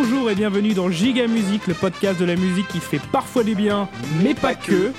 [0.00, 3.56] Bonjour et bienvenue dans Giga Musique, le podcast de la musique qui fait parfois du
[3.56, 3.88] bien,
[4.22, 4.92] mais pas que.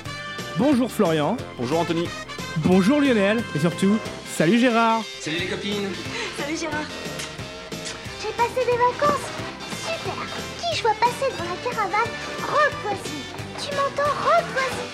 [0.58, 2.06] Bonjour Florian, Bonjour Anthony.
[2.58, 3.96] bonjour Lionel, et surtout,
[4.36, 5.00] salut Gérard.
[5.20, 5.88] Salut les copines
[6.38, 6.84] Salut Gérard.
[8.20, 9.26] J'ai passé des vacances.
[9.86, 10.26] Super.
[10.60, 12.12] Qui je vois passer devant la caravane
[12.42, 13.22] Repoisi.
[13.58, 14.86] Tu m'entends Repoisi.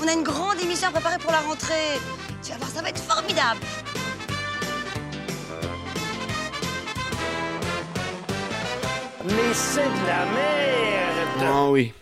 [0.00, 1.98] On a une grande émission préparée pour la rentrée.
[2.40, 3.58] Tu vas voir, ça va être formidable.
[9.24, 11.92] Mais c'est de la merde Ah oui.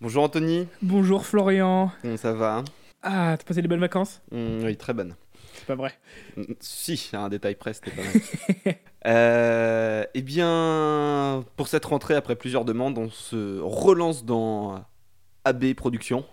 [0.00, 0.66] Bonjour Anthony.
[0.82, 1.90] Bonjour Florian.
[2.02, 2.64] Comment ça va?
[3.02, 4.20] Ah, t'as passé des bonnes vacances?
[4.32, 5.14] Hum, Oui, très bonne.
[5.54, 5.92] C'est pas vrai.
[6.36, 8.02] Hum, Si, un détail près, c'était pas
[8.66, 8.74] mal.
[9.06, 14.84] Euh, eh bien, pour cette rentrée, après plusieurs demandes, on se relance dans
[15.44, 16.24] AB Productions.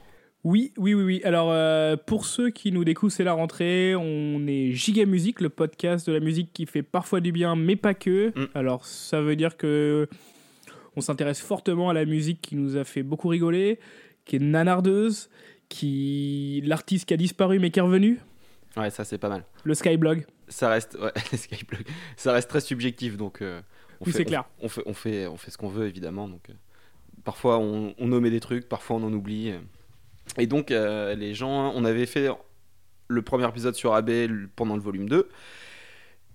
[0.44, 1.22] Oui, oui, oui, oui.
[1.24, 3.96] Alors, euh, pour ceux qui nous découvrent, c'est la rentrée.
[3.96, 7.78] On est Giga Musique, le podcast de la musique qui fait parfois du bien, mais
[7.78, 8.34] pas que.
[8.38, 8.48] Mm.
[8.54, 10.08] Alors, ça veut dire que
[10.98, 13.80] on s'intéresse fortement à la musique qui nous a fait beaucoup rigoler,
[14.26, 15.30] qui est nanardeuse,
[15.70, 18.20] qui l'artiste qui a disparu mais qui est revenu,
[18.76, 19.44] Ouais, ça c'est pas mal.
[19.64, 20.26] le Skyblog.
[20.50, 21.84] Ça reste, ouais, Skyblog.
[22.18, 23.62] ça reste très subjectif, donc euh,
[24.02, 24.44] on Oui, c'est on- clair.
[24.62, 26.28] On, fait, on fait, on fait ce qu'on veut évidemment.
[26.28, 26.54] Donc, euh,
[27.24, 29.54] parfois on, on nommait des trucs, parfois on en oublie.
[30.38, 32.30] Et donc euh, les gens, on avait fait
[33.08, 34.12] le premier épisode sur AB
[34.56, 35.30] pendant le volume 2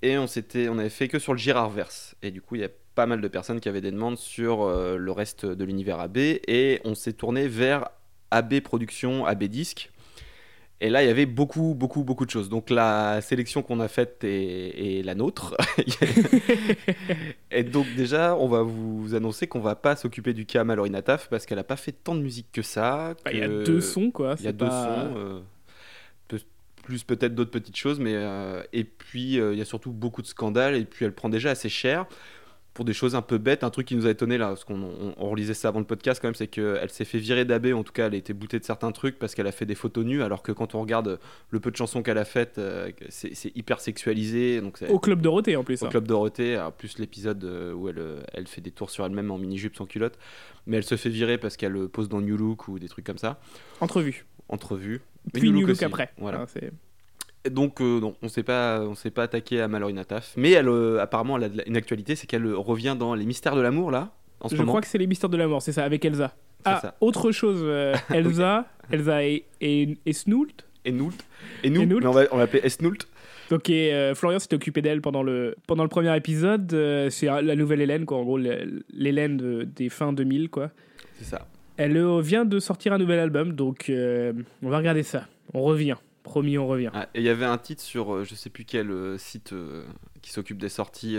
[0.02, 2.14] et on s'était, on avait fait que sur le Girardverse.
[2.22, 4.62] Et du coup il y a pas mal de personnes qui avaient des demandes sur
[4.62, 7.88] euh, le reste de l'univers AB et on s'est tourné vers
[8.30, 9.90] AB Productions, AB Disque.
[10.80, 12.48] Et là, il y avait beaucoup, beaucoup, beaucoup de choses.
[12.48, 15.56] Donc la sélection qu'on a faite est, est la nôtre.
[17.50, 21.28] et donc déjà, on va vous annoncer qu'on va pas s'occuper du cas Mallory Nataf
[21.28, 23.14] parce qu'elle a pas fait tant de musique que ça.
[23.24, 24.36] Bah, Il y a deux sons, quoi.
[24.38, 25.14] Il y a deux sons.
[25.16, 25.40] euh,
[26.88, 30.22] plus peut-être d'autres petites choses, mais euh, et puis euh, il y a surtout beaucoup
[30.22, 32.06] de scandales et puis elle prend déjà assez cher
[32.78, 33.64] pour des choses un peu bêtes.
[33.64, 35.84] Un truc qui nous a étonné là, parce qu'on on, on relisait ça avant le
[35.84, 38.32] podcast quand même, c'est qu'elle s'est fait virer d'AB, en tout cas elle a été
[38.32, 40.80] boutée de certains trucs parce qu'elle a fait des photos nues, alors que quand on
[40.80, 41.18] regarde
[41.50, 44.60] le peu de chansons qu'elle a faites, euh, c'est c'est hyper sexualisé.
[44.60, 45.82] Donc c'est- Au Club Dorothée, en plus.
[45.82, 45.88] au hein.
[45.88, 49.32] Club Dorothée, alors plus l'épisode euh, où elle, euh, elle fait des tours sur elle-même
[49.32, 50.16] en mini-jupe sans culotte,
[50.68, 53.18] mais elle se fait virer parce qu'elle pose dans New Look ou des trucs comme
[53.18, 53.40] ça,
[53.80, 54.24] Entrevue.
[54.48, 55.00] entrevue.
[55.34, 56.12] Puis New Look après.
[56.16, 56.46] Voilà.
[56.46, 56.70] C'est-
[57.50, 58.82] donc, euh, non, on s'est pas,
[59.14, 62.46] pas attaqué à Mallory Nataf, mais elle, euh, apparemment, elle a une actualité, c'est qu'elle
[62.46, 64.10] euh, revient dans Les Mystères de l'amour là,
[64.40, 64.72] en ce Je moment.
[64.72, 66.34] crois que c'est les mystères de la mort, c'est ça, avec Elsa.
[66.64, 66.94] Ah, ça.
[67.00, 70.48] autre chose, euh, Elsa, Elsa et, et, et Snoult.
[70.84, 71.12] Et Noult.
[71.64, 72.00] Et nous, Et Noult.
[72.00, 72.98] mais on va, on l'appeler Esnoult.
[73.50, 76.68] Ok, euh, Florian s'était occupé d'elle pendant le, pendant le premier épisode.
[77.10, 78.18] c'est la nouvelle Hélène, quoi.
[78.18, 80.70] En gros, l'Hélène de- des fins 2000, quoi.
[81.18, 81.46] C'est ça.
[81.76, 85.26] Elle vient de sortir un nouvel album, donc on va regarder ça.
[85.54, 85.96] On revient.
[86.28, 86.90] Promis, on revient.
[86.92, 89.52] Ah, et il y avait un titre sur, euh, je sais plus quel euh, site
[89.54, 89.84] euh,
[90.22, 91.16] qui s'occupe des sorties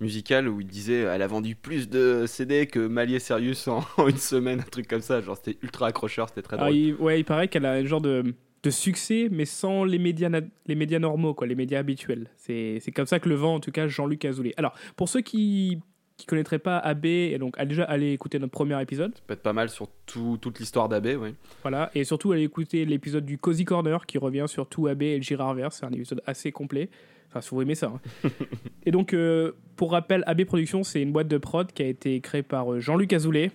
[0.00, 4.08] musicales où il disait elle a vendu plus de CD que Malier Serious en, en
[4.08, 5.20] une semaine, un truc comme ça.
[5.20, 6.74] Genre c'était ultra accrocheur, c'était très Ah, drôle.
[6.74, 10.30] il, ouais, il paraît qu'elle a un genre de, de succès, mais sans les médias,
[10.66, 12.30] les médias normaux, quoi, les médias habituels.
[12.36, 14.54] C'est c'est comme ça que le vend, en tout cas, Jean-Luc Azoulay.
[14.56, 15.78] Alors, pour ceux qui
[16.16, 19.34] qui connaîtraient pas AB, et donc à déjà aller écouter notre premier épisode, Ça peut
[19.34, 21.34] être pas mal sur tout- toute l'histoire d'Abbé, oui.
[21.62, 25.16] voilà, et surtout aller écouter l'épisode du Cozy Corner qui revient sur tout AB et
[25.16, 26.88] le Girardverse, c'est un épisode assez complet.
[27.28, 27.86] Enfin, si vous aimez ça.
[28.24, 28.28] hein.
[28.86, 32.20] et donc, euh, pour rappel, AB Productions, c'est une boîte de prod qui a été
[32.20, 33.50] créée par euh, Jean-Luc Azoulay,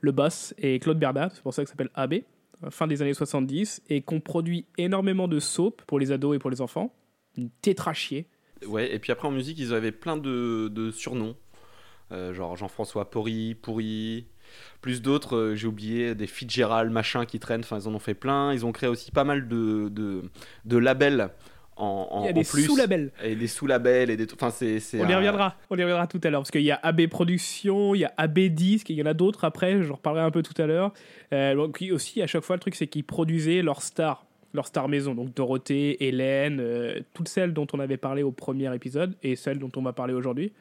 [0.00, 2.14] le boss, et Claude Berda, c'est pour ça que ça s'appelle AB,
[2.64, 6.38] euh, fin des années 70, et qu'on produit énormément de soap pour les ados et
[6.38, 6.94] pour les enfants.
[7.36, 8.26] Une tétrachier.
[8.66, 11.34] Ouais, et puis après en musique, ils avaient plein de, de surnoms.
[12.12, 14.26] Euh, genre Jean-François Porry, Pourri,
[14.80, 18.14] plus d'autres, euh, j'ai oublié, des Fitzgerald, machin qui traînent, enfin ils en ont fait
[18.14, 18.52] plein.
[18.52, 20.22] Ils ont créé aussi pas mal de, de,
[20.64, 21.30] de labels
[21.76, 23.12] en, en, Il y a des sous-labels.
[23.22, 24.26] Et des sous-labels, et des...
[24.32, 24.80] Enfin c'est...
[24.94, 25.56] On y reviendra.
[25.70, 26.40] On y reviendra tout à l'heure.
[26.40, 29.14] Parce qu'il y a AB Productions, il y a AB Disque, il y en a
[29.14, 30.92] d'autres après, j'en reparlerai un peu tout à l'heure.
[31.32, 34.24] Euh, aussi, à chaque fois, le truc, c'est qu'ils produisaient leurs stars,
[34.54, 35.14] leurs stars maison.
[35.14, 39.58] Donc Dorothée, Hélène, euh, toutes celles dont on avait parlé au premier épisode, et celles
[39.58, 40.52] dont on va parler aujourd'hui.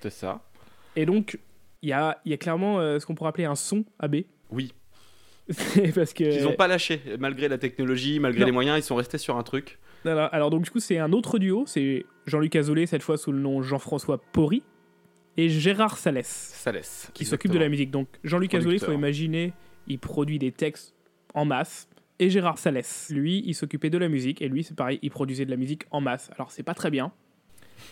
[0.00, 0.40] C'est ça.
[0.96, 1.38] Et donc,
[1.82, 4.16] il y a, il y a clairement euh, ce qu'on pourrait appeler un son AB.
[4.50, 4.72] Oui.
[5.94, 6.24] Parce que...
[6.24, 8.46] Ils ont pas lâché, malgré la technologie, malgré Non.
[8.46, 9.78] les moyens, ils sont restés sur un truc.
[10.04, 10.26] Voilà.
[10.26, 11.64] Alors, donc, du coup, c'est un autre duo.
[11.66, 14.62] C'est Jean-Luc Azoulay, cette fois sous le nom Jean-François Porry,
[15.36, 16.64] et Gérard Salès.
[16.72, 17.10] Laisse.
[17.14, 17.90] qui s'occupe de la musique.
[17.90, 19.52] Donc Jean-Luc Azoulay, il faut imaginer,
[19.86, 20.94] il produit des textes
[21.34, 21.88] en masse.
[22.18, 24.42] Et Gérard Salès, lui, il s'occupait de la musique.
[24.42, 26.30] Et lui, c'est pareil, il produisait de la musique en masse.
[26.36, 27.12] Alors, c'est pas très bien.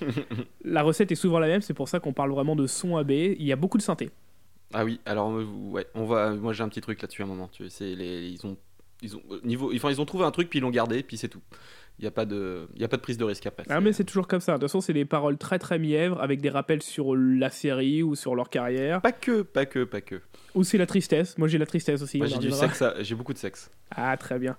[0.65, 3.11] la recette est souvent la même, c'est pour ça qu'on parle vraiment de son AB.
[3.11, 4.11] Il y a beaucoup de synthé.
[4.73, 6.31] Ah oui, alors euh, ouais, on va.
[6.31, 7.49] Moi j'ai un petit truc là-dessus à un moment.
[7.53, 8.57] Tu sais, les, ils ont
[9.03, 11.17] Ils ont, euh, niveau, enfin, ils ont trouvé un truc, puis ils l'ont gardé, puis
[11.17, 11.41] c'est tout.
[11.99, 13.65] Il n'y a, pas de- il y a pas de prise de risque après.
[13.69, 14.53] Ah, mais c'est toujours comme ça.
[14.53, 18.03] De toute façon, c'est des paroles très très mièvres avec des rappels sur la série
[18.03, 19.03] ou sur leur carrière.
[19.03, 20.21] Pas que, pas que, pas que.
[20.55, 21.37] Ou c'est la tristesse.
[21.37, 22.17] Moi, j'ai la tristesse aussi.
[22.19, 23.71] Moi, j'ai du sexe, j'ai beaucoup de sexe.
[23.91, 24.57] Ah, très bien.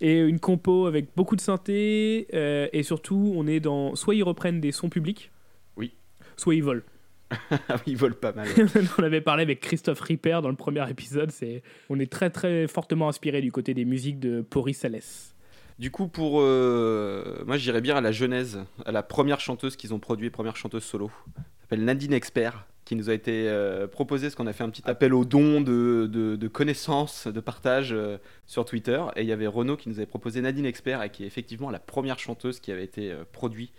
[0.00, 2.26] Et une compo avec beaucoup de synthé.
[2.34, 3.94] euh, et surtout, on est dans.
[3.96, 5.30] Soit ils reprennent des sons publics.
[5.76, 5.92] Oui.
[6.36, 6.82] Soit ils volent.
[7.50, 8.48] Oui, ils volent pas mal.
[8.48, 8.64] ouais.
[8.98, 11.30] on avait parlé avec Christophe Ripper dans le premier épisode.
[11.30, 15.34] C'est, on est très très fortement inspiré du côté des musiques de Pori Salès.
[15.78, 19.94] Du coup, pour euh, moi, j'irais bien à la genèse, à la première chanteuse qu'ils
[19.94, 21.10] ont produit, première chanteuse solo.
[21.36, 24.68] Elle s'appelle Nadine Expert, qui nous a été euh, proposée, parce qu'on a fait un
[24.68, 29.00] petit appel aux dons de, de, de connaissances, de partage euh, sur Twitter.
[29.14, 31.70] Et il y avait Renaud qui nous avait proposé Nadine Expert, et qui est effectivement
[31.70, 33.70] la première chanteuse qui avait été euh, produit-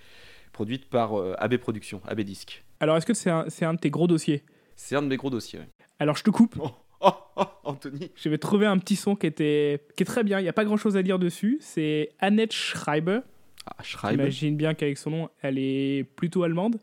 [0.53, 2.63] produite par AB Productions, AB Disc.
[2.79, 4.43] Alors, est-ce que c'est un, c'est un de tes gros dossiers?
[4.77, 5.59] C'est un de mes gros dossiers.
[5.59, 5.67] ouais.
[5.99, 6.55] Alors, je te coupe.
[6.57, 6.71] Oh,
[7.01, 10.39] oh, oh, Anthony Je vais trouver un petit son qui, était, qui est très bien.
[10.39, 11.57] Il n'y a pas grand chose à dire dessus.
[11.59, 13.19] C'est Annette Schreiber.
[13.65, 14.15] ah, Schreiber.
[14.31, 16.77] J'imagine bien qu'avec son nom, elle est plutôt allemande.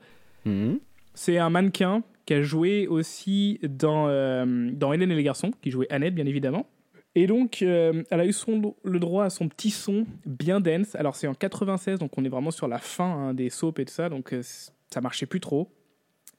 [0.45, 0.79] Mhm.
[1.15, 5.71] C'est un mannequin qui a joué aussi dans, euh, dans Hélène et les garçons, qui
[5.71, 6.67] jouait Annette, bien évidemment.
[7.15, 10.95] Et donc, euh, elle a eu son, le droit à son petit son bien dense.
[10.95, 13.87] Alors, c'est en 96, donc on est vraiment sur la fin hein, des soaps et
[13.87, 15.71] tout ça, donc euh, ça marchait plus trop.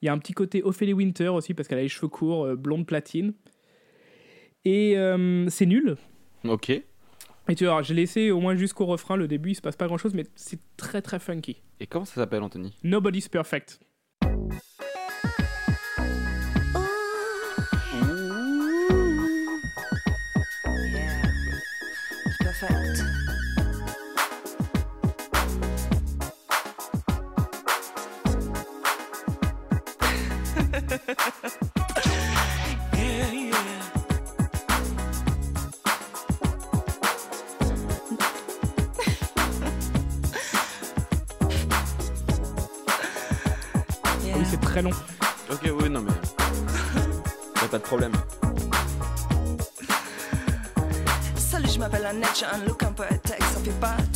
[0.04, 2.46] Il y a un petit côté Ophélie Winter aussi, parce qu'elle a les cheveux courts,
[2.46, 3.34] euh, blonde platine.
[4.66, 4.96] Et
[5.48, 5.96] c'est nul.
[6.44, 6.70] Ok.
[6.70, 9.88] Et tu vois, j'ai laissé au moins jusqu'au refrain, le début, il se passe pas
[9.88, 11.64] grand chose, mais c'est très très funky.
[11.80, 12.76] Et comment ça s'appelle, Anthony?
[12.84, 13.80] Nobody's perfect.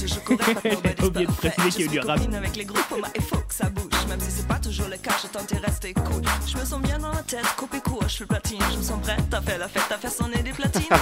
[0.05, 0.19] J'ai
[1.05, 2.17] oublié de préciser qu'il y a eu Je du suis rap.
[2.19, 4.97] copine avec les groupes, il faut que ça bouge, même si c'est pas toujours le
[4.97, 6.21] cas, je tente de rester cool.
[6.47, 9.00] Je me sens bien dans la tête, coupé court, je suis platine, je me sens
[9.01, 10.83] prête, t'as fait la fête, t'as fait sonner des platines.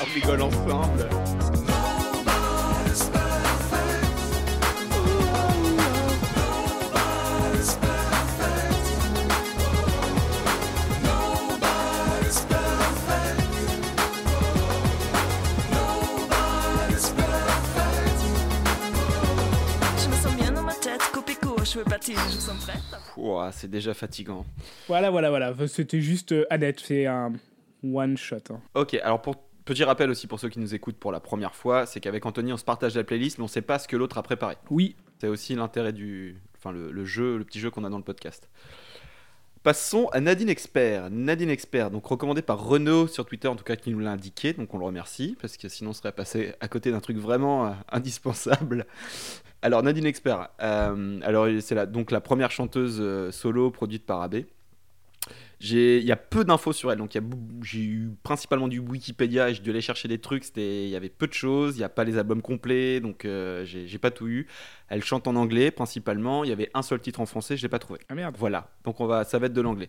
[0.00, 1.08] On rigole ensemble.
[23.52, 24.44] C'est déjà fatigant.
[24.88, 25.54] Voilà, voilà, voilà.
[25.68, 26.80] C'était juste euh, Annette.
[26.80, 27.32] C'est un
[27.84, 28.36] one shot.
[28.50, 28.60] hein.
[28.74, 31.86] Ok, alors pour petit rappel aussi pour ceux qui nous écoutent pour la première fois,
[31.86, 34.18] c'est qu'avec Anthony on se partage la playlist, mais on sait pas ce que l'autre
[34.18, 34.56] a préparé.
[34.70, 34.96] Oui.
[35.20, 38.02] C'est aussi l'intérêt du, enfin le, le jeu, le petit jeu qu'on a dans le
[38.04, 38.48] podcast.
[39.62, 41.08] Passons à Nadine Expert.
[41.10, 44.52] Nadine Expert, donc recommandé par Renaud sur Twitter, en tout cas qui nous l'a indiqué,
[44.52, 47.66] donc on le remercie, parce que sinon on serait passé à côté d'un truc vraiment
[47.66, 48.86] euh, indispensable.
[49.64, 54.20] Alors Nadine Expert, euh, alors c'est la, donc la première chanteuse euh, solo produite par
[54.20, 54.44] AB.
[55.62, 57.16] J'ai- Il y a peu d'infos sur elle, donc
[57.62, 60.42] j'ai eu principalement du Wikipédia et j'ai dû aller chercher des trucs.
[60.44, 63.24] C'était, il y avait peu de choses, il n'y a pas les albums complets, donc
[63.24, 64.48] euh, j'ai pas tout eu.
[64.88, 66.42] Elle chante en anglais principalement.
[66.42, 68.00] Il y avait un seul titre en français, je l'ai pas trouvé.
[68.08, 68.34] Ah merde.
[68.38, 69.88] Voilà, donc on va, ça va être de l'anglais.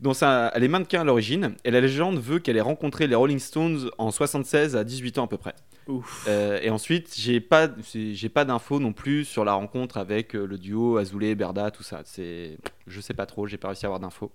[0.00, 3.14] Donc ça, elle est mannequin à l'origine et la légende veut qu'elle ait rencontré les
[3.14, 5.54] Rolling Stones en 76 à 18 ans à peu près.
[5.86, 6.24] Ouf.
[6.28, 10.46] Euh, et ensuite, j'ai pas, j'ai pas d'infos non plus sur la rencontre avec euh,
[10.46, 12.00] le duo Azoulay, Berda, tout ça.
[12.04, 12.56] C'est,
[12.86, 14.32] je sais pas trop, j'ai pas réussi à avoir d'infos.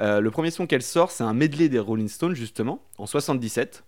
[0.00, 3.82] Euh, le premier son qu'elle sort, c'est un medley des Rolling Stones justement en 77,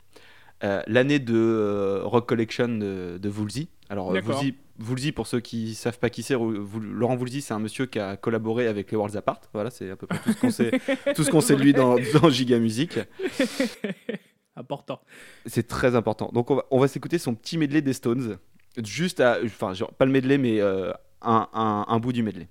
[0.65, 3.69] euh, l'année de euh, Rock Collection de, de Woolsey.
[3.91, 4.09] Alors.
[4.09, 7.99] Woolsey, Woolsey, pour ceux qui savent pas qui c'est, Laurent Woolsey, c'est un monsieur qui
[7.99, 9.41] a collaboré avec les Worlds Apart.
[9.53, 10.71] Voilà, c'est à peu près tout ce qu'on sait,
[11.15, 12.99] tout ce qu'on sait de lui dans, dans Giga Music.
[14.57, 15.01] Important.
[15.47, 16.31] C'est très important.
[16.33, 18.39] Donc on va, on va s'écouter son petit medley des Stones.
[18.83, 19.39] Juste à.
[19.45, 22.49] Enfin, pas le medley, mais un, un- un bout du medley.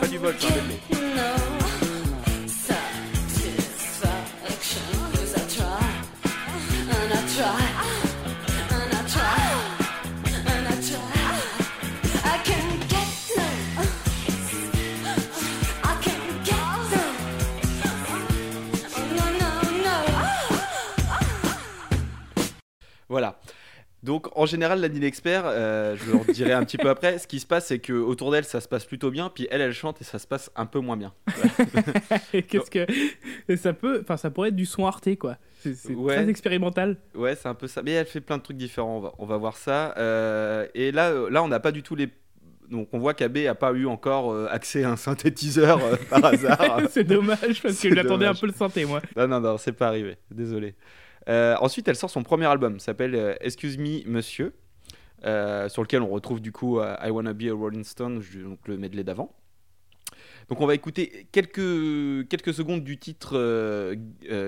[0.00, 0.80] Pas du c'est un medley.
[23.08, 23.38] Voilà.
[24.06, 27.40] Donc en général, Nadine Expert, euh, je le redirai un petit peu après, ce qui
[27.40, 30.00] se passe, c'est que autour d'elle, ça se passe plutôt bien, puis elle, elle chante
[30.00, 31.12] et ça se passe un peu moins bien.
[32.32, 32.86] Qu'est-ce que
[33.48, 35.36] et ça peut, enfin ça pourrait être du son Arte quoi.
[35.60, 36.14] C'est Ouais.
[36.14, 36.96] très expérimental.
[37.16, 37.82] Ouais, c'est un peu ça.
[37.82, 39.92] Mais elle fait plein de trucs différents, on va, on va voir ça.
[39.98, 42.08] Euh, et là, euh, là on n'a pas du tout les...
[42.70, 46.24] Donc on voit qu'AB a pas eu encore euh, accès à un synthétiseur euh, par
[46.26, 46.82] hasard.
[46.90, 49.00] c'est dommage parce que j'attendais un peu le synthé moi.
[49.16, 50.16] Non, non, non, c'est pas arrivé.
[50.30, 50.74] Désolé.
[51.28, 54.54] Euh, ensuite, elle sort son premier album, s'appelle euh, Excuse Me Monsieur,
[55.24, 58.76] euh, sur lequel on retrouve du coup I Wanna Be a Rolling Stone, donc le
[58.76, 59.34] medley d'avant.
[60.48, 63.94] Donc on va écouter quelques, quelques secondes du titre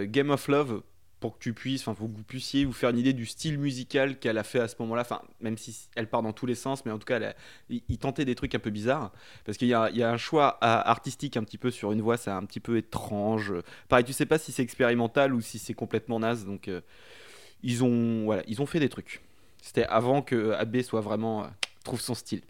[0.04, 0.82] Game of Love
[1.20, 3.58] pour que tu puisses, enfin, pour que vous puissiez vous faire une idée du style
[3.58, 5.02] musical qu'elle a fait à ce moment-là.
[5.02, 7.34] Enfin, même si elle part dans tous les sens, mais en tout cas, elle a-
[7.70, 9.12] il, tentait des trucs un peu bizarres
[9.44, 12.44] parce qu'il y a, un choix artistique un petit peu sur une voix, c'est un
[12.44, 13.52] petit peu étrange.
[13.88, 16.80] Pareil, tu sais pas si c'est expérimental ou si c'est complètement naze, donc euh,
[17.62, 19.20] ils ont, voilà, ils ont fait des trucs.
[19.60, 21.48] C'était avant que AB soit vraiment euh,
[21.82, 22.42] trouve son style.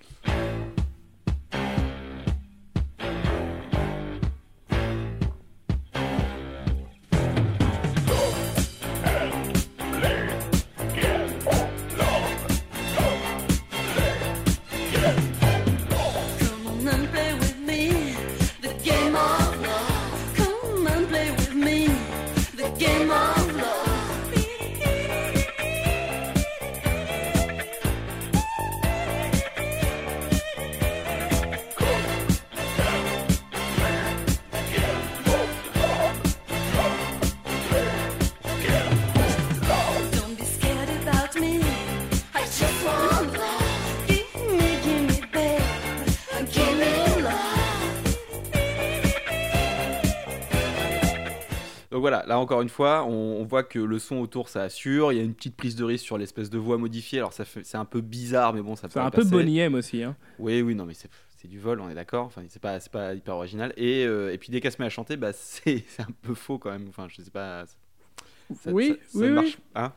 [52.09, 55.13] Voilà, là encore une fois, on, on voit que le son autour ça assure.
[55.13, 57.19] Il y a une petite prise de risque sur l'espèce de voix modifiée.
[57.19, 59.25] Alors ça c'est un peu bizarre, mais bon, ça C'est un peu.
[59.25, 60.03] Bonnie M aussi.
[60.03, 60.17] Hein.
[60.39, 62.25] Oui, oui, non, mais c'est, c'est du vol, on est d'accord.
[62.25, 63.75] Enfin, c'est pas, pas hyper original.
[63.77, 66.59] Et, euh, et puis dès qu'elle se met à chanter, bah, c'est, un peu faux
[66.59, 66.87] quand même.
[66.89, 67.67] Enfin, je sais pas.
[67.67, 69.93] ça- Oui, ça, ça oui, marche, hein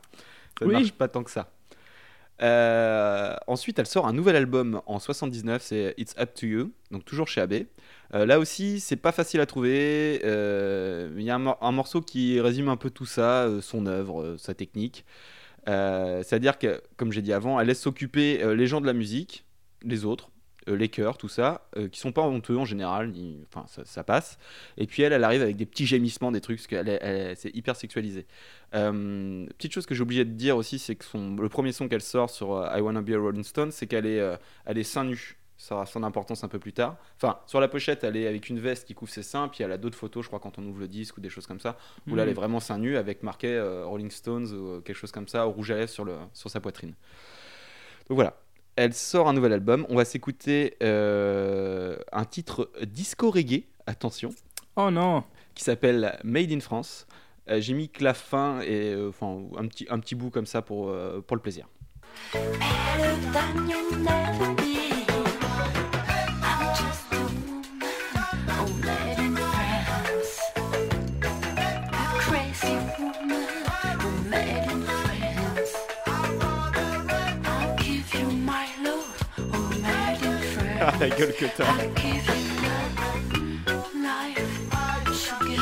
[0.60, 1.50] ça ne marche pas tant que ça.
[2.42, 7.06] Euh, ensuite, elle sort un nouvel album en 79, c'est It's Up to You, donc
[7.06, 7.54] toujours chez AB.
[8.14, 10.22] Euh, là aussi, c'est pas facile à trouver.
[10.26, 13.62] euh, Il y a un, mor- un morceau qui résume un peu tout ça, euh,
[13.62, 15.06] son œuvre, sa technique.
[15.68, 19.46] C'est-à-dire que, comme j'ai dit avant, elle laisse s'occuper les gens de la musique,
[19.84, 20.32] les autres,
[20.68, 23.14] les chœurs, tout ça, qui sont pas honteux en général,
[23.48, 24.38] enfin ça, passe.
[24.78, 27.38] Et puis elle, elle arrive avec des petits gémissements, des trucs, parce qu'elle est- elle-
[27.38, 28.26] c'est hyper sexualisé.
[28.72, 32.30] Petite chose que j'ai oublié de dire aussi, c'est que le premier son qu'elle sort
[32.32, 34.20] sur I Wanna Be a Rolling Stone, c'est qu'elle est,
[34.66, 35.38] elle est seins nus.
[35.64, 36.96] Ça aura son importance un peu plus tard.
[37.18, 39.72] Enfin, sur la pochette, elle est avec une veste qui couvre ses seins, puis elle
[39.72, 41.78] a d'autres photos, je crois, quand on ouvre le disque ou des choses comme ça,
[42.10, 42.36] où là, elle est Mhm.
[42.36, 45.52] vraiment seins nus avec marqué euh, Rolling Stones ou euh, quelque chose comme ça, au
[45.52, 46.96] rouge à lèvres sur, le, sur sa poitrine.
[48.10, 48.38] Donc voilà.
[48.76, 49.86] Elle sort un nouvel album.
[49.90, 54.32] On va s'écouter euh, un titre disco reggae, attention,
[54.78, 55.24] Oh non.
[55.54, 57.06] qui s'appelle Made in France.
[57.50, 60.46] Euh, J'ai mis que la fin et euh, enfin un petit un petit bout comme
[60.48, 61.68] ça pour euh, pour le plaisir.
[81.02, 81.66] La gueule que t'as.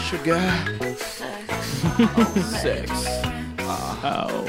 [0.10, 0.51] Sugar,
[2.62, 2.91] sex.
[4.03, 4.46] Ah, oh.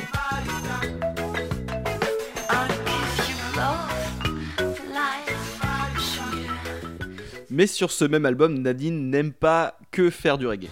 [7.51, 10.71] Mais sur ce même album, Nadine n'aime pas que faire du reggae.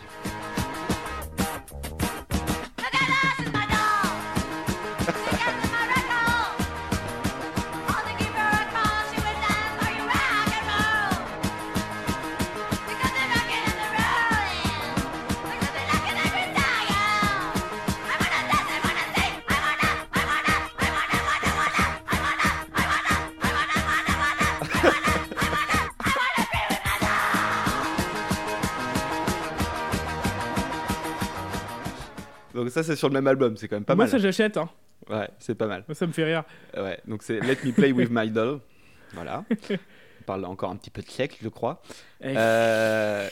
[32.83, 34.11] Ça c'est sur le même album, c'est quand même pas Moi mal.
[34.11, 34.57] ça j'achète.
[34.57, 34.69] Hein.
[35.11, 35.85] Ouais, c'est pas mal.
[35.89, 36.45] Moi ça me fait rire.
[36.77, 38.61] Ouais, donc c'est Let Me Play With My Doll.
[39.15, 39.45] Voilà.
[39.71, 41.81] On parle encore un petit peu de siècle, je crois.
[42.23, 43.27] Eh, Euh,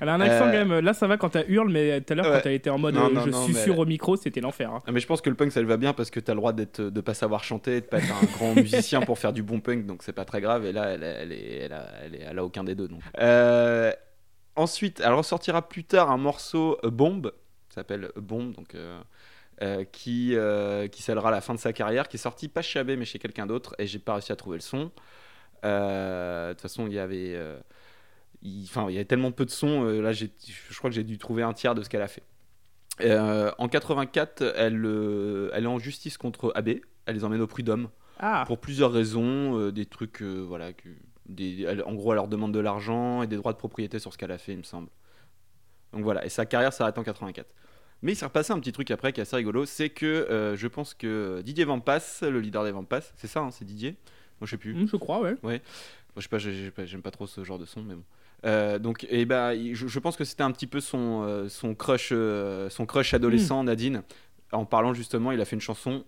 [0.00, 0.78] Elle a un accent euh, quand même.
[0.80, 2.32] Là ça va quand t'as hurle, mais tout à l'heure Ouais.
[2.34, 4.42] quand t'as été en mode Non, euh, non, je non, mais elle- au micro, c'était
[4.42, 4.70] l'enfer.
[4.70, 4.82] hein.
[4.92, 6.52] Mais je pense que le punk ça lui va bien parce que t'as le droit
[6.52, 9.60] d'être, de pas savoir chanter, de pas être un grand musicien pour faire du bon
[9.60, 10.66] punk, donc c'est pas très grave.
[10.66, 12.88] Et là, elle, elle, est, elle, a, elle, est- elle a aucun des deux.
[12.88, 13.00] Donc.
[13.18, 13.90] Euh,
[14.56, 17.32] ensuite, elle ressortira plus tard un morceau Bombe,
[17.78, 18.74] s'appelle Bombe, donc.
[18.74, 19.00] euh,
[19.62, 22.78] euh, qui, euh, qui scellera la fin de sa carrière, qui est sorti pas chez
[22.78, 24.92] AB mais chez quelqu'un d'autre, et j'ai pas réussi à trouver le son.
[25.64, 27.36] De toute façon, il y avait.
[28.42, 30.26] il, enfin, il y avait tellement peu de sons, là je
[30.78, 32.22] crois que j'ai dû trouver un tiers de ce qu'elle a fait.
[33.58, 34.84] En 84, elle,
[35.52, 36.68] elle est en justice contre AB,
[37.06, 40.88] elle les emmène au prud'homme Ah, pour plusieurs raisons, euh, des trucs, euh, voilà, que,
[41.26, 44.12] des, elle- en gros, elle leur demande de l'argent et des droits de propriété sur
[44.12, 44.88] ce qu'elle a fait, il me semble.
[45.92, 47.48] Donc voilà, et sa carrière s'arrête en 84.
[48.02, 50.56] Mais il s'est repassé un petit truc après qui est assez rigolo, c'est que euh,
[50.56, 53.96] je pense que Didier Vampas, le leader des Vampas, c'est ça, hein, c'est Didier?
[54.40, 54.74] Moi je sais plus.
[54.74, 55.34] hmm, je crois, ouais.
[55.42, 55.52] Moi,
[56.16, 58.04] je sais pas, j'ai- j'ai pas- j'aime pas trop ce genre de son, mais bon.
[58.44, 61.48] Euh, donc, et ben, il- je, je pense que c'était un petit peu son, euh,
[61.48, 64.02] son crush, euh, son crush adolescent, Nadine.
[64.52, 66.04] En parlant justement, il a fait une chanson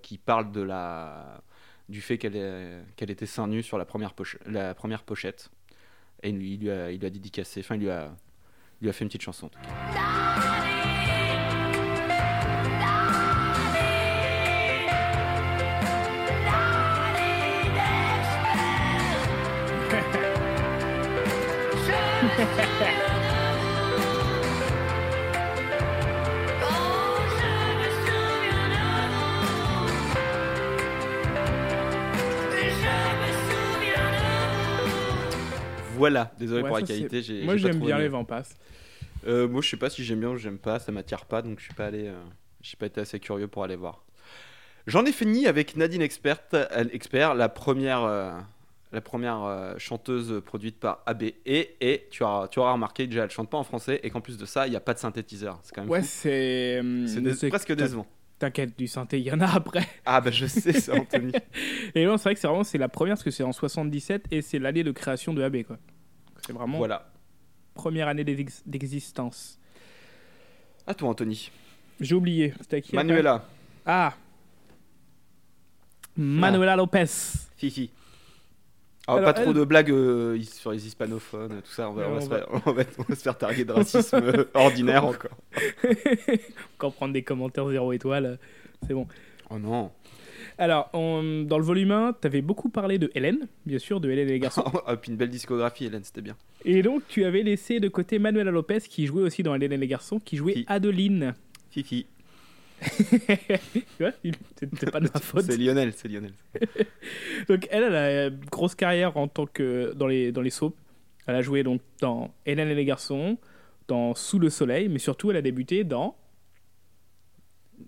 [0.00, 1.42] qui parle de la,
[1.88, 5.50] du fait qu'elle était seins nus sur la première, poche- la première pochette.
[6.22, 8.10] Et il, lui- il lui a, il lui a dédicacé, enfin, il lui a,
[8.80, 9.46] il lui a fait une petite chanson.
[9.46, 10.61] en tout cas.
[35.96, 37.22] Voilà, désolé Ouais, pour la qualité.
[37.22, 38.42] j'ai- Moi, j'aime bien les Vampas.
[39.26, 41.60] Euh, moi, je sais pas si j'aime bien ou j'aime pas, ça m'attire pas, donc
[41.60, 42.14] je suis pas allé, euh,
[42.60, 44.02] j'ai pas été assez curieux pour aller voir.
[44.88, 48.32] J'en ai fini avec Nadine Expert, euh, Expert la première, euh,
[48.92, 51.22] la première euh, chanteuse produite par AB.
[51.46, 54.20] Et, et tu, as, tu auras remarqué déjà, elle chante pas en français et qu'en
[54.20, 55.58] plus de ça, il n'y a pas de synthétiseur.
[55.62, 56.80] C'est quand même Ouais, c'est.
[57.06, 58.06] c'est dé- presque décevant.
[58.38, 59.86] T'inquiète, du synthé, il y en a après.
[60.04, 61.32] Ah bah je sais ça, Anthony.
[61.94, 64.26] Et non, c'est vrai que c'est vraiment c'est la première parce que c'est en 77
[64.32, 65.78] et c'est l'année de création de AB quoi.
[66.44, 67.08] C'est vraiment voilà.
[67.74, 69.58] première année d'ex- d'existence.
[70.88, 71.50] À toi, Anthony.
[72.00, 72.52] J'ai oublié.
[72.60, 73.04] C'était à qui après?
[73.04, 73.46] Manuela,
[73.86, 74.12] Ah.
[76.16, 77.06] Manuela Lopez.
[77.56, 77.90] Fifi.
[79.08, 81.90] Ah, Alors, pas trop de blagues euh, sur les hispanophones, tout ça.
[81.90, 84.16] On va, on va se, faire, on va- on va se faire targuer de racisme
[84.22, 85.36] euh, ordinaire encore.
[86.76, 88.38] Encore prendre des commentaires 0 étoiles,
[88.86, 89.06] c'est bon.
[89.50, 89.90] Oh non.
[90.58, 94.28] Alors, on- dans le volume 1, t'avais beaucoup parlé de Hélène, bien sûr, de Hélène
[94.28, 94.64] et les garçons.
[94.86, 96.36] Ah, puis une belle discographie, Hélène, c'était bien.
[96.64, 99.76] et donc, tu avais laissé de côté Manuela Lopez, qui jouait aussi dans Hélène et
[99.76, 101.34] les garçons, qui jouait Qui Adeline.
[101.70, 102.06] Fifi.
[102.98, 104.10] tu vois,
[104.56, 105.44] c'était pas de ma faute.
[105.44, 106.32] C'est Lionel, c'est Lionel.
[107.48, 110.76] Donc elle, elle a une grosse carrière en tant que dans les dans les soaps.
[111.26, 113.38] Elle a joué donc dans Hélène et les garçons,
[113.86, 116.16] dans Sous le soleil, mais surtout elle a débuté dans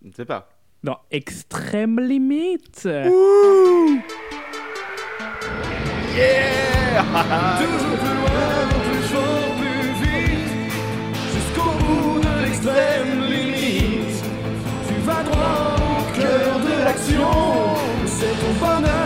[0.03, 0.51] Je ne sais pas.
[0.85, 2.83] dans Extrême Limite.
[6.15, 10.55] Toujours plus loin, toujours plus vite,
[11.33, 13.24] jusqu'au bout de l'extrême
[16.85, 17.31] l'action.
[18.07, 19.04] C'est ton bonheur,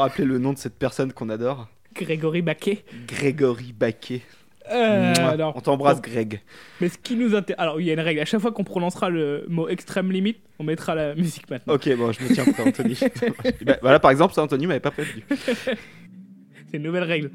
[0.00, 2.84] rappeler le nom de cette personne qu'on adore Grégory Baquet.
[3.06, 4.22] Grégory Baquet.
[4.70, 6.40] Euh, alors, On t'embrasse, Greg.
[6.80, 8.20] mais ce qui nous intéresse, alors il y a une règle.
[8.20, 11.74] À chaque fois qu'on prononcera le mot Extrême Limite, on mettra la musique maintenant.
[11.74, 12.98] Ok, bon, je me tiens prêt, Anthony.
[13.64, 15.24] Bah, voilà, par exemple, ça, Anthony m'avait pas prévenu.
[15.30, 17.32] C'est une nouvelle règle.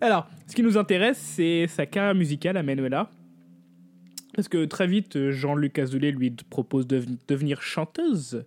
[0.00, 3.10] Alors, ce qui nous intéresse, c'est sa carrière musicale à Manuela.
[4.36, 8.44] Parce que très vite, Jean-Luc Azoulay lui propose de devenir chanteuse.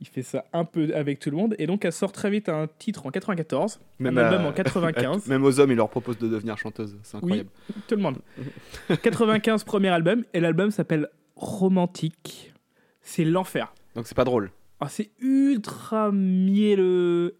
[0.00, 1.56] Il fait ça un peu avec tout le monde.
[1.58, 5.26] Et donc, elle sort très vite un titre en 94, un à- album en 95.
[5.28, 6.96] Même aux hommes, ils leur proposent de devenir chanteuse.
[7.02, 7.48] C'est incroyable.
[7.88, 8.18] Tout le monde.
[9.02, 10.24] 95, premier album.
[10.34, 12.52] Et l'album s'appelle Romantique.
[13.00, 13.72] C'est l'enfer.
[13.94, 14.50] Donc c'est pas drôle.
[14.80, 17.36] Ah, c'est ultra mielleux.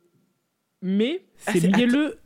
[0.82, 2.18] Mais Ah, c'est c'est- mielleux.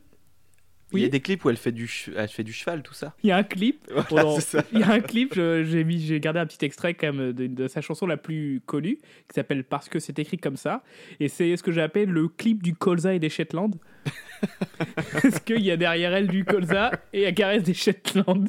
[0.95, 2.95] Il y a des clips où elle fait du, ch- elle fait du cheval, tout
[2.95, 3.15] ça.
[3.23, 4.65] Il y a un clip Voilà, c'est ça.
[4.73, 7.33] Il y a un clip, je- j'ai mis, j'ai gardé un petit extrait quand même
[7.33, 10.83] de, de sa chanson la plus connue, qui s'appelle Parce que c'est écrit comme ça,
[11.21, 13.75] et c'est ce que j'appelle le clip du colza et des Shetland.
[15.23, 18.49] Parce qu'il y a derrière elle du colza et elle caresse des Shetland.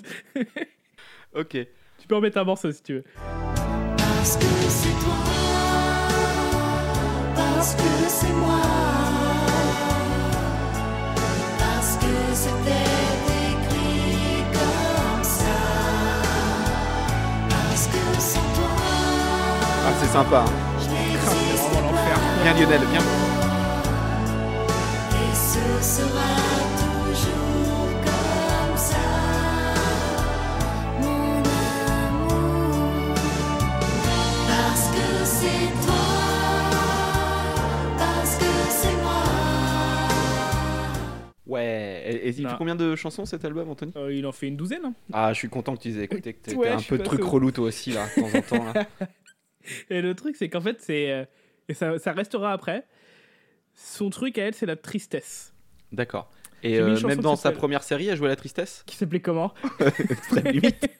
[1.35, 1.49] Ok.
[1.99, 3.03] Tu peux en mettre un morceau si tu veux.
[3.97, 5.23] Parce que c'est toi,
[7.35, 8.61] parce que c'est moi,
[19.99, 20.43] c'est sympa.
[20.47, 20.51] hein.
[22.43, 22.99] Bien Lionel, bien.
[25.11, 26.35] Et ce sera
[26.77, 28.97] toujours comme ça,
[31.01, 33.15] mon amour.
[34.47, 36.05] Parce que c'est toi,
[37.97, 39.23] parce que c'est moi.
[41.47, 42.01] Ouais.
[42.05, 42.49] Et, et il Non.
[42.49, 43.93] fait combien de chansons cet album, Anthony?
[43.95, 44.81] Euh, il en fait une douzaine.
[44.85, 44.93] hein.
[45.13, 47.07] Ah, je suis content que tu les aies écoutés, que t'aies Ouais, un peu de
[47.23, 48.73] au- relous toi aussi, là, de temps en temps.
[48.73, 48.85] là.
[49.89, 51.11] Et le truc, c'est qu'en fait, c'est.
[51.11, 51.25] euh,
[51.69, 52.85] et ça, ça restera après.
[53.75, 55.53] Son truc à elle, c'est la tristesse.
[55.91, 56.29] D'accord.
[56.61, 58.83] Et euh, même dans sa première série, elle jouait la tristesse?
[58.85, 59.53] Qui s'appelait comment?
[60.09, 60.87] Extrême limite.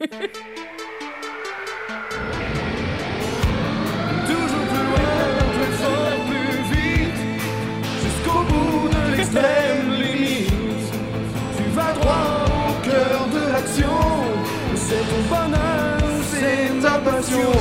[4.26, 5.16] Toujours plus loin,
[5.54, 7.20] plus fort, plus vite,
[8.02, 10.52] jusqu'au bout de l'extrême limite.
[11.56, 13.96] Tu vas droit au cœur de l'action.
[14.76, 15.98] C'est ton bonheur,
[16.30, 17.52] c'est ta passion.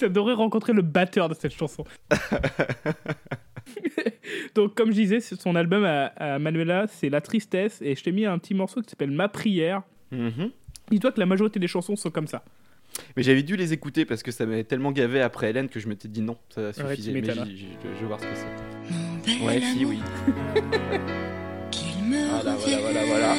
[0.00, 0.14] Limite.
[0.14, 1.84] J'adorerais rencontrer le batteur de cette chanson.
[4.54, 7.80] Donc, comme je disais, son album à, à Manuela, c'est La Tristesse.
[7.82, 9.82] Et je t'ai mis un petit morceau qui s'appelle Ma Prière.
[10.10, 10.50] Mhm.
[10.90, 12.44] Dis-toi que la majorité des chansons sont comme ça.
[13.16, 15.88] Mais j'avais dû les écouter parce que ça m'avait tellement gavé après Hélène que je
[15.88, 17.12] m'étais dit non, ça suffisait.
[17.12, 19.44] Mais je je vais voir ce que c'est.
[19.44, 20.00] Ouais, si, oui.
[21.70, 23.34] qu'il me Voilà, voilà, voilà, voilà.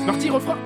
[0.00, 0.58] C'est parti, refrain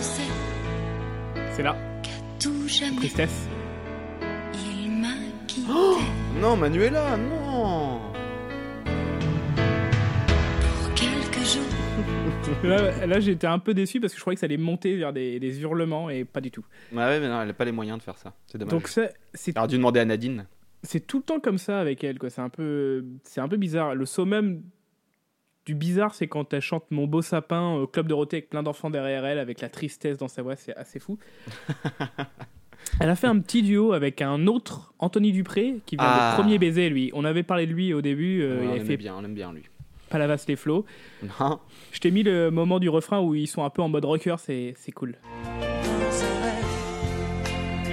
[0.00, 0.22] sais
[1.54, 3.48] C'est là, qu'à tout jamais Tristesse.
[4.54, 5.08] il m'a
[5.46, 5.72] quitté.
[6.40, 7.47] Non, Manuela, non.
[12.64, 15.12] Là, là, j'étais un peu déçu parce que je croyais que ça allait monter vers
[15.12, 16.64] des, des hurlements et pas du tout.
[16.92, 18.34] Ouais, ouais, mais non, elle a pas les moyens de faire ça.
[18.46, 18.72] C'est dommage.
[18.72, 20.46] Donc, ça- c'est dû demander à Nadine.
[20.82, 23.56] c'est tout le temps comme ça avec elle quoi c'est un peu c'est un peu
[23.56, 24.62] bizarre le summum
[25.66, 28.62] du bizarre c'est quand elle chante mon beau sapin au club de Dorothée avec plein
[28.62, 31.18] d'enfants derrière elle avec la tristesse dans sa voix c'est assez fou
[33.00, 36.30] elle a fait un petit duo avec un autre Anthony Dupré qui vient Ah.
[36.36, 38.74] de premier baiser lui on avait parlé de lui au début euh, Ouais, il on
[38.76, 39.64] aimait fait bien, on aime bien lui.
[40.08, 40.84] Palavas les flots
[41.40, 41.58] Non.
[41.92, 44.36] je t'ai mis le moment du refrain où ils sont un peu en mode rocker
[44.38, 45.16] c'est c'est cool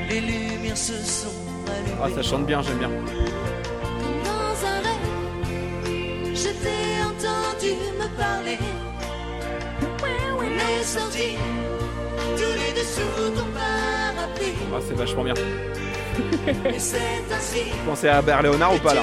[0.10, 1.28] les lumières se sont
[1.68, 1.98] allumées.
[2.02, 2.90] Ah, ça chante bien, j'aime bien.
[2.90, 8.58] dans un rêve, je t'ai entendu me parler.
[10.38, 11.36] On est sortis
[12.38, 14.54] tous les deux sous ton parapluie.
[14.74, 15.34] Ah, c'est vachement bien.
[16.74, 16.98] Et c'est
[17.36, 19.02] ainsi pensez à Hubert Léonard ou pas là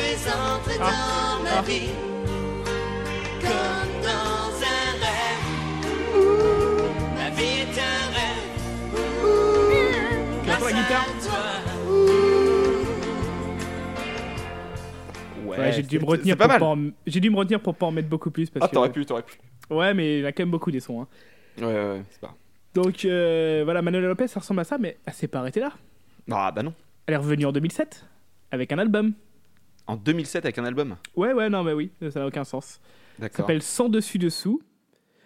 [0.81, 1.62] Ah.
[15.44, 16.61] Ouais, Ouais, j'ai dû me retenir pas pour mal.
[16.61, 18.74] pas en- j'ai dû me retenir pour pas en mettre beaucoup plus parce Ah, que
[18.74, 19.38] t'aurais pu, t'aurais pu.
[19.70, 21.09] ouais mais il y a quand même beaucoup des sons hein.
[21.59, 22.35] Ouais, ouais, ouais, c'est pas.
[22.74, 25.72] Donc euh, voilà, Manuel Lopez, ça ressemble à ça, mais elle s'est pas arrêtée là.
[26.31, 26.72] Ah, bah non.
[27.07, 28.07] Elle est revenue en 2007
[28.50, 29.12] avec un album.
[29.87, 30.96] En 2007 avec un album?
[31.16, 32.81] Ouais, ouais, non, mais oui, ça n'a aucun sens.
[33.16, 33.37] Ça D'accord.
[33.38, 34.62] s'appelle Sans Dessus Dessous.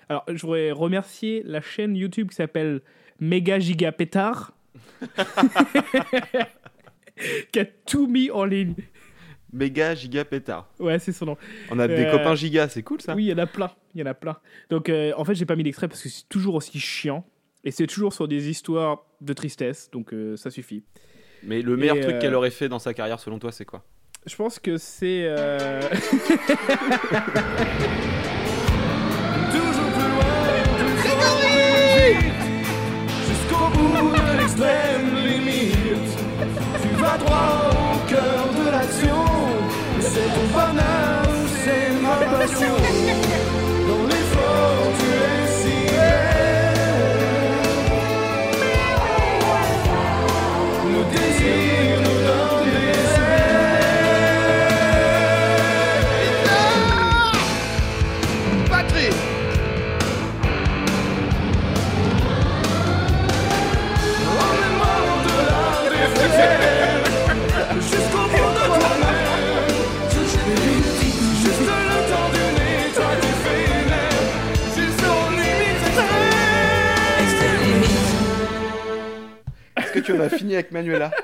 [0.09, 2.81] Alors, je voudrais remercier la chaîne YouTube qui s'appelle
[3.21, 4.53] Méga Giga Pétard.
[7.53, 8.75] qui a tout mis en ligne.
[9.53, 10.69] Méga giga pétard.
[10.79, 11.37] Ouais, c'est son nom.
[11.71, 13.15] On a des Euh, copains giga, c'est cool ça.
[13.15, 13.71] Oui, il y en a plein.
[13.95, 14.37] Il y en a plein.
[14.69, 17.25] Donc, euh, en fait, j'ai pas mis d'extrait parce que c'est toujours aussi chiant.
[17.65, 19.91] Et c'est toujours sur des histoires de tristesse.
[19.91, 20.85] Donc, euh, ça suffit.
[21.43, 23.65] Mais le meilleur Et, truc euh, qu'elle aurait fait dans sa carrière selon toi, c'est
[23.65, 23.85] quoi?
[24.27, 25.25] Je pense que c'est.
[25.27, 25.81] euh,
[80.57, 81.11] avec Manuela.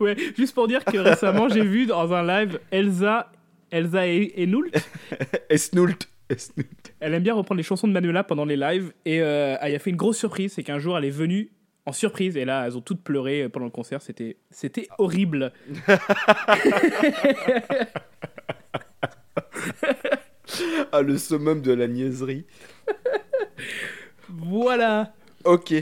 [0.00, 3.30] Ouais, juste pour dire que récemment, j'ai vu dans un live Elsa,
[3.70, 4.72] Elsa et, et Noult.
[5.48, 6.08] Esnoult.
[6.28, 6.66] Esnoult.
[6.98, 8.92] Elle aime bien reprendre les chansons de Manuela pendant les lives.
[9.04, 11.52] Et euh, elle a fait une grosse surprise c'est qu'un jour, elle est venue
[11.86, 12.36] en surprise.
[12.36, 14.02] Et là, elles ont toutes pleuré pendant le concert.
[14.02, 15.52] C'était, c'était horrible.
[20.92, 22.44] Ah, le summum de la niaiserie.
[24.28, 25.12] Voilà.
[25.44, 25.72] Ok.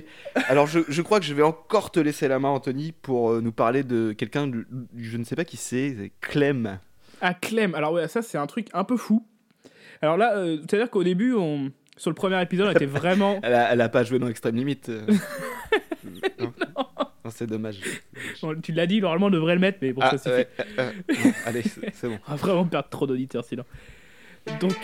[0.49, 3.41] Alors, je, je crois que je vais encore te laisser la main, Anthony, pour euh,
[3.41, 4.51] nous parler de quelqu'un,
[4.97, 6.79] je ne sais pas qui c'est, Clem.
[7.21, 7.75] À Clem.
[7.75, 9.27] Alors, ouais, ça, c'est un truc un peu fou.
[10.01, 11.73] Alors là, euh, c'est-à-dire qu'au début, on...
[11.97, 13.41] sur le premier épisode, on était vraiment.
[13.43, 14.79] Elle a, elle a pas joué dans Extreme Limit.
[14.89, 15.05] euh.
[16.39, 16.53] non,
[17.25, 17.81] Non, c'est dommage.
[18.63, 20.47] tu l'as dit, normalement, on devrait le mettre, mais bon, Ah, ça suffit.
[20.61, 20.93] euh, euh,
[21.25, 22.19] non, allez, c'est c'est bon.
[22.29, 23.65] On va vraiment perdre trop d'auditeurs sinon.
[24.61, 24.77] Donc,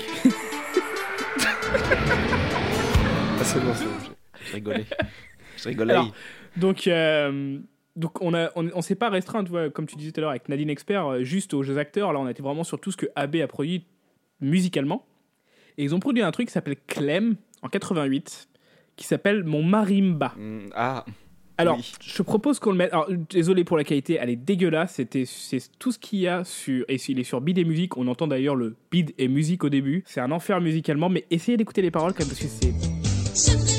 [3.39, 4.13] Ah, c'est bon, c'est bon.
[4.45, 4.85] Je, rigolais.
[5.57, 5.93] Je rigolais.
[5.95, 6.13] Alors,
[6.57, 7.59] donc, euh,
[7.97, 10.23] donc on a, on, on s'est pas restreint, tu vois, comme tu disais tout à
[10.23, 12.13] l'heure avec Nadine Expert, euh, juste aux jeux acteurs.
[12.13, 13.87] Là, on était vraiment sur tout ce que AB a produit
[14.41, 15.07] musicalement.
[15.79, 18.49] Et ils ont produit un truc qui s'appelle Clem en 88,
[18.97, 20.35] qui s'appelle Mon Marimba.
[20.37, 21.05] Mm, Ah,
[21.57, 21.93] Alors, Oui.
[22.01, 22.93] je propose qu'on le mette.
[22.93, 24.95] Alors, désolé pour la qualité, elle est dégueulasse.
[24.95, 26.85] C'était, c'est tout ce qu'il y a sur.
[26.89, 27.97] Et il est sur Bid et Musique.
[27.97, 30.03] On entend d'ailleurs le Bid et Musique au début.
[30.07, 33.74] C'est un enfer musicalement, mais essayez d'écouter les paroles quand même parce que c'est.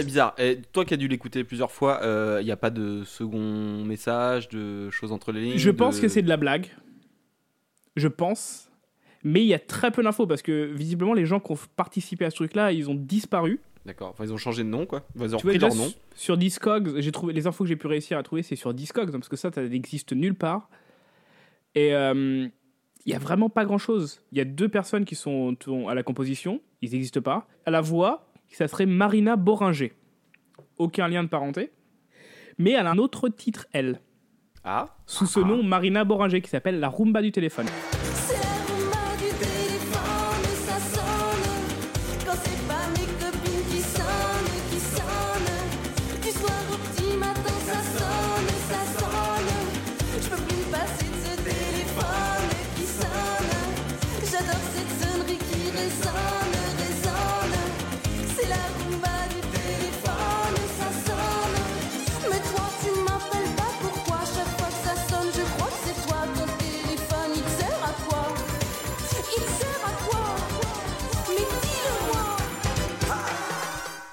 [0.00, 0.34] Très bizarre.
[0.38, 2.00] Et toi qui as dû l'écouter plusieurs fois,
[2.40, 6.08] il n'y a pas de second message, de choses entre les lignes Je pense que
[6.08, 6.68] c'est de la blague.
[7.96, 8.70] Je pense.
[9.24, 12.24] Mais il y a très peu d'infos parce que visiblement, les gens qui ont participé
[12.24, 13.58] à ce truc-là, ils ont disparu.
[13.84, 14.10] D'accord.
[14.10, 15.04] Enfin, ils ont changé de nom, quoi.
[15.16, 15.88] Ils ont Tu repris leur nom.
[15.88, 18.74] su- sur Discogs, j'ai trouvé les infos que j'ai pu réussir à trouver, c'est sur
[18.74, 20.68] Discogs, hein, parce que ça, ça n'existe nulle part.
[21.74, 22.46] Et euh,
[23.04, 24.20] il y a vraiment pas grand-chose.
[24.32, 25.56] Il y a deux personnes qui sont
[25.88, 27.46] à la composition, ils n'existent pas.
[27.64, 29.92] À la voix, ça serait Marina Boringer.
[30.78, 31.72] Aucun lien de parenté.
[32.58, 34.00] Mais elle a un autre titre, elle,
[34.64, 37.66] Ah, sous ce nom Marina Boringer, qui s'appelle La Rumba du téléphone.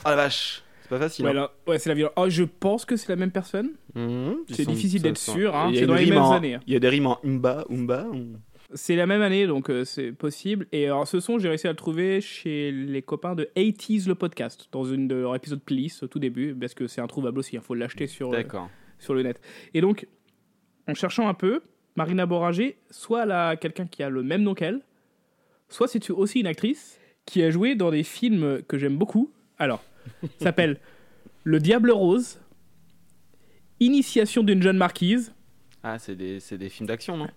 [0.06, 0.64] Ah la vache.
[0.84, 1.26] C'est pas facile.
[1.26, 1.50] Ouais, hein.
[1.68, 2.14] ouais, c'est la violence.
[2.18, 3.72] Oh, je pense que c'est la même personne.
[3.96, 6.56] Mhm, C'est difficile d'être sûr, hein, Il y a c'est dans les mêmes en- années,
[6.56, 6.60] hein.
[6.68, 8.06] Il y a des rimes en umba, umba.
[8.14, 8.36] ou-
[8.74, 10.68] C'est la même année, donc euh, c'est possible.
[10.72, 14.16] Et alors, ce son, j'ai réussi à le trouver chez les copains de 80s le
[14.16, 17.56] podcast, dans une de leurs épisodes playlist au tout début, parce que c'est introuvable aussi,
[17.56, 18.70] il faut l'acheter sur, euh, D'accord.
[19.00, 19.40] sur le net.
[19.74, 20.08] Et donc,
[20.88, 21.62] en cherchant un peu,
[21.96, 24.82] Marina Boringer, soit elle a quelqu'un qui a le même nom qu'elle,
[25.70, 29.32] soit c'est aussi une actrice qui a joué dans des films que j'aime beaucoup.
[29.60, 29.82] Alors,
[30.42, 30.80] s'appelle
[31.44, 32.40] Le Diable Rose,
[33.80, 35.34] Initiation d'une jeune marquise,
[35.84, 37.28] Ah, c'est des, des films d'action, non?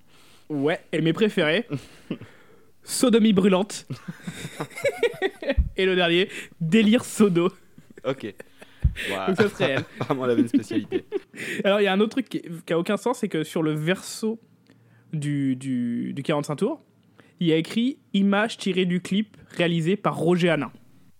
[0.48, 1.66] Ouais, et mes préférés.
[2.84, 3.86] Sodomie brûlante.
[5.76, 6.28] et le dernier,
[6.60, 7.50] délire sodo.
[8.04, 8.32] Ok.
[9.08, 9.26] Voilà.
[9.26, 9.84] Donc ça serait elle.
[9.98, 11.04] Vraiment, elle avait une spécialité.
[11.64, 13.64] Alors il y a un autre truc qui, qui a aucun sens, c'est que sur
[13.64, 14.38] le verso
[15.12, 16.80] du, du, du 45 tours,
[17.40, 20.70] il y a écrit image tirée du clip réalisé par Roger Hanin.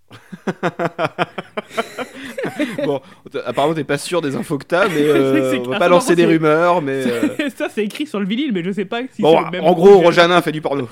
[2.85, 3.01] bon,
[3.45, 6.25] apparemment, t'es pas sûr des infos que t'as, mais euh, on va pas lancer des
[6.27, 7.05] rumeurs, mais.
[7.07, 9.51] euh, ça c'est écrit sur le vinyle, mais je sais pas si Bon, c'est le
[9.51, 10.89] même en gros, Rojanin fait du porno.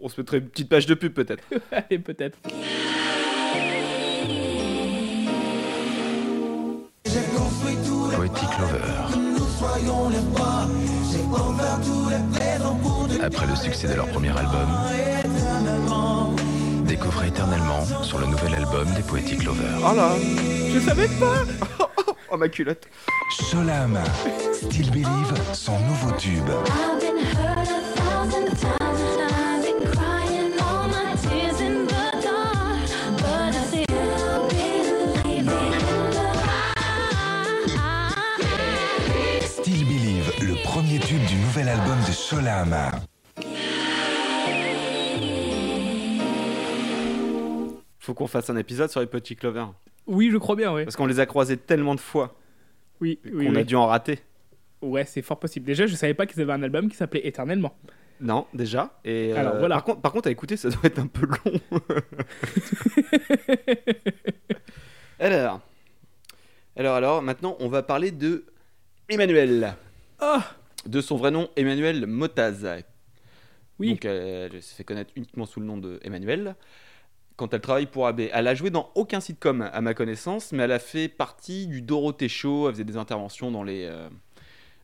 [0.00, 1.42] On se mettrait une petite page de pub, peut-être.
[1.72, 2.38] Allez, peut-être.
[8.14, 9.16] Poetic Lover.
[13.22, 14.68] Après le succès de leur premier album,
[16.86, 19.78] découvrez éternellement sur le nouvel album des Poetic Lovers.
[19.80, 20.12] Oh là
[20.72, 21.42] Je savais pas
[22.30, 22.86] Oh ma culotte.
[23.30, 24.02] Solama,
[24.52, 26.50] Still Believe, son nouveau tube.
[39.44, 42.90] Still believe le premier tube du nouvel album de Solama.
[48.06, 49.72] Faut qu'on fasse un épisode sur les petits clovers.
[50.06, 50.84] Oui, je crois bien, ouais.
[50.84, 52.36] Parce qu'on les a croisés tellement de fois
[53.00, 53.64] Oui, qu'on oui, a oui.
[53.64, 54.20] dû en rater.
[54.80, 55.66] Ouais, c'est fort possible.
[55.66, 57.76] Déjà, je savais pas qu'ils avaient un album qui s'appelait Éternellement.
[58.20, 58.96] Non, déjà.
[59.04, 59.74] Et euh, Alors, voilà.
[59.74, 61.60] par, contre, par contre, à écouter, ça doit être un peu long.
[65.18, 65.60] alors,
[66.76, 68.44] alors, alors, maintenant, on va parler de
[69.08, 69.74] Emmanuel.
[70.20, 70.44] Ah
[70.86, 72.84] De son vrai nom, Emmanuel Motaz.
[73.80, 73.90] Oui.
[73.90, 76.54] Donc, euh, elle se fait connaître uniquement sous le nom de Emmanuel.
[77.36, 80.62] Quand elle travaille pour AB, elle a joué dans aucun sitcom à ma connaissance, mais
[80.62, 82.68] elle a fait partie du Dorothée Show.
[82.68, 84.08] Elle faisait des interventions dans les, euh,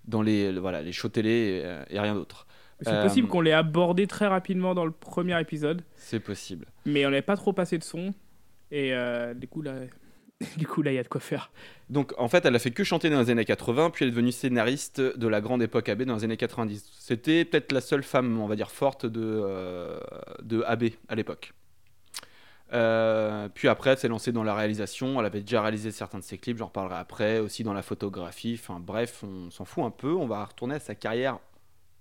[0.04, 2.46] dans les, voilà, les shows télé et, euh, et rien d'autre.
[2.82, 6.66] C'est Euh, possible qu'on l'ait abordé très rapidement dans le premier épisode, C'est possible.
[6.84, 8.12] mais on n'avait pas trop passé de son.
[8.70, 9.74] Et euh, du coup, là,
[10.58, 11.52] du coup, là, il y a de quoi faire.
[11.88, 14.12] Donc en fait, elle a fait que chanter dans les années 80, puis elle est
[14.12, 16.84] devenue scénariste de la grande époque AB dans les années 90.
[16.98, 20.00] C'était peut-être la seule femme, on va dire, forte de, euh,
[20.42, 21.52] de AB à l'époque.
[22.72, 25.20] Euh, puis après, elle s'est lancée dans la réalisation.
[25.20, 27.38] Elle avait déjà réalisé certains de ses clips, j'en reparlerai après.
[27.38, 28.58] Aussi dans la photographie.
[28.60, 30.12] Enfin bref, on s'en fout un peu.
[30.12, 31.38] On va retourner à sa carrière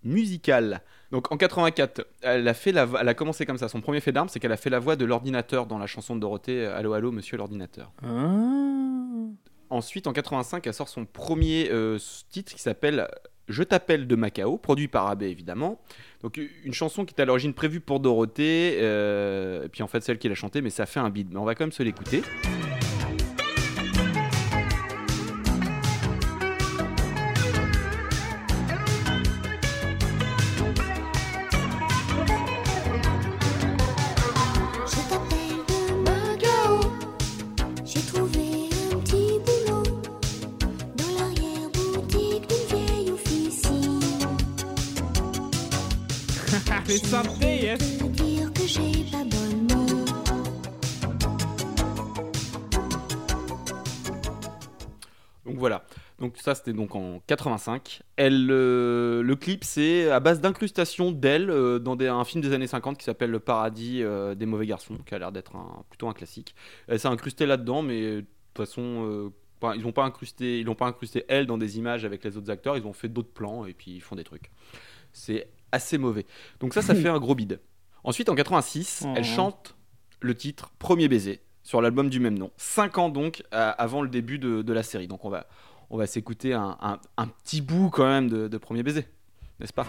[0.04, 0.82] musicale.
[1.12, 3.68] Donc en 84, elle a, fait la, elle a commencé comme ça.
[3.68, 6.16] Son premier fait d'armes, c'est qu'elle a fait la voix de l'ordinateur dans la chanson
[6.16, 7.92] de Dorothée Allô, allô, monsieur l'ordinateur.
[9.70, 11.98] Ensuite, en 85, elle sort son premier euh,
[12.30, 13.08] titre qui s'appelle
[13.48, 15.80] Je t'appelle de Macao, produit par AB évidemment.
[16.22, 20.02] Donc une chanson qui est à l'origine prévue pour Dorothée, euh, et puis en fait
[20.04, 21.30] celle qui l'a chantée, mais ça fait un bide.
[21.32, 22.22] Mais on va quand même se l'écouter.
[56.32, 58.04] Donc ça c'était donc en 85.
[58.16, 62.54] Elle, euh, le clip c'est à base d'incrustation d'elle euh, dans des- un film des
[62.54, 65.84] années 50 qui s'appelle Le Paradis euh, des mauvais garçons, qui a l'air d'être un,
[65.90, 66.56] plutôt un classique.
[66.88, 70.74] Elle s'est incrustée là-dedans, mais de toute façon pas- ils n'ont pas incrusté, ils l'ont
[70.76, 72.78] pas incrusté elle dans des images avec les autres acteurs.
[72.78, 74.52] Ils ont fait d'autres plans et puis ils font des trucs.
[75.12, 76.26] C'est assez mauvais.
[76.62, 77.60] Donc ça ça fait un gros bide.
[78.06, 79.76] Ensuite en 86, elle chante
[80.22, 82.52] le titre Premier baiser sur l'album du même nom.
[82.58, 85.08] Cinq ans donc euh, avant le début de, de la série.
[85.08, 85.46] Donc on va,
[85.92, 87.00] on va s'écouter un,
[87.44, 89.06] petit bout quand même de Premier baiser,
[89.60, 89.86] n'est-ce pas?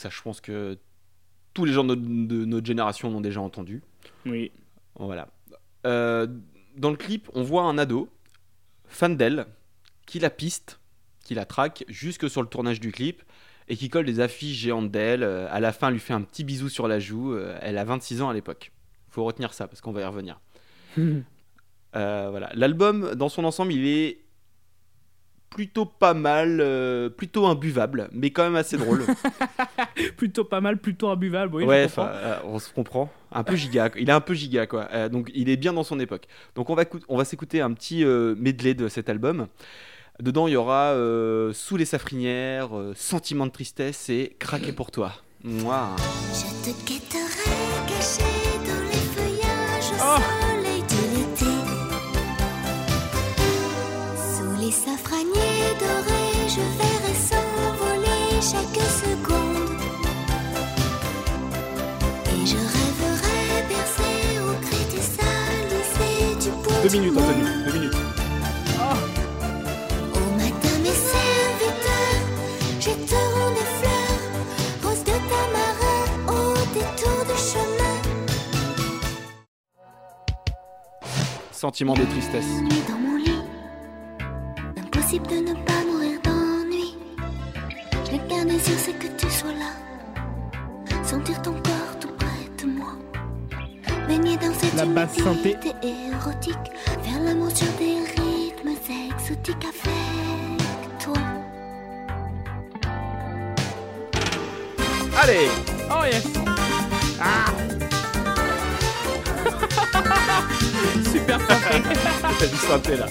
[0.00, 0.78] Ça je pense que
[1.54, 3.82] tous les gens de, de notre génération l'ont déjà entendu.
[4.26, 4.50] Oui.
[4.98, 5.28] Voilà.
[5.86, 6.26] Euh,
[6.76, 8.08] dans le clip, on voit un ado,
[8.86, 9.46] fan d'elle,
[10.06, 10.80] qui la piste,
[11.24, 13.22] qui la traque jusque sur le tournage du clip
[13.68, 15.22] et qui colle des affiches géantes d'elle.
[15.22, 17.34] Euh, à la fin, lui fait un petit bisou sur la joue.
[17.34, 18.72] Euh, elle a 26 ans à l'époque.
[19.08, 20.40] Faut retenir ça parce qu'on va y revenir.
[21.96, 22.52] Euh, voilà.
[22.54, 24.20] L'album, dans son ensemble, il est
[25.50, 29.04] plutôt pas mal, euh, plutôt imbuvable, mais quand même assez drôle.
[30.16, 31.56] plutôt pas mal, plutôt imbuvable.
[31.56, 33.10] Oui, ouais, je euh, on se comprend.
[33.32, 33.90] Un peu giga.
[33.96, 34.88] Il est un peu giga, quoi.
[34.92, 36.26] Euh, donc, il est bien dans son époque.
[36.54, 39.48] Donc, on va, on va s'écouter un petit euh, medley de cet album.
[40.20, 44.90] Dedans, il y aura euh, Sous les safrinières, euh, Sentiment de tristesse et Craquer pour
[44.90, 45.12] toi.
[45.42, 45.96] Moi.
[46.34, 47.29] Je te
[58.50, 59.80] chaque seconde.
[62.26, 64.10] Et je rêverai bercé
[64.42, 67.18] au cri des alizés du bout Deux du minutes.
[67.18, 67.44] Anthony.
[67.66, 67.98] Deux minutes.
[70.14, 72.22] Au matin, mes serviteurs
[72.80, 74.22] jetteront des fleurs,
[74.82, 77.96] roses de tamarin au détour du chemin.
[81.52, 82.46] Sentiment de tristesse.
[82.62, 83.42] Nuit dans mon lit,
[84.78, 85.69] impossible de ne pas
[88.60, 89.72] désir, c'est que tu sois là.
[91.04, 92.92] Sentir ton corps tout près de moi.
[94.08, 95.52] Baigner dans cette La basse synthé.
[95.52, 95.72] humidité
[96.12, 96.56] érotique.
[97.02, 101.14] Faire l'amour sur des rythmes exotiques avec toi.
[105.22, 105.48] Allez
[105.90, 106.24] Oh yes
[107.20, 107.52] Ah
[111.12, 111.82] Super parfait
[112.38, 113.06] T'as du synthé là.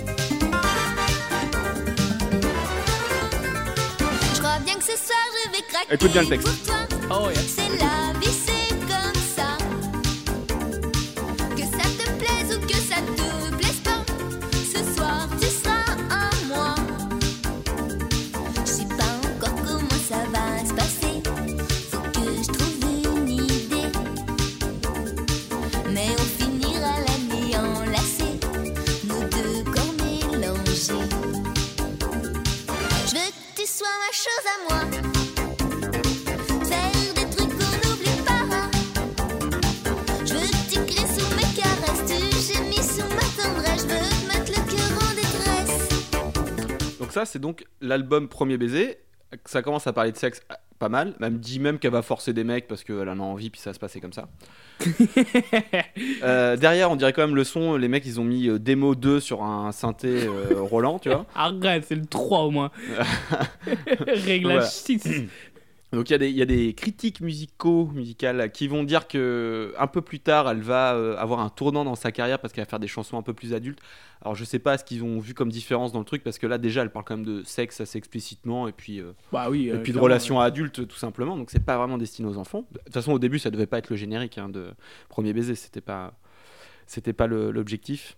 [4.70, 5.93] Bien que ce soir je vais craquer.
[5.93, 6.47] Écoute bien le texte.
[7.09, 8.59] Oh yes C'est la vie,
[47.20, 48.97] ça, c'est donc l'album Premier Baiser.
[49.45, 51.13] Ça commence à parler de sexe ah, pas mal.
[51.20, 53.59] Elle me dit même qu'elle va forcer des mecs parce qu'elle en a envie, puis
[53.59, 54.30] ça se passer comme ça.
[56.24, 57.76] Euh, derrière, on dirait quand même le son.
[57.76, 61.26] Les mecs, ils ont mis euh, démo 2 sur un synthé euh, Roland, tu vois.
[61.36, 62.72] Arrête, c'est le 3 au moins
[64.07, 64.61] Réglage Voilà.
[64.65, 65.03] 6
[65.91, 69.07] Donc il y, a des- il y a des critiques musicaux, musicales, qui vont dire
[69.07, 72.53] que un peu plus tard, elle va euh, avoir un tournant dans sa carrière parce
[72.53, 73.79] qu'elle va faire des chansons un peu plus adultes.
[74.21, 76.45] Alors je sais pas ce qu'ils ont vu comme différence dans le truc parce que
[76.45, 79.69] là déjà, elle parle quand même de sexe assez explicitement et puis euh, Bah oui
[79.69, 81.35] et euh, puis de relations adultes tout simplement.
[81.35, 82.65] Donc c'est pas vraiment destiné aux enfants.
[82.71, 84.67] De toute façon, au début, ça devait pas être le générique hein, de
[85.09, 85.55] Premier baiser.
[85.55, 86.13] C'était pas,
[86.85, 88.15] c'était pas l'objectif.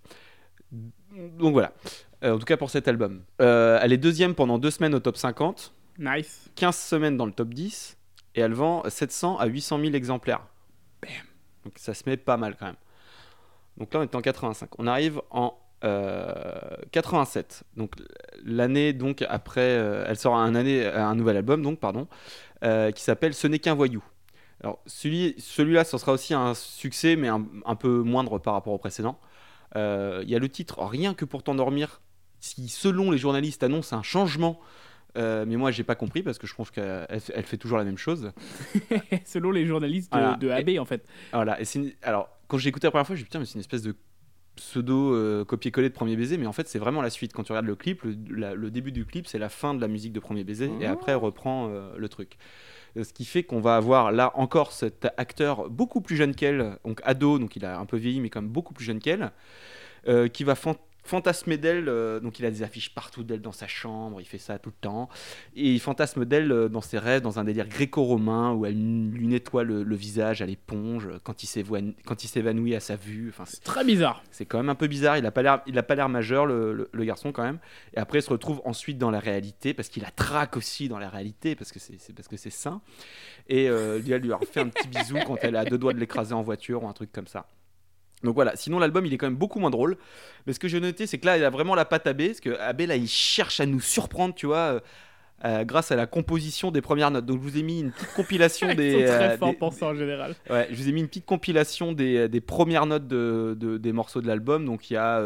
[0.74, 1.74] Donc voilà.
[2.22, 3.22] En tout cas pour cet album.
[3.40, 5.74] Elle est deuxième pendant deux semaines au top 50.
[6.02, 7.98] Nice 15 semaines dans le top 10
[8.36, 10.46] et elle vend 700 à 800 000 exemplaires.
[11.64, 12.76] Donc ça se met pas mal quand même.
[13.78, 14.70] Donc là on est en 85.
[14.80, 17.64] On arrive en euh, 87.
[17.78, 17.94] Donc
[18.44, 22.08] l'année donc après, euh, elle sort un année un nouvel album donc pardon
[22.64, 24.04] euh, qui s'appelle Ce n'est qu'un voyou.
[24.64, 28.74] Alors celui celui-là ce sera aussi un succès mais un, un peu moindre par rapport
[28.74, 29.20] au précédent.
[29.76, 32.02] Euh, Il y a le titre Rien que pour t'endormir
[32.40, 34.60] qui selon les journalistes annonce un changement
[35.18, 37.84] euh, mais moi, j'ai pas compris parce que je trouve qu'elle elle fait toujours la
[37.84, 38.32] même chose.
[39.26, 40.36] Selon les journalistes de, Voilà.
[40.38, 41.60] de AB en fait Voilà.
[41.60, 43.56] Et c'est une- Alors, quand j'ai écouté la première fois, j'ai dit putain, mais c'est
[43.56, 43.96] une espèce de
[44.56, 47.32] pseudo euh, copier-coller de Premier Baiser, mais en fait, c'est vraiment la suite.
[47.34, 49.80] Quand tu regardes le clip, le, la- le début du clip, c'est la fin de
[49.82, 52.38] la musique de Premier Baiser, et après, elle reprend euh, le truc.
[53.02, 57.00] Ce qui fait qu'on va avoir là encore cet acteur beaucoup plus jeune qu'elle, donc
[57.06, 59.32] ado, donc il a un peu vieilli, mais quand même beaucoup plus jeune qu'elle,
[60.34, 61.90] qui va fan- fantasmer d'elle.
[61.90, 64.70] euh, donc il a des affiches partout d'elle dans sa chambre, il fait ça tout
[64.70, 65.10] le temps.
[65.56, 68.76] Et il fantasme d'elle euh, dans ses rêves, dans un délire gréco-romain où elle
[69.12, 73.30] lui nettoie le, le visage à l'éponge euh, quand il s'évanouit à sa vue.
[73.30, 75.18] Enfin, c'est- Très bizarre c'est quand même un peu bizarre.
[75.18, 75.42] Il a pas
[75.96, 77.60] l'air, majeur le, le- le garçon quand même.
[77.94, 81.00] Et après, il se retrouve ensuite dans la réalité parce qu'il la traque aussi dans
[81.00, 82.82] la réalité parce que c'est, parce que c'est sain.
[83.48, 85.94] Et euh, lui, elle lui a refait un petit bisou quand elle a deux doigts
[85.94, 87.48] de l'écraser en voiture ou un truc comme ça.
[88.24, 89.98] Donc voilà, sinon l'album il est quand même beaucoup moins drôle.
[90.46, 92.28] Mais ce que j'ai noté, c'est que là il a vraiment la patte à B,
[92.28, 94.80] parce que AB là il cherche à nous surprendre, tu vois, euh,
[95.44, 97.26] euh, grâce à la composition des premières notes.
[97.26, 99.56] Donc je vous ai mis une petite compilation Ils des, sont très euh, forts des-
[99.58, 102.86] pour ça en général Ouais, je vous ai mis une petite compilation des, des premières
[102.86, 104.66] notes de, de- des morceaux de l'album.
[104.66, 105.20] Donc il y a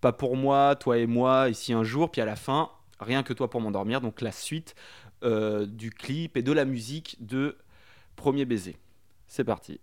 [0.00, 2.70] Pas pour moi, Toi et moi, Ici un jour, puis à la fin,
[3.00, 4.00] Rien que toi pour m'endormir.
[4.00, 4.74] Donc la suite
[5.22, 7.56] du clip et de la musique de
[8.16, 8.76] Premier baiser.
[9.26, 9.80] C'est parti.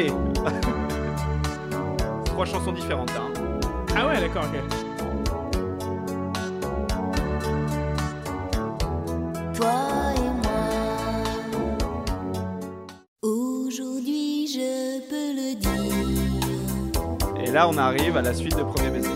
[0.00, 0.10] Allez
[2.24, 3.10] Trois chansons différentes.
[3.10, 3.28] hein.
[3.94, 4.56] Ah ouais d'accord ok
[9.54, 9.72] Toi
[10.16, 10.60] et moi.
[13.22, 15.80] Aujourd'hui, je peux le dire.
[17.44, 19.09] Et là on arrive à la suite de Premier baiser.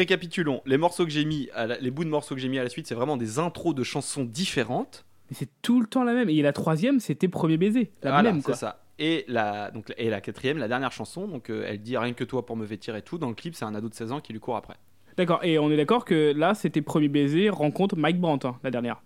[0.00, 2.58] Récapitulons, les morceaux que j'ai mis, à la- les bouts de morceaux que j'ai mis
[2.58, 5.04] à la suite, c'est vraiment des intros de chansons différentes.
[5.30, 6.28] Mais c'est tout le temps la même.
[6.28, 7.90] Et la troisième, c'était Premier baiser.
[8.02, 8.54] La Voilà, même, c'est quoi.
[8.56, 8.82] ça.
[8.98, 12.24] Et la, donc, et la quatrième, la dernière chanson, donc euh, elle dit rien que
[12.24, 13.16] toi pour me vêtir et tout.
[13.18, 14.74] Dans le clip, c'est un ado de 16 ans qui lui court après.
[15.16, 15.40] D'accord.
[15.44, 19.02] Et on est d'accord que là, c'était Premier baiser, rencontre Mike Brandt, hein, la dernière.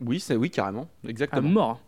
[0.00, 1.48] Oui, c'est oui carrément, À exactement.
[1.48, 1.80] mort.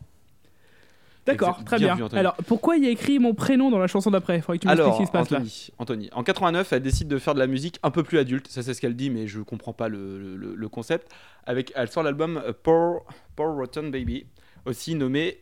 [1.25, 2.19] D'accord, très bien Anthony.
[2.19, 4.41] Alors, pourquoi il y a écrit mon prénom dans la chanson d'après?
[4.41, 5.39] Faudrait que tu Alors, ce qui se passe là.
[5.39, 8.49] Anthony, Anthony, en 89, elle décide de faire de la musique un peu plus adulte.
[8.49, 11.13] Ça, c'est ce qu'elle dit, mais je comprends pas le, le- le concept.
[11.47, 13.05] Avec, elle sort l'album euh, Poor,
[13.37, 14.27] Poor Rotten Baby,
[14.67, 15.39] aussi nommé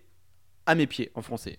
[0.67, 1.57] À mes pieds en français.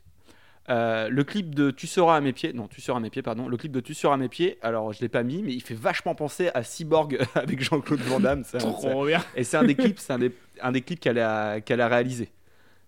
[0.70, 3.24] Euh, le clip de Tu seras à mes pieds, non, Tu seras à mes pieds,
[3.24, 3.48] pardon.
[3.48, 5.62] Le clip de Tu seras à mes pieds, alors je l'ai pas mis, mais il
[5.62, 8.44] fait vachement penser à Cyborg avec Jean-Claude Van Damme.
[8.46, 9.24] C'est un- c'est- Trop bien.
[9.36, 11.88] et c'est un des clips, c'est un des, un des clips qu'elle a, qu'elle a
[11.88, 12.26] réalisé.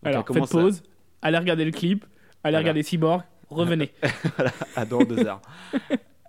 [0.03, 0.83] Donc, Alors, elle commence faites pause,
[1.23, 2.03] allez regarder le clip,
[2.43, 2.59] allez Voilà.
[2.59, 3.91] regarder Cyborg, revenez.
[4.75, 5.41] à, à dans deux heures.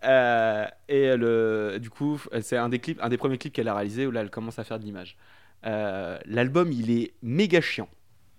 [0.06, 3.74] Euh, et le, du coup, c'est un des clips, un des premiers clips qu'elle a
[3.74, 5.16] réalisé où là, elle commence à faire de l'image.
[5.64, 7.88] Euh, L'album, il est méga chiant,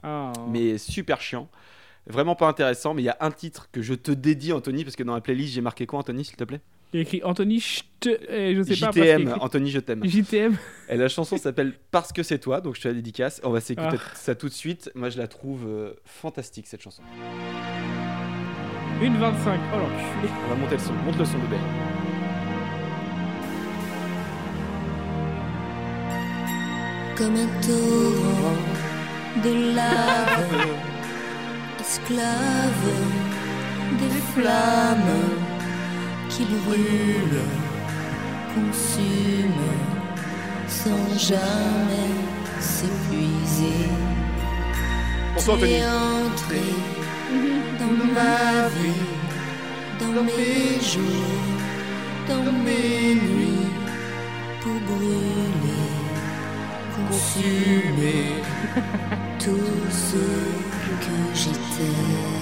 [0.03, 0.32] Ah.
[0.51, 1.49] mais super chiant.
[2.06, 4.95] Vraiment pas intéressant, mais il y a un titre que je te dédie, Anthony, parce
[4.95, 6.62] que dans la playlist, j'ai marqué quoi, Anthony, s'il te plaît?
[6.96, 8.16] Il y a écrit Anthony, je sais
[8.80, 8.91] pas.
[8.91, 9.39] JTM, écrit.
[9.41, 10.06] Anthony, je t'aime.
[10.06, 10.56] JTM.
[10.89, 13.41] Et la chanson s'appelle Parce que c'est toi, donc je te la dédicace.
[13.43, 14.12] On va s'écouter Ah.
[14.16, 14.89] ça tout de suite.
[14.96, 17.04] Moi, je la trouve euh, fantastique, cette chanson.
[19.02, 19.60] Une 25.
[19.74, 20.34] Oh l'enculé.
[20.46, 20.93] On va monter le son.
[20.93, 21.58] Monte le son, bébé.
[27.18, 28.58] comme un torrent
[29.43, 30.68] de lave,
[31.80, 32.88] esclave
[34.00, 35.45] des flammes
[36.36, 37.44] qui brûlent,
[38.54, 39.80] consument
[40.68, 42.12] sans jamais
[42.60, 43.90] s'épuiser.
[45.34, 45.76] Bonsoir, Tu Anthony.
[45.76, 46.66] es entré
[47.80, 49.06] dans ma vie,
[50.02, 51.46] dans mes jours,
[52.28, 53.72] dans mes nuits,
[54.62, 55.90] pour brûler,
[57.10, 58.26] consumer
[59.40, 60.24] tout ce
[61.06, 61.96] que j'étais.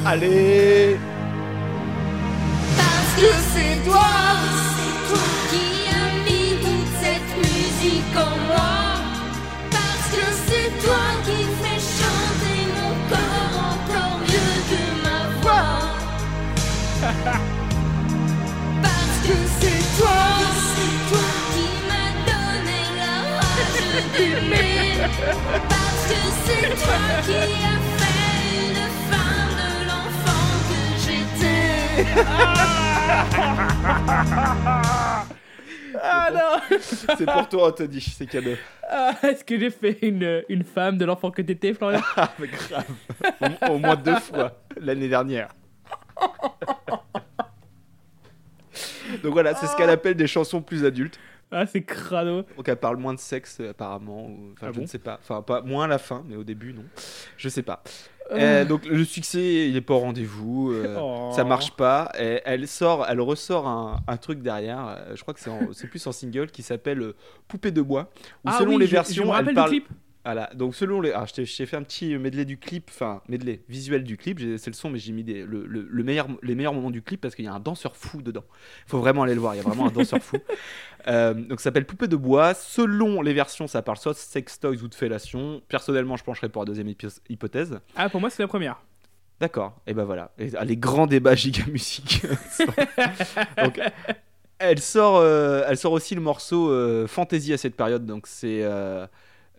[0.06, 0.98] Allez
[3.16, 4.10] Parce que c'est toi,
[4.76, 8.74] c'est toi qui as mis toute cette musique en moi.
[9.70, 15.78] Parce que c'est toi qui fais chanter mon corps encore mieux que ma voix.
[18.82, 20.22] Parce que c'est toi,
[20.74, 23.78] c'est toi qui m'as donné la rage
[24.18, 24.82] d'aimer.
[25.70, 27.38] Parce que c'est toi qui
[27.72, 28.26] as fait
[28.58, 32.24] une femme de l'enfant que j'étais.
[32.28, 32.80] Ah
[36.34, 36.78] non
[37.18, 38.54] C'est pour toi, Anthony, c'est cadeau.
[38.90, 42.48] Ah, Est-ce que j'ai fait une, une femme de l'enfant que t'étais, Florian Ah, mais
[42.48, 42.86] grave.
[43.70, 45.50] Au, au moins deux fois l'année dernière.
[49.24, 51.20] Donc voilà, c'est ce qu'elle appelle des chansons plus adultes.
[51.52, 52.44] Ah, c'est crado.
[52.58, 54.26] Donc elle parle moins de sexe euh, apparemment.
[54.26, 55.20] ou- Enfin, Ah je bon ne sais pas.
[55.22, 56.84] Enfin, pas moins à la fin, mais au début, non.
[57.38, 57.84] Je sais pas.
[58.32, 58.62] Euh.
[58.62, 60.72] Euh, donc le succès, il est pas au rendez-vous.
[60.72, 61.32] euh, Oh.
[61.36, 62.12] Ça marche pas.
[62.18, 64.98] Et elle sort, elle ressort un, un truc derrière.
[65.14, 65.40] Je crois que
[65.74, 67.14] c'est plus en single qui s'appelle
[67.48, 68.10] Poupée de bois.
[68.46, 69.72] Où Ah selon oui, les je- versions, je me elle parle.
[69.72, 69.90] du clip.
[70.26, 71.12] Voilà, donc selon les.
[71.12, 74.68] Ah, je t'ai fait un petit medley du clip, enfin, medley visuel du clip, c'est
[74.70, 77.20] le son, mais j'ai mis des, le, le- le meilleur, les meilleurs moments du clip
[77.20, 78.46] parce qu'il y a un danseur fou dedans.
[78.88, 80.38] Il faut vraiment aller le voir, il y a vraiment un danseur fou.
[81.10, 82.54] Euh, donc ça s'appelle Poupée de bois.
[82.54, 85.62] Selon les versions, ça parle soit de sex toys ou de fellation.
[85.68, 87.78] Personnellement, je pencherais pour la deuxième hypo- hypothèse.
[87.98, 88.82] Ah, pour moi, c'est la première.
[89.42, 90.32] D'accord, et ben voilà.
[90.40, 92.22] Et, ah, les grands débats giga musique.
[93.62, 93.82] donc,
[94.60, 98.06] elle sort, euh, elle sort aussi le morceau euh, Fantasy à cette période.
[98.06, 98.62] Donc c'est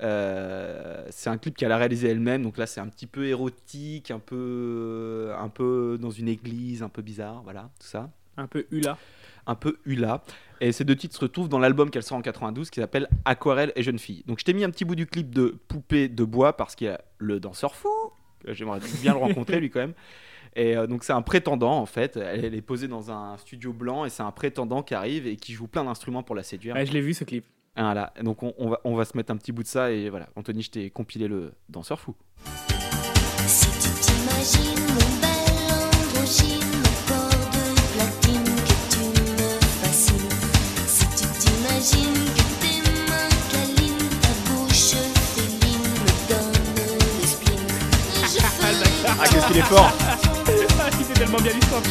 [0.00, 2.42] euh, c'est un clip qu'elle a réalisé elle-même.
[2.42, 6.88] Donc là, c'est un petit peu érotique, un peu, un peu dans une église, un
[6.88, 8.10] peu bizarre, voilà, tout ça.
[8.36, 8.98] Un peu Hula.
[9.46, 10.22] Un peu hula.
[10.62, 13.72] Et ces deux titres se retrouvent dans l'album qu'elle sort en 92 qui s'appelle Aquarelle
[13.76, 14.24] et jeune fille.
[14.26, 16.86] Donc je t'ai mis un petit bout du clip de Poupée de bois parce qu'il
[16.86, 17.90] y a le danseur fou.
[18.48, 19.92] J'aimerais bien le rencontrer lui quand même.
[20.56, 22.16] Et euh, donc c'est un prétendant en fait.
[22.16, 25.36] Elle, elle est posée dans un studio blanc et c'est un prétendant qui arrive et
[25.36, 26.74] qui joue plein d'instruments pour la séduire.
[26.74, 27.44] Ouais, je l'ai vu ce clip.
[27.76, 28.12] Voilà.
[28.22, 30.28] Donc on, on va, on va se mettre un petit bout de ça et voilà.
[30.36, 32.14] Anthony, je t'ai compilé le danseur fou.
[33.46, 37.64] Si tu t'imagines mon bel androgyne, mon corps de
[37.94, 40.30] platine, que tu me fascines.
[40.86, 44.94] Si tu t'imagines que tes mains câlines, ta bouche
[45.34, 46.62] féline me donne
[47.20, 47.66] le spleen.
[48.22, 51.82] Je ferai de Ah qu'est-ce qu'il est fort Ah, il fait tellement bien l'histoire.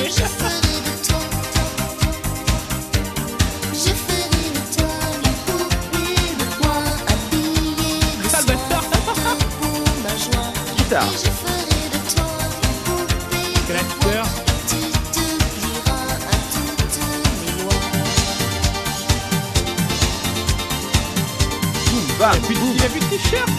[13.89, 14.24] Toutes mes lois.
[22.20, 23.50] Bam, Il a plus de- il a plus de t-shirt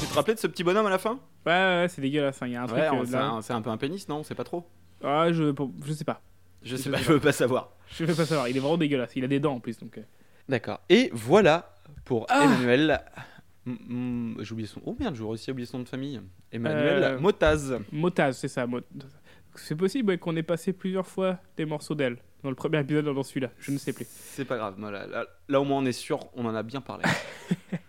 [0.00, 1.18] Tu te rappelais de ce petit bonhomme à la fin?
[1.46, 2.40] Ouais, ouais, ouais, c'est dégueulasse.
[2.42, 2.46] hein.
[2.46, 2.78] Il y a un truc.
[2.78, 4.22] Ouais, euh, c'est là- un, c'est un peu un pénis, non?
[4.22, 4.64] C'est pas trop
[5.02, 5.52] Ah, je,
[5.84, 6.20] je sais pas.
[6.64, 7.72] Je sais pas, je veux pas savoir.
[7.96, 8.48] Je vais pas savoir.
[8.48, 9.12] Il est vraiment dégueulasse.
[9.16, 9.78] Il a des dents en plus.
[9.78, 10.02] Donc, euh.
[10.48, 10.80] D'accord.
[10.88, 12.44] Et voilà pour Ah.
[12.44, 13.00] Emmanuel.
[13.66, 14.80] Mm, mm, J'ai oublié son.
[14.84, 16.20] Oh merde, j'aurais aussi oublié son nom de famille.
[16.52, 17.78] Emmanuel Euh, Motaz.
[17.92, 18.66] Motaz, c'est ça.
[18.66, 18.80] Mot-
[19.54, 22.18] C'est possible ouais, qu'on ait passé plusieurs fois des morceaux d'elle.
[22.42, 23.50] Dans le premier épisode, dans celui-là.
[23.58, 24.06] Je ne sais plus.
[24.08, 24.78] C'est pas grave.
[24.80, 27.04] Là, là, au moins on est sûr, on en a bien parlé.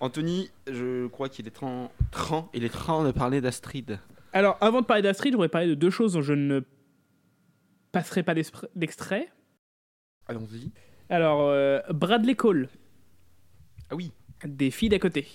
[0.00, 3.98] Anthony, je crois qu'il est train, train, il est train de parler d'Astrid.
[4.32, 6.60] Alors, avant de parler d'Astrid, je voudrais parler de deux choses dont je ne
[7.96, 8.34] passerai pas
[8.74, 9.28] d'extrait.
[10.26, 10.70] Allons-y.
[11.08, 12.68] Alors, euh, Bradley Cole,
[13.90, 14.12] Ah oui.
[14.44, 15.26] des filles d'à côté.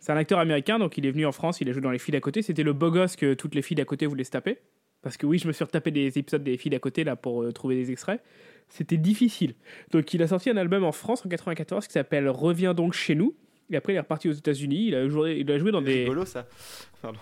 [0.00, 1.98] C'est un acteur américain, donc il est venu en France, il a joué dans Les
[1.98, 2.42] filles d'à côté.
[2.42, 4.58] C'était le beau gosse que toutes les filles d'à côté voulaient se taper.
[5.02, 7.42] Parce que oui, je me suis retapé des épisodes des filles d'à côté là pour
[7.42, 8.20] euh, trouver des extraits.
[8.68, 9.54] C'était difficile.
[9.92, 13.14] Donc il a sorti un album en France en 94 qui s'appelle Reviens donc chez
[13.14, 13.36] nous.
[13.70, 14.88] Et après il est reparti aux États-Unis.
[14.88, 16.46] Il a joué, il a joué dans des, rigolo ça.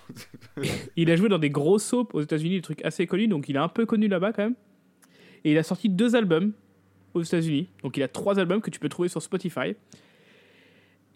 [0.96, 3.28] Il a joué dans des gros soaps aux États-Unis, des trucs assez connus.
[3.28, 4.54] Donc il est un peu connu là-bas quand même.
[5.46, 6.52] Et il a sorti deux albums
[7.14, 7.68] aux États-Unis.
[7.84, 9.76] Donc il a trois albums que tu peux trouver sur Spotify.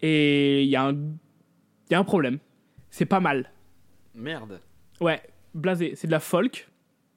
[0.01, 2.39] Et il y a un, il y a un problème.
[2.89, 3.51] C'est pas mal.
[4.15, 4.59] Merde.
[4.99, 5.21] Ouais,
[5.53, 5.93] blasé.
[5.95, 6.69] C'est de la folk.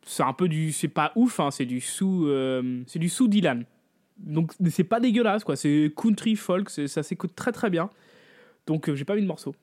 [0.03, 0.73] C'est un peu du.
[0.73, 2.27] C'est pas ouf, hein, c'est du sous.
[2.27, 3.65] euh, c'est du sous Dylan.
[4.19, 5.57] Donc c'est pas dégueulasse, quoi.
[5.57, 7.91] C'est country folk, ça s'écoute très très bien.
[8.67, 9.55] Donc euh, j'ai pas mis de morceau.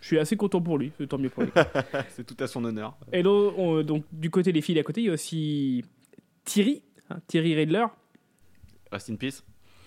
[0.00, 1.50] Je suis assez content pour lui, c'est tant mieux pour lui.
[2.10, 2.94] C'est tout à son honneur.
[3.10, 5.82] Et donc, on- donc, du côté des filles d'à côté, il y a aussi
[6.44, 7.86] Thierry, hein, Thierry Redler,
[8.92, 9.42] Rest in peace.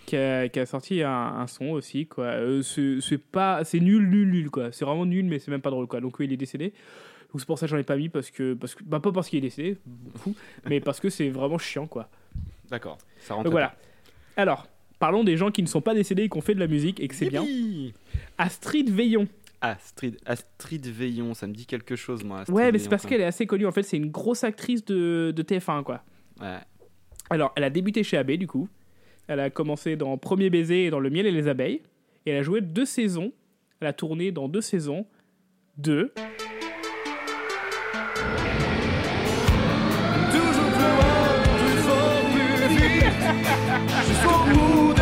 [0.05, 2.25] qui a, qui a sorti un, un son aussi, quoi.
[2.25, 3.63] Euh, c'est pas.
[3.63, 4.71] C'est nul, nul, nul, quoi.
[4.71, 6.01] C'est vraiment nul, mais c'est même pas drôle, quoi.
[6.01, 6.73] Donc oui, il est décédé.
[7.31, 8.53] Donc c'est pour ça que j'en ai pas mis, parce que.
[8.53, 9.77] Parce que bah, pas parce qu'il est décédé,
[10.15, 10.35] fou,
[10.67, 12.09] mais parce que c'est vraiment chiant, quoi.
[12.69, 12.97] D'accord.
[13.19, 13.45] Ça rentre.
[13.45, 13.75] Donc voilà.
[14.35, 14.67] Alors,
[14.99, 16.99] parlons des gens qui ne sont pas décédés et qui ont fait de la musique
[16.99, 17.45] et que c'est bien.
[18.37, 19.27] Astrid Veillon.
[19.59, 22.41] Astrid, Astrid Veillon, ça me dit quelque chose, moi.
[22.41, 23.65] Astrid Ouais, mais c'est parce qu'elle est assez connue.
[23.65, 26.03] En fait, c'est une grosse actrice de, de TF1, quoi.
[26.39, 26.59] Ouais.
[27.29, 28.69] Alors, elle a débuté chez AB, du coup.
[29.27, 31.81] Elle a commencé dans Premier baiser et dans Le miel et les abeilles.
[32.25, 33.33] Et elle a joué deux saisons.
[33.79, 35.05] Elle a tourné dans deux saisons
[35.77, 36.13] de.
[40.31, 43.03] Toujours plus loin, plus fort, plus vite
[44.07, 44.96] Jusqu'au bout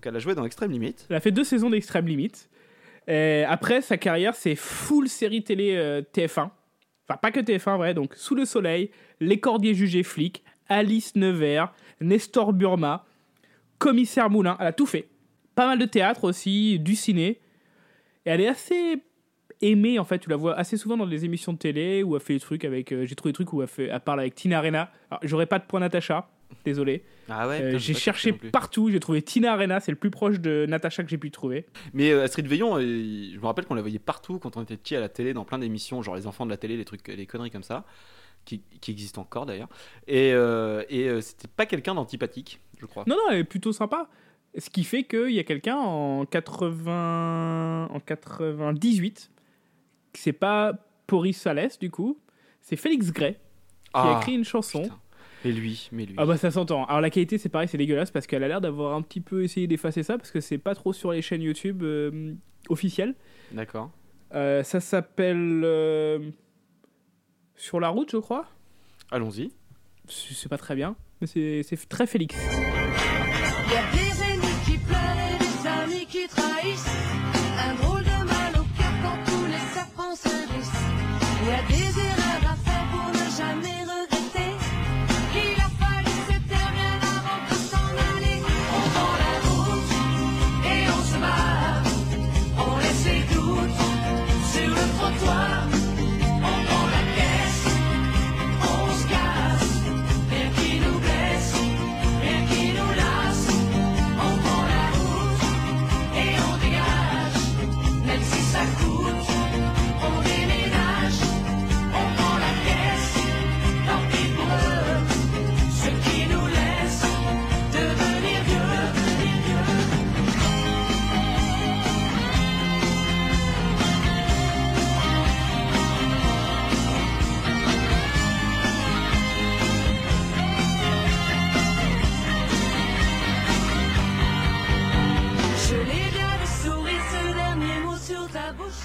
[0.00, 1.04] Donc elle a joué dans Extrême Limite.
[1.10, 2.48] Elle a fait deux saisons d'Extrême Limite.
[3.06, 6.48] Et après, sa carrière, c'est full série télé euh, TF1.
[7.06, 7.92] Enfin, pas que TF1, vrai.
[7.92, 8.90] Donc, Sous le soleil,
[9.20, 11.70] Les cordiers jugés flics, Alice Nevers,
[12.00, 13.04] Nestor Burma,
[13.76, 14.56] Commissaire Moulin.
[14.58, 15.06] Elle a tout fait.
[15.54, 17.26] Pas mal de théâtre aussi, du ciné.
[18.24, 19.02] Et elle est assez
[19.60, 20.20] aimée, en fait.
[20.20, 22.64] Tu la vois assez souvent dans des émissions de télé où elle fait des trucs
[22.64, 22.90] avec.
[22.92, 24.90] euh, J'ai trouvé des trucs où elle, parle avec Tina Arena.
[25.24, 26.30] J'aurais pas de point Natacha.
[26.64, 27.04] Désolé.
[27.28, 27.60] Ah ouais.
[27.62, 28.90] Euh, j'ai cherché partout.
[28.90, 29.80] J'ai trouvé Tina Arena.
[29.80, 31.66] C'est le plus proche de Natacha que j'ai pu trouver.
[31.92, 34.76] Mais euh, Astrid Veillon, euh, je me rappelle qu'on la voyait partout quand on était
[34.76, 37.06] petit à la télé, dans plein d'émissions, genre les enfants de la télé, les trucs,
[37.08, 37.84] les conneries comme ça,
[38.44, 39.68] qui, qui existent encore d'ailleurs.
[40.06, 43.04] Et, et c'était pas quelqu'un d'antipathique, je crois.
[43.06, 44.08] Non, non, elle est plutôt sympa.
[44.58, 47.88] Ce qui fait qu'il y a quelqu'un en 80...
[47.92, 49.30] en 98,
[50.14, 50.72] c'est pas
[51.08, 52.18] Boris Salès du coup,
[52.60, 53.38] c'est Félix Gray qui
[53.94, 54.82] a Ah, écrit une chanson.
[54.82, 54.98] putain.
[55.44, 56.14] Mais lui, mais lui.
[56.18, 56.84] Ah bah ça s'entend.
[56.84, 59.42] Alors la qualité c'est pareil, c'est dégueulasse parce qu'elle a l'air d'avoir un petit peu
[59.42, 62.34] essayé d'effacer ça parce que c'est pas trop sur les chaînes YouTube euh,
[62.68, 63.14] officielles.
[63.52, 63.90] D'accord.
[64.34, 66.30] Euh, ça s'appelle euh,
[67.56, 68.46] Sur la route je crois.
[69.10, 69.50] Allons-y.
[70.08, 72.36] Sais pas très bien, mais c'est c'est très Félix.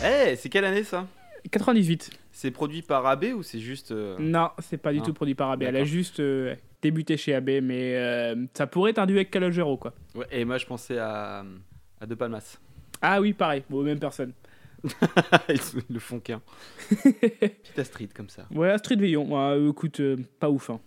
[0.03, 1.07] Eh, c'est quelle année ça?
[1.51, 2.09] 98.
[2.31, 3.91] C'est produit par AB ou c'est juste.
[3.91, 5.05] euh, Non, c'est pas du Non.
[5.05, 5.63] tout produit par AB.
[5.63, 9.31] Elle a juste euh, débuté chez AB, mais euh, ça pourrait être un duo avec
[9.31, 9.93] Calogero, quoi.
[10.15, 11.45] Ouais, et moi je pensais à,
[12.01, 12.57] à De Palmas.
[13.01, 14.33] Ah oui, pareil, bon, même personne.
[15.49, 16.41] Ils le font qu'un.
[16.89, 18.45] Petite Astrid comme ça.
[18.53, 20.69] Ouais, Astrid Veillon, ouais, écoute, euh, pas ouf.
[20.69, 20.79] Hein.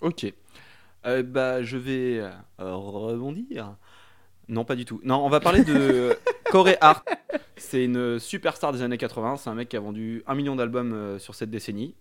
[0.00, 0.32] Ok.
[1.04, 2.20] Bah, je vais
[2.58, 3.76] rebondir.
[4.48, 5.00] Non, pas du tout.
[5.04, 6.16] Non, on va parler de
[6.56, 7.06] Corey Hart.
[7.58, 9.36] C'est une superstar des années 80.
[9.36, 11.94] C'est un mec qui a vendu un million d'albums euh, sur cette décennie.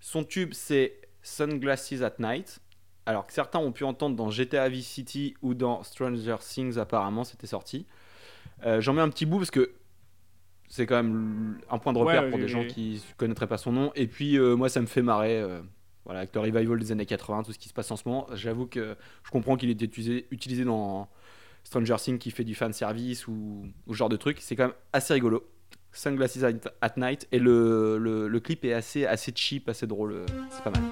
[0.00, 2.60] Son tube, c'est Sunglasses at Night.
[3.04, 7.24] Alors que certains ont pu entendre dans GTA Vice City ou dans Stranger Things, apparemment,
[7.24, 7.84] c'était sorti.
[8.64, 9.72] Euh, J'en mets un petit bout parce que
[10.68, 13.14] c'est quand même un point de repère Ouais, pour oui, des oui, gens qui ne
[13.18, 13.92] connaîtraient pas son nom.
[13.94, 15.38] Et puis, euh, moi, ça me fait marrer.
[15.38, 15.60] euh,
[16.06, 18.26] voilà, avec le revival des années 80, tout ce qui se passe en ce moment.
[18.32, 21.08] J'avoue que je comprends qu'il était utilisé, utilisé dans
[21.68, 24.38] Stranger Things qui fait du fan service ou, ce genre de truc.
[24.40, 25.46] C'est quand même assez rigolo.
[25.92, 27.28] Sunglasses at, Night.
[27.30, 30.24] Et le, clip est assez, assez cheap, assez drôle.
[30.50, 30.82] C'est pas mal.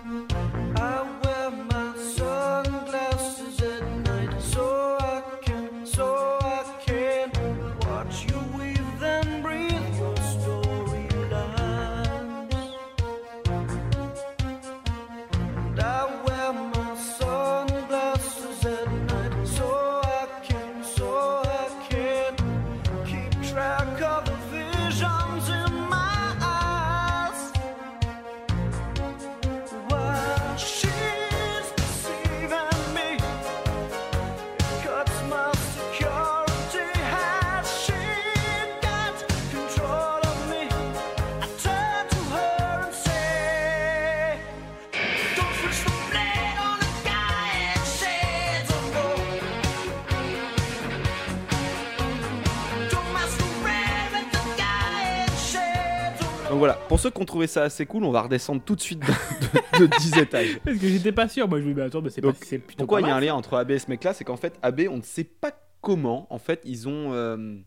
[56.97, 59.81] Pour ceux qui ont trouvé ça assez cool, on va redescendre tout de suite de,
[59.81, 60.59] de- de 10 étages.
[60.65, 62.37] Parce que j'étais pas sûr, moi je me dis, bah attends, bah, c'est pas- Donc,
[62.43, 64.15] c'est plutôt Pourquoi pas il y a un mal, lien entre AB et ce mec-là
[64.15, 66.27] C'est qu'en fait, AB, on ne sait pas comment.
[66.31, 67.59] En fait, ils ont, euh,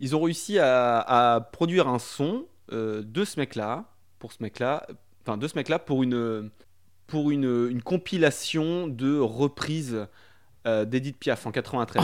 [0.00, 3.84] ils ont réussi à, à produire un son euh, de ce mec-là,
[4.18, 4.86] pour ce mec-là,
[5.22, 6.50] enfin de ce mec-là pour une,
[7.06, 10.06] pour une, une compilation de reprises
[10.66, 12.02] euh, d'Edith Piaf en 93.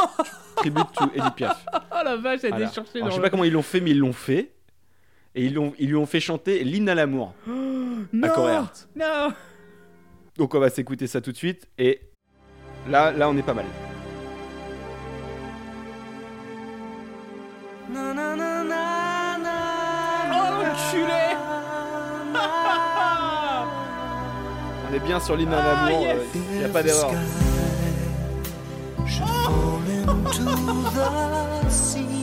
[0.56, 1.64] Tribute to Edith Piaf.
[1.72, 2.66] Oh la vache, elle Voilà.
[2.66, 4.52] était cherchée Alors, je sais pas comment ils l'ont fait, mais ils l'ont fait.
[5.34, 7.34] Et ils, l'ont- ils lui ont fait chanter l'hymne à l'amour.
[8.12, 8.28] Non
[10.36, 12.00] Donc on va s'écouter ça tout de suite et
[12.88, 13.66] là là on est pas mal.
[17.92, 19.56] Na na na na na.
[20.32, 21.36] Oh l'enculé
[24.90, 26.16] On est bien sur l'hymne à Ah, l'amour, yes.
[26.52, 27.12] il n'y a pas d'erreur.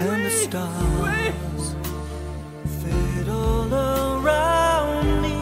[0.00, 1.74] and the stars
[2.82, 5.36] fade all around me.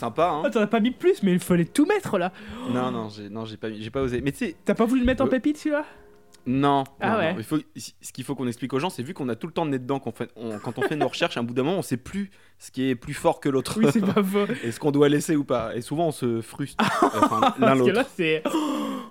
[0.00, 0.42] sympa hein.
[0.44, 2.32] Ah, t'en as pas mis plus, mais il fallait tout mettre là
[2.70, 4.20] Non non, j'ai non, j'ai pas j'ai pas osé.
[4.20, 5.84] Mais tu sais T'as pas voulu le mettre en Euh, pépite celui-là?
[6.46, 7.32] Non, Ah non, ouais.
[7.34, 9.46] non, il faut ce qu'il faut qu'on explique aux gens, c'est vu qu'on a tout
[9.46, 11.42] le temps de nez dedans qu'on fait on- quand on fait nos recherches, à un
[11.42, 14.00] bout d'un moment, on sait plus ce qui est plus fort que l'autre Oui, c'est
[14.00, 14.46] pas faux.
[14.64, 15.76] et ce qu'on doit laisser ou pas.
[15.76, 17.92] Et souvent on se frustre enfin, l'un Parce que l'autre.
[17.92, 18.42] là, c'est.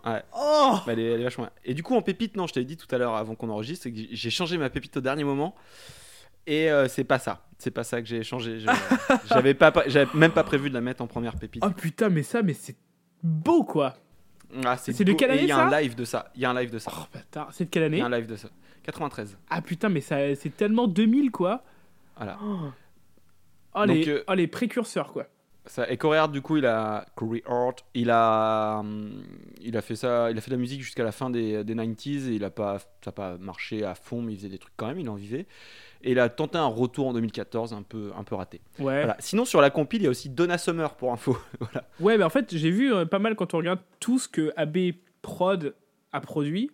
[0.05, 0.23] Ouais.
[0.35, 1.47] Oh Bah, elle, est, elle est vachement.
[1.65, 3.83] Et du coup, en pépite, non, je t'avais dit tout à l'heure avant qu'on enregistre,
[3.83, 5.53] c'est que j'ai changé ma pépite au dernier moment.
[6.49, 7.45] Et euh, c'est pas ça.
[7.59, 8.59] C'est pas ça que j'ai changé.
[8.59, 8.69] Je-
[9.29, 11.61] J'avais pas, j'avais même pas prévu de la mettre en première pépite.
[11.65, 12.75] Oh putain, mais ça, mais c'est
[13.21, 13.95] beau quoi
[14.65, 16.31] Ah, c'est de quelle année, Il y a un ça live de ça.
[16.35, 16.91] Il y a un live de ça.
[16.95, 18.49] Oh bâtard, c'est de quelle Il année y a un live de ça.
[18.83, 19.37] 93.
[19.49, 21.63] Ah putain, mais ça, c'est tellement 2000 quoi
[22.17, 22.39] Voilà.
[22.41, 25.27] Oh, Donc, les, euh, oh, les précurseurs quoi
[25.65, 29.23] Ça, et Corey Hart, du coup, il a Corey Hart, il a, hum,
[29.61, 31.75] il a fait ça, il a fait de la musique jusqu'à la fin des, des
[31.75, 34.57] 90s et il a pas, ça a pas marché à fond, mais il faisait des
[34.57, 35.45] trucs quand même, il en vivait.
[36.01, 38.61] Et il a tenté un retour en 2014, un peu, un peu raté.
[38.79, 38.99] Ouais.
[38.99, 39.17] Voilà.
[39.19, 41.37] Sinon, sur la compile, il y a aussi Donna Summer pour info.
[41.59, 41.87] voilà.
[41.99, 44.53] Ouais, mais en fait, j'ai vu euh, pas mal quand on regarde tout ce que
[44.55, 45.75] AB Prod
[46.11, 46.71] a produit.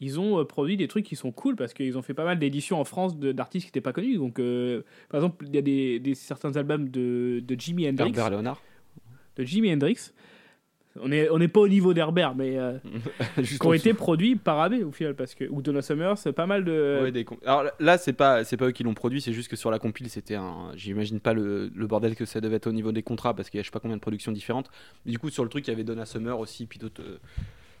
[0.00, 2.38] Ils ont euh, produit des trucs qui sont cool parce qu'ils ont fait pas mal
[2.38, 4.16] d'éditions en France de- d'artistes qui n'étaient pas connus.
[4.16, 8.08] Donc, euh, par exemple, il y a des, des- certains albums de, de Jimi Hendrix.
[8.10, 8.62] Herbert Leonard.
[9.36, 10.12] De Jimi Hendrix.
[11.00, 12.76] On n'est on est pas au niveau d'Herbert, mais euh,
[13.38, 16.32] Juste qui ont été produits par AB au final, parce que ou Donna Summer, c'est
[16.32, 17.00] pas mal de.
[17.02, 19.48] Ouais, des com- Alors là, c'est pas, c'est pas eux qui l'ont produit, c'est juste
[19.48, 20.72] que sur la compile, c'était un.
[20.74, 23.58] J'imagine pas le, le bordel que ça devait être au niveau des contrats parce qu'il
[23.58, 24.70] y a je sais pas combien de productions différentes.
[25.06, 27.02] Mais du coup, sur le truc, il y avait Donna Summer aussi, puis d'autres.
[27.02, 27.18] euh,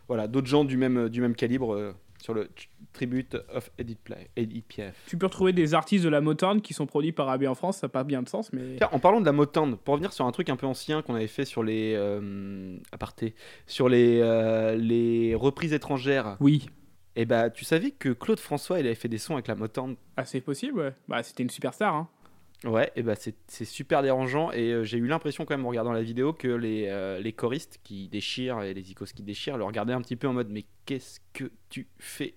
[0.06, 1.92] voilà, d'autres gens du même, du même calibre euh,
[2.22, 2.48] sur le
[2.92, 4.94] Tribute of Edith, Play, Edith Piaf.
[5.06, 7.78] Tu peux retrouver des artistes de la Motown qui sont produits par AB en France,
[7.78, 8.76] ça n'a pas bien de sens, mais.
[8.76, 11.14] Tiens, en parlant de la Motown, pour revenir sur un truc un peu ancien qu'on
[11.14, 11.94] avait fait sur les.
[11.96, 13.34] Euh, aparté,
[13.66, 16.68] sur les, euh, les reprises étrangères, Oui,
[17.18, 19.96] et bah, tu savais que Claude François, il avait fait des sons avec la Motown
[20.16, 20.94] ah, c'est possible, ouais.
[21.08, 22.08] Bah, c'était une superstar, hein.
[22.64, 25.92] Ouais, et bah c'est super dérangeant et euh, j'ai eu l'impression quand même en regardant
[25.92, 29.62] la vidéo que les, euh, les choristes qui déchirent et les icos qui déchirent le
[29.64, 32.34] regardaient un petit peu en mode mais qu'est-ce que tu fais?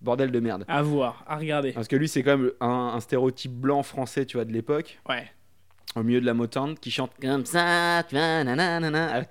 [0.00, 0.64] Bordel de merde.
[0.66, 1.70] À voir, à regarder.
[1.72, 4.98] Parce que lui c'est quand même un, un stéréotype blanc français tu vois de l'époque,
[5.08, 5.30] Ouais.
[5.94, 9.24] au milieu de la Motown, qui chante comme ça, tu vois, nanana,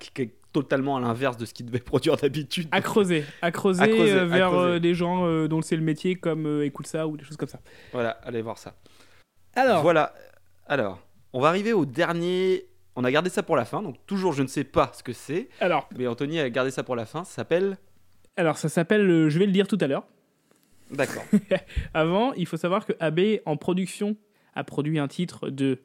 [0.53, 2.69] totalement à l'inverse de ce qu'il devait produire d'habitude.
[2.71, 4.79] À creuser, à creuser, À creuser, euh, à vers creuser.
[4.79, 7.59] des gens dont c'est le métier, comme Écoute ça ou des choses comme ça.
[7.91, 8.75] Voilà, allez voir ça.
[9.55, 10.13] Alors, Voilà,
[10.67, 10.99] alors,
[11.33, 12.65] on va arriver au dernier...
[12.95, 15.13] On a gardé ça pour la fin, donc toujours je ne sais pas ce que
[15.13, 17.77] c'est, alors, mais Anthony a gardé ça pour la fin, ça s'appelle...
[18.35, 20.05] alors, ça s'appelle, euh, je vais le dire tout à l'heure.
[20.91, 21.23] D'accord.
[21.93, 24.17] Avant, il faut savoir que AB en production
[24.55, 25.79] a produit un titre de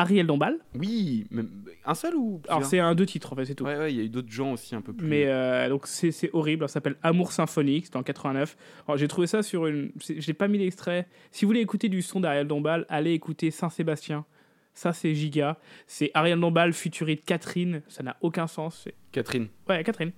[0.00, 0.58] Ariel Dombal.
[0.74, 1.42] Oui, mais
[1.84, 3.64] un seul ou Alors c'est un deux titres en fait, c'est tout.
[3.64, 5.06] Ouais, ouais, il y a eu d'autres gens aussi un peu plus.
[5.06, 8.56] Mais euh, donc c'est horrible, ça s'appelle Amour symphonique, c'est en 89.
[8.88, 9.92] Alors j'ai trouvé ça sur une...
[9.98, 11.06] J'ai pas mis l'extrait.
[11.32, 14.24] Si vous voulez écouter du son d'Ariel Dombal, allez écouter Saint-Sébastien.
[14.72, 15.58] Ça c'est giga.
[15.86, 18.88] C'est Ariel Dombal futurite Catherine, ça n'a aucun sens.
[19.12, 19.48] Catherine.
[19.68, 20.12] Ouais, Catherine.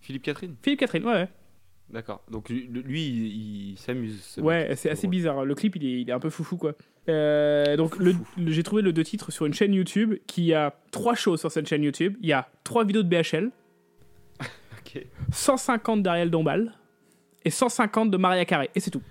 [0.00, 1.12] Philippe Catherine Philippe Catherine, ouais.
[1.12, 1.28] ouais.
[1.90, 2.22] D'accord.
[2.30, 4.38] Donc lui, il, il s'amuse.
[4.38, 5.10] Ouais, c'est assez drôle.
[5.10, 5.44] bizarre.
[5.44, 6.74] Le clip, il est, il est un peu foufou, quoi.
[7.08, 10.74] Euh, donc, le- le- j'ai trouvé le deux titres sur une chaîne YouTube qui a
[10.90, 12.16] trois choses sur cette chaîne YouTube.
[12.20, 13.50] Il y a trois vidéos de BHL,
[14.40, 15.06] Ok.
[15.32, 16.72] 150 d'Ariel Dombal
[17.44, 18.70] et 150 de Maria Carré.
[18.74, 19.02] Et c'est tout.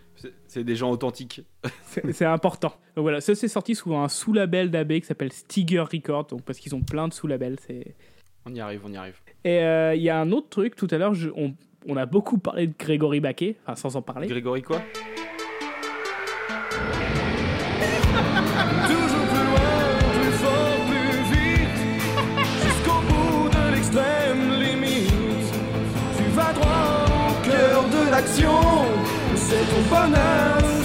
[0.47, 1.41] C'est- des gens authentiques.
[2.11, 2.69] C'est important.
[2.95, 6.59] Donc voilà, ça c'est sorti sous un sous-label d'AB qui s'appelle Stiger Records, donc parce
[6.59, 7.57] qu'ils ont plein de sous-labels.
[7.59, 7.93] c'est-
[8.45, 9.17] On y arrive, on y arrive.
[9.43, 11.53] Et euh, il y a un autre truc, tout à l'heure, on,
[11.87, 14.27] on a beaucoup parlé de Grégory Baquet, enfin sans en parler.
[14.27, 14.81] Grégory quoi?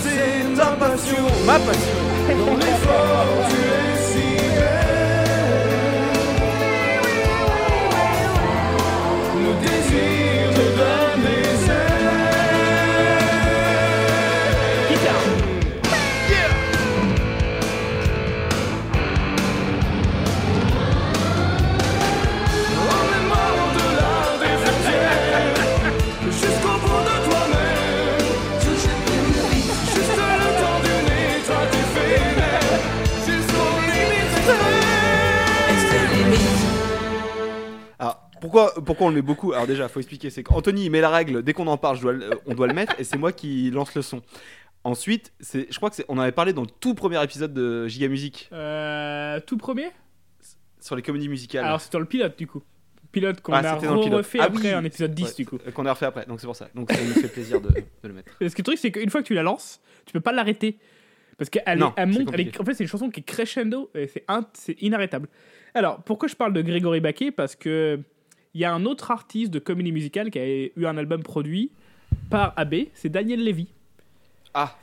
[0.02, 1.24] C'est ta passion.
[1.46, 3.89] Ma passion Dans
[38.50, 41.10] pourquoi, pourquoi on le met beaucoup Alors déjà, faut expliquer, c'est qu'Anthony il met la
[41.10, 43.32] règle, dès qu'on en parle, je dois le- on doit le mettre, et c'est moi
[43.32, 44.22] qui lance le son.
[44.84, 47.52] Ensuite, c'est, je crois que c'est, on en avait parlé dans le tout premier épisode
[47.52, 49.90] de Giga Musique Euh, tout premier
[50.80, 51.64] sur les comédies musicales.
[51.64, 52.62] Alors c'est dans le pilote du coup.
[53.12, 54.74] Pilote qu'on Ah, a refait Ah après oui.
[54.74, 55.58] en épisode 10 Ouais, du coup.
[55.66, 56.68] euh, Qu'on a refait après, donc c'est pour ça.
[56.74, 58.32] Donc ça nous fait plaisir de, de le mettre.
[58.38, 60.78] Parce que le truc c'est qu'une fois que tu la lances, tu peux pas l'arrêter.
[61.36, 62.60] Parce qu'elle Non, elle monte, elle est- compliqué.
[62.60, 65.28] en fait c'est une chanson qui est crescendo et c'est in- c'est inarrêtable.
[65.74, 67.30] Alors pourquoi je parle de Grégory Baquet?
[67.32, 68.00] Parce que
[68.54, 71.70] il y a un autre artiste de comédie musicale qui a eu un album produit
[72.28, 73.68] par AB, c'est Daniel Lévy.
[74.54, 74.76] Ah,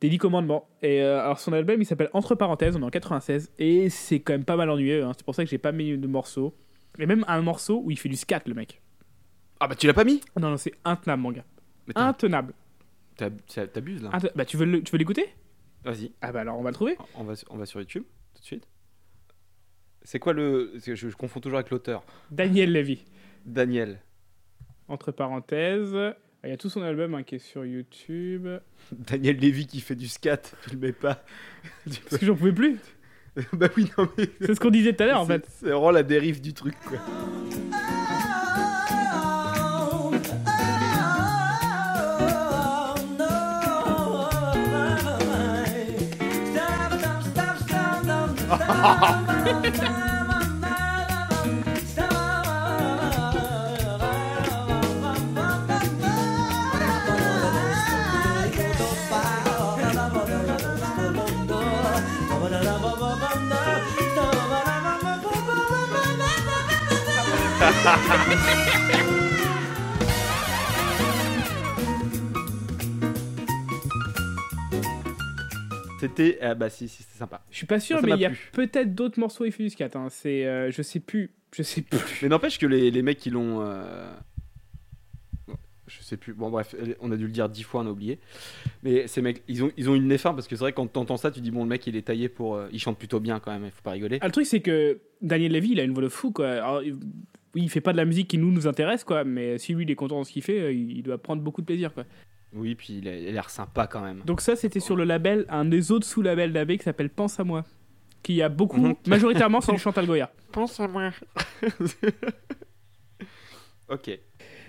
[0.00, 0.68] des 10 commandements.
[0.82, 4.20] Et euh, alors son album il s'appelle Entre parenthèses, on est en 96 et c'est
[4.20, 5.04] quand même pas mal ennuyeux.
[5.04, 5.12] hein.
[5.16, 6.54] C'est pour ça que j'ai pas mis de morceau.
[6.98, 8.80] Et même un morceau où il fait du scat le mec.
[9.60, 10.20] ah bah tu l'as pas mis?
[10.38, 11.44] Non non c'est intenable mon gars.
[11.94, 12.52] Intenable.
[13.16, 14.10] T'abuses là.
[14.12, 15.26] Inte- bah tu veux le- tu veux l'écouter?
[15.84, 16.96] Vas-y, Ah bah alors on va le trouver.
[17.14, 18.02] on va, on va sur YouTube
[18.34, 18.66] tout de suite.
[20.06, 20.70] C'est quoi le.
[20.86, 22.04] Je, confonds toujours avec l'auteur.
[22.30, 23.04] Daniel Levy.
[23.44, 23.98] Daniel.
[24.86, 25.96] Entre parenthèses.
[26.44, 28.46] Il y a tout son album hein, qui est sur YouTube.
[28.92, 31.24] Daniel Levy qui fait du scat, tu le mets pas.
[31.84, 32.78] Parce que j'en pouvais plus.
[33.52, 34.28] bah oui, non mais.
[34.40, 35.44] C'est ce qu'on disait tout à l'heure en fait.
[35.50, 36.98] C'est vraiment la dérive du truc quoi.
[49.46, 49.52] Ha
[67.84, 68.85] ha ha ha!
[76.00, 76.38] C'était.
[76.42, 77.42] Ah bah si, si, c'était sympa.
[77.50, 79.96] Je suis pas sûr, Ça mais m'a il y a peut-être d'autres morceaux Infamous 4.
[79.96, 80.08] Hein.
[80.10, 81.30] C'est, euh, je sais plus.
[81.54, 81.98] Je sais plus.
[82.22, 83.62] Mais n'empêche que les, les mecs qui l'ont.
[83.62, 84.12] euh,
[85.86, 86.34] Je sais plus.
[86.34, 88.18] Bon, bref, on a dû le dire dix fois, on a oublié.
[88.82, 90.86] Mais ces mecs, ils ont, ils ont une nez fin parce que c'est vrai, quand
[90.88, 92.56] t'entends ça, tu dis, bon, le mec, il est taillé pour.
[92.56, 94.18] euh, Il chante plutôt bien quand même, il faut pas rigoler.
[94.20, 96.50] Ah, le truc, c'est que Daniel Levy, il a une voix de fou, quoi.
[96.50, 96.94] Alors, il-
[97.54, 99.24] oui, il fait pas de la musique qui nous, nous intéresse, quoi.
[99.24, 101.62] Mais si lui, il est content de ce qu'il fait, euh, il doit prendre beaucoup
[101.62, 102.04] de plaisir, quoi.
[102.56, 104.22] Oui, puis il a l'air sympa quand même.
[104.24, 107.44] Donc, ça, c'était sur le label, un des autres sous-labels d'AB qui s'appelle Pense à
[107.44, 107.64] moi.
[108.22, 108.96] Qui a beaucoup.
[109.06, 110.30] Majoritairement, c'est du Chantal Goya.
[110.52, 111.10] Pense à moi.
[113.88, 114.18] ok.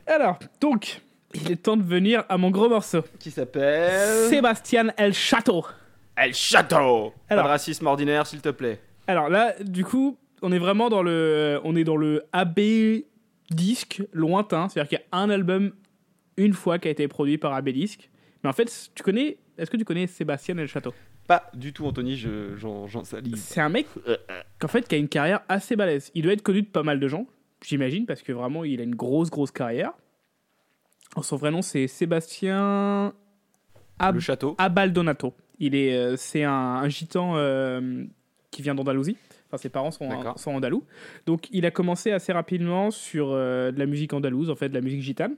[0.05, 1.01] Alors, donc,
[1.33, 3.03] il est temps de venir à mon gros morceau.
[3.19, 4.29] Qui s'appelle.
[4.29, 5.65] Sébastien El Chateau.
[6.15, 7.45] El Château Pas Alors.
[7.45, 8.79] de racisme ordinaire, s'il te plaît.
[9.07, 12.59] Alors là, du coup, on est vraiment dans le, on est dans le AB
[13.49, 15.71] disque lointain, c'est-à-dire qu'il y a un album
[16.37, 18.09] une fois qui a été produit par AB disque.
[18.43, 20.93] Mais en fait, tu connais, est-ce que tu connais Sébastien El Château
[21.27, 23.35] Pas du tout, Anthony, je- j'en salive.
[23.35, 23.87] C'est un mec
[24.59, 26.11] qu'en fait qui a une carrière assez balèze.
[26.15, 27.25] Il doit être connu de pas mal de gens,
[27.65, 29.91] j'imagine, parce que vraiment il a une grosse grosse carrière.
[31.15, 33.13] Alors, Son vrai nom c'est Sébastien
[33.99, 34.55] Ab- Le château.
[34.59, 35.33] Abaldonato.
[35.59, 38.03] Il est, euh, c'est un, un gitan euh,
[38.51, 39.17] qui vient d'Andalousie.
[39.47, 40.07] Enfin, ses parents sont,
[40.37, 40.83] sont andalous.
[41.25, 44.73] Donc, il a commencé assez rapidement sur euh, de la musique andalouse, en fait, de
[44.75, 45.35] la musique gitane.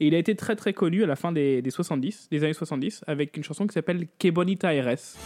[0.00, 2.54] Et il a été très très connu à la fin des, des 70, des années
[2.54, 5.16] 70, avec une chanson qui s'appelle Que Bonita Eres.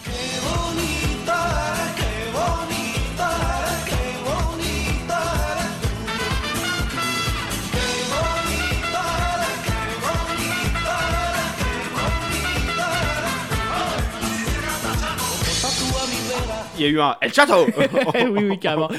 [16.84, 17.66] Il y a eu un El Château
[18.30, 18.90] oui, oui, carrément.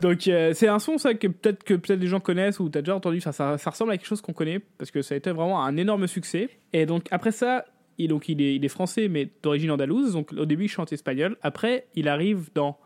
[0.00, 2.80] Donc, euh, c'est un son, ça, que peut-être que peut-être les gens connaissent ou t'as
[2.80, 3.20] déjà entendu.
[3.20, 5.62] Ça, ça, ça ressemble à quelque chose qu'on connaît parce que ça a été vraiment
[5.62, 6.48] un énorme succès.
[6.72, 7.66] Et donc, après ça,
[7.98, 10.14] il, donc, il, est, il est français, mais d'origine andalouse.
[10.14, 11.36] Donc, au début, il chante espagnol.
[11.42, 12.78] Après, il arrive dans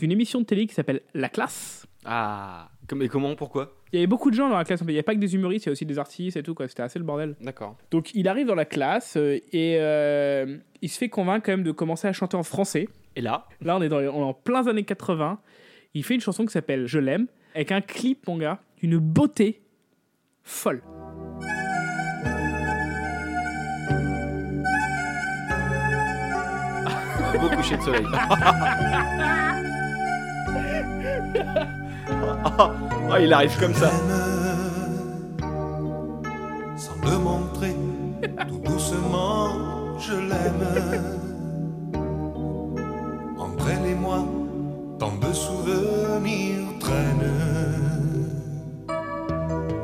[0.00, 1.86] une émission de télé qui s'appelle La Classe.
[2.04, 3.72] Ah, mais comment, pourquoi?
[3.94, 4.80] Il y avait beaucoup de gens dans la classe.
[4.80, 6.52] Il n'y a pas que des humoristes, il y a aussi des artistes et tout.
[6.52, 6.66] quoi.
[6.66, 7.36] C'était assez le bordel.
[7.40, 7.76] D'accord.
[7.92, 11.62] Donc, il arrive dans la classe euh, et euh, il se fait convaincre quand même
[11.62, 12.88] de commencer à chanter en français.
[13.14, 15.38] Et là Là, on est, dans, on est en plein années 80.
[15.94, 19.60] Il fait une chanson qui s'appelle Je l'aime, avec un clip, mon gars, d'une beauté
[20.42, 20.82] folle.
[27.40, 28.06] Beau coucher de soleil.
[32.58, 33.90] oh, il arrive comme ça.
[36.76, 37.74] Sans le montrer,
[38.48, 39.48] tout doucement,
[39.98, 40.66] je l'aime.
[43.38, 44.24] Entre elle et moi,
[44.98, 47.32] tant de souvenirs traînent.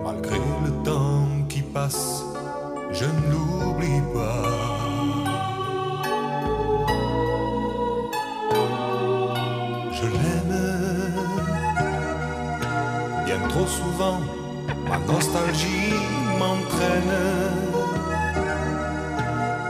[0.04, 2.24] Malgré le temps qui passe,
[2.92, 3.79] je ne l'oublie
[15.06, 15.94] nostalgie
[16.38, 17.16] m'entraîne.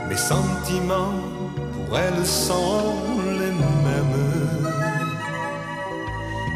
[0.09, 1.13] Mes sentiments
[1.73, 2.95] pour elle sont
[3.39, 4.17] les mêmes.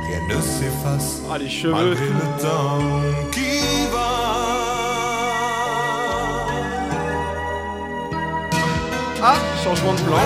[0.07, 1.73] Rien ne s'efface Ah, les cheveux.
[1.73, 2.79] malgré le temps
[3.31, 4.11] qui va.
[9.23, 10.17] Ah, changement de plan.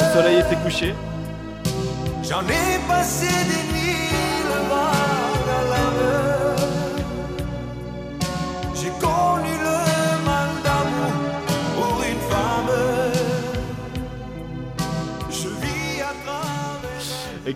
[0.00, 0.94] Le soleil était couché.
[2.28, 4.10] J'en ai passé des nuits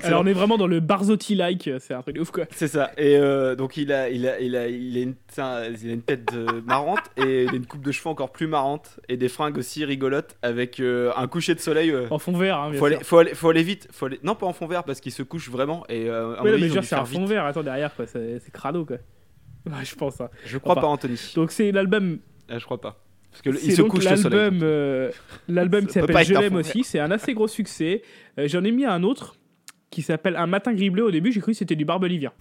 [0.05, 2.45] Alors, on est vraiment dans le Barzotti-like, c'est un truc de ouf, quoi.
[2.51, 2.91] C'est ça.
[2.97, 5.91] Et euh, donc il a, il a, il a, il a une, c'est un- il
[5.91, 9.01] a une tête euh, marrante et il a une coupe de cheveux encore plus marrante
[9.09, 11.91] et des fringues aussi rigolotes avec euh, un coucher de soleil.
[11.91, 12.07] euh.
[12.11, 13.89] En fond vert, hein, faut, aller, faut, aller, faut aller vite.
[13.91, 14.21] Faut aller...
[14.23, 15.85] Non, pas en fond vert parce qu'il se couche vraiment.
[15.89, 17.29] Et à Ouais, non, mais genre, c'est un fond vite.
[17.31, 18.07] vert, attends, derrière, quoi.
[18.07, 18.97] C'est crado, quoi.
[19.67, 20.31] Ouais, je pense, hein.
[20.47, 21.33] Je crois Enfin, pas, Anthony.
[21.35, 22.19] Donc, c'est l'album.
[22.49, 22.99] Ah, je crois pas.
[23.31, 24.39] Parce que il se donc couche le soleil.
[24.41, 25.11] l'album, euh,
[25.49, 26.83] l'album qui s'appelle Je l'aime aussi.
[26.83, 28.03] C'est un assez gros succès.
[28.39, 29.37] Euh, J'en ai mis un autre
[29.91, 31.05] qui s'appelle Un matin gris bleu.
[31.05, 32.33] Au début, j'ai cru que c'était du Barbelivien.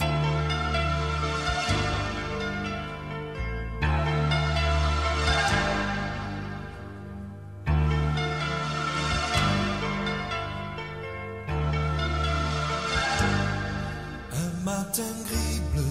[14.32, 15.84] Un matin gris bleu,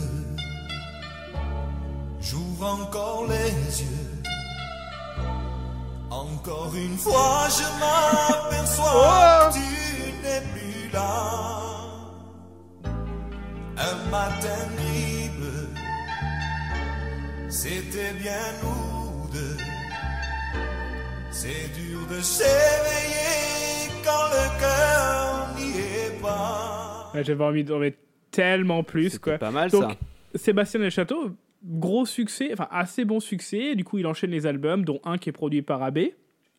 [2.21, 3.89] j'ouvre encore les yeux.
[6.11, 8.08] Encore une fois, je m'aperçois
[17.49, 18.32] C'était bien
[18.62, 19.57] nous deux.
[21.30, 27.11] C'est dur de s'éveiller quand le cœur n'y est pas.
[27.14, 27.99] Ouais, J'avais envie d'en mettre
[28.30, 29.39] tellement plus, quoi.
[29.39, 29.97] pas mal Donc, ça.
[30.34, 31.30] Sébastien El Château,
[31.64, 33.74] gros succès, enfin assez bon succès.
[33.74, 35.99] Du coup, il enchaîne les albums, dont un qui est produit par AB.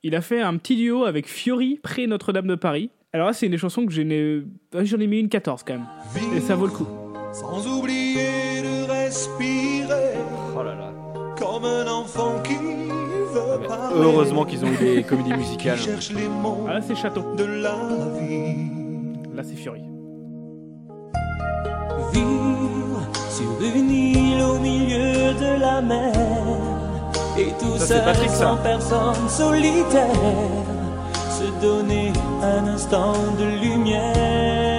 [0.03, 2.89] Il a fait un petit duo avec Fiori, près Notre-Dame de Paris.
[3.13, 4.43] Alors là, c'est une des chansons que je n'ai- euh,
[4.83, 5.87] j'en ai mis une 14 quand même.
[6.35, 6.87] Et ça vaut le coup.
[7.31, 10.15] Sans oublier de respirer
[10.57, 10.91] Oh là là.
[11.37, 13.95] comme un enfant qui veut parler.
[13.95, 15.77] Heureusement qu'ils ont eu des comédies Qui musicales.
[15.77, 17.23] cherche les mots Ah là, c'est Château.
[17.35, 17.75] de la
[18.19, 18.55] vie.
[19.35, 19.83] Là, c'est Fiori.
[22.11, 26.13] Vivre sur une île au milieu de la mer
[27.37, 28.35] et tout Ça, seul Patrick, ça.
[28.49, 30.09] sans personne solitaire
[31.29, 32.11] se donner
[32.43, 34.78] un instant de lumière.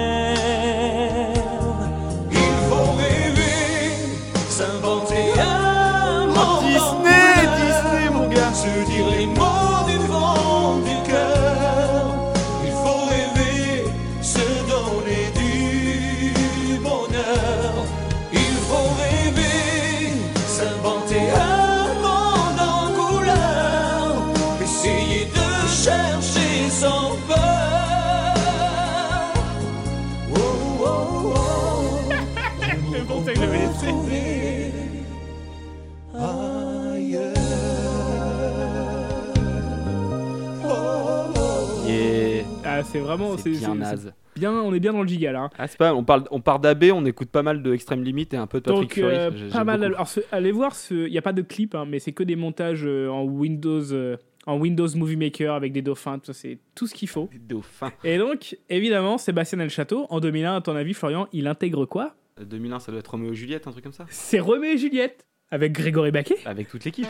[42.93, 43.37] C'est vraiment.
[43.37, 44.13] C'est bien naze.
[44.37, 45.41] bien, on est bien dans le giga là.
[45.43, 45.51] hein.
[45.59, 48.29] Ah, c'est pas, on parle, on part d'AB, on écoute pas mal de Extreme Limit
[48.33, 49.15] et un peu de Patrick Donc, Fury.
[49.17, 49.81] euh, pas mal.
[49.81, 49.95] beaucoup.
[49.95, 52.23] Alors, ce- allez voir, ce- il n'y a pas de clip, hein, mais c'est que
[52.23, 54.17] des montages euh, en Windows, euh,
[54.47, 56.19] en Windows Movie Maker avec des dauphins.
[56.33, 57.29] C'est tout ce qu'il faut.
[57.33, 57.93] Des dauphins.
[58.05, 62.15] Et donc, évidemment, Sébastien El Château, en 2001, à ton avis, Florian, il intègre quoi?
[62.41, 64.07] 2001, ça doit être Roméo et Juliette, un truc comme ça.
[64.09, 66.39] C'est Roméo et Juliette avec Grégory Baquet.
[66.47, 67.07] Avec toute l'équipe.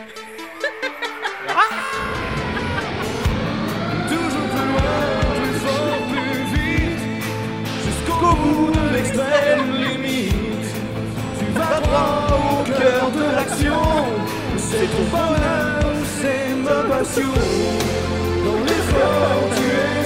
[13.61, 13.81] L'action.
[14.57, 17.33] C'est ton bonheur, c'est ma passion.
[18.45, 20.00] Dans l'effort, tu es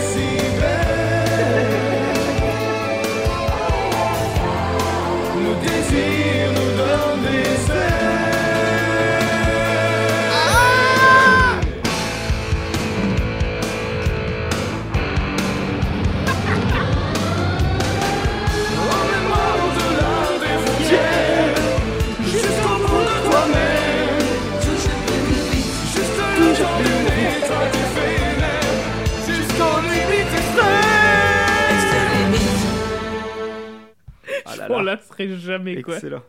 [34.76, 34.96] On là.
[34.96, 35.96] la serait jamais, quoi.
[35.96, 36.22] Excellent.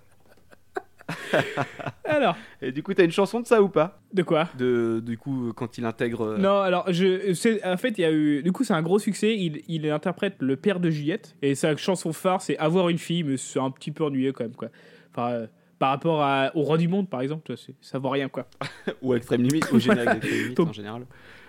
[2.05, 4.01] Alors, Et du coup, t'as une chanson de ça ou pas?
[4.13, 4.49] De quoi?
[4.59, 6.23] De, Du coup, quand il intègre.
[6.23, 8.43] euh, Non, alors, je, c'est- en fait, il y a eu.
[8.43, 9.37] Du coup, c'est un gros succès.
[9.37, 11.37] Il, il interprète le père de Juliette.
[11.43, 14.45] Et sa chanson phare, c'est Avoir une fille, mais c'est un petit peu ennuyeux quand
[14.45, 14.69] même, quoi.
[15.15, 15.47] Enfin, euh,
[15.79, 18.49] par rapport à, au Roi du Monde, par exemple, ça vaut rien, quoi.
[19.03, 21.07] Ou Extreme Limit, ou générique d'Extreme Limit Donc- en général.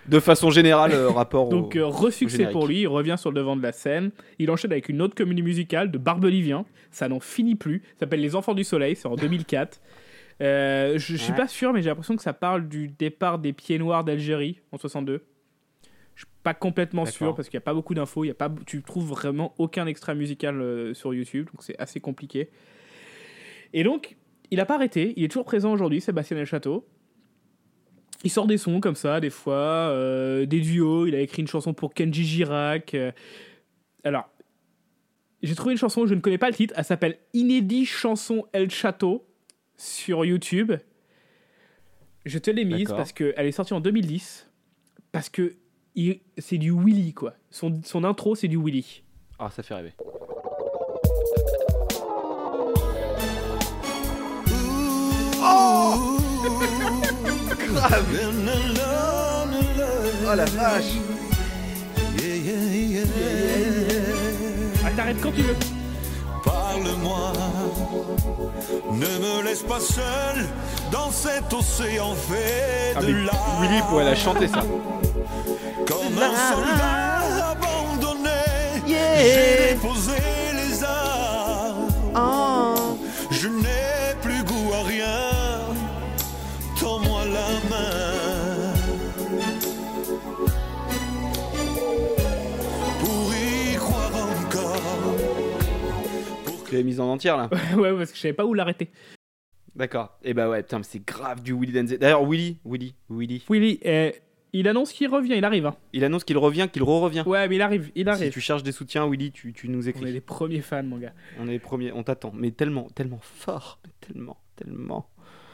[0.07, 1.79] De façon générale, euh, rapport Donc, au.
[1.79, 2.53] euh, resuccès générique.
[2.53, 2.81] pour lui.
[2.81, 4.11] Il revient sur le devant de la scène.
[4.39, 6.65] Il enchaîne avec une autre comédie musicale de Barbelivien.
[6.91, 7.81] Ça n'en finit plus.
[7.93, 8.95] Ça s'appelle Les Enfants du Soleil.
[8.95, 9.81] C'est en 2004.
[10.39, 13.53] Euh, je, je suis pas sûr, mais j'ai l'impression que ça parle du départ des
[13.53, 15.23] Pieds Noirs d'Algérie en 62.
[16.15, 18.23] Je suis pas complètement sûr parce qu'il n'y a pas beaucoup d'infos.
[18.23, 21.77] Il y a pas, tu trouves vraiment aucun extrait musical euh, sur YouTube, donc c'est
[21.79, 22.49] assez compliqué.
[23.73, 24.15] Et donc,
[24.49, 25.13] il a pas arrêté.
[25.17, 26.87] Il est toujours présent aujourd'hui, Sébastien El Château.
[28.23, 31.05] Il sort des sons comme ça, des fois, euh, des duos.
[31.05, 32.93] Il a écrit une chanson pour Kenji Girac.
[32.93, 33.11] euh.
[34.03, 34.29] Alors,
[35.43, 36.73] j'ai trouvé une chanson, je ne connais pas le titre.
[36.77, 39.27] Elle s'appelle Inédit chanson El Château
[39.75, 40.73] sur YouTube.
[42.25, 44.49] Je te l'ai mise parce qu'elle est sortie en 2010.
[45.11, 45.55] Parce que
[46.37, 47.35] c'est du Willy, quoi.
[47.49, 49.03] Son, son intro, c'est du Willy.
[49.39, 49.93] Ah, ça fait rêver.
[60.29, 60.93] Oh la vache
[64.85, 65.55] Ah, t'arrêtes quand tu veux.
[66.43, 67.33] Parle-moi,
[68.91, 70.45] ne me laisse pas seul
[70.91, 73.61] dans cet océan fait Ah, de mais larmes.
[73.61, 74.61] Willy pourrait la chanter ça.
[75.87, 78.29] Comme un soldat abandonné,
[78.87, 80.13] j'ai déposé
[80.53, 81.87] les armes.
[82.15, 82.19] Je
[96.83, 97.49] mise en entière là.
[97.77, 98.89] ouais, parce que je savais pas où l'arrêter.
[99.75, 100.17] D'accord.
[100.23, 101.97] Et bah ouais, putain, mais c'est grave du Willy Denzé.
[101.97, 104.11] D'ailleurs, Willy, Willy, Willy, Willy, euh,
[104.53, 105.67] il annonce qu'il revient, il arrive.
[105.67, 105.75] hein.
[105.93, 107.23] il annonce qu'il revient, qu'il re-revient.
[107.27, 108.31] Ouais, mais il arrive, il Si arrive.
[108.33, 110.11] tu cherches des soutiens, Willy, tu, tu nous On est écris.
[110.11, 111.13] les premiers fans, mon gars.
[111.39, 112.31] On est les premiers, on t'attend.
[112.33, 113.79] Mais tellement, tellement fort.
[113.85, 115.09] mais Tellement, tellement.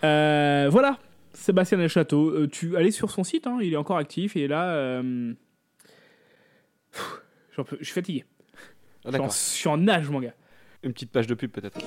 [0.05, 0.99] Euh, voilà,
[1.33, 2.29] Sébastien Del Château.
[2.29, 4.37] Euh, tu allez sur son site, hein, il est encore actif.
[4.37, 5.33] Et là, euh,
[6.91, 7.21] pff,
[7.57, 8.23] j'en peux- je suis fatigué.
[8.25, 8.59] Ah, Je
[9.01, 9.27] suis en- D'accord.
[9.31, 10.33] je suis en nage, mon gars.
[10.83, 11.79] Une petite page de pub peut-être.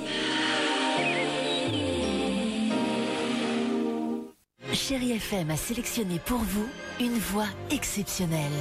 [4.73, 6.67] Chérie FM a sélectionné pour vous
[7.01, 8.53] une voix exceptionnelle.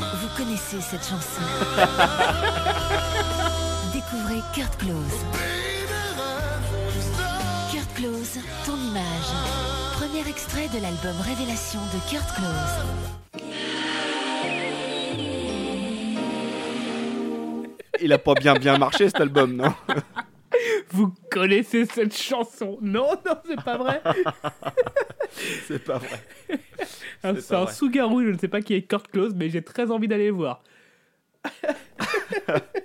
[0.00, 1.42] Vous connaissez cette chanson
[3.92, 5.24] Découvrez Kurt Close.
[7.72, 9.30] Kurt Close, ton image.
[9.94, 12.76] Premier extrait de l'album Révélation de Kurt Close.
[18.00, 19.74] Il a pas bien bien marché cet album, non?
[20.90, 24.02] Vous connaissez cette chanson Non, non, c'est pas vrai.
[25.66, 26.20] C'est pas vrai.
[27.40, 30.08] C'est un sous-garou, je ne sais pas qui est Kurt Close, mais j'ai très envie
[30.08, 30.62] d'aller le voir.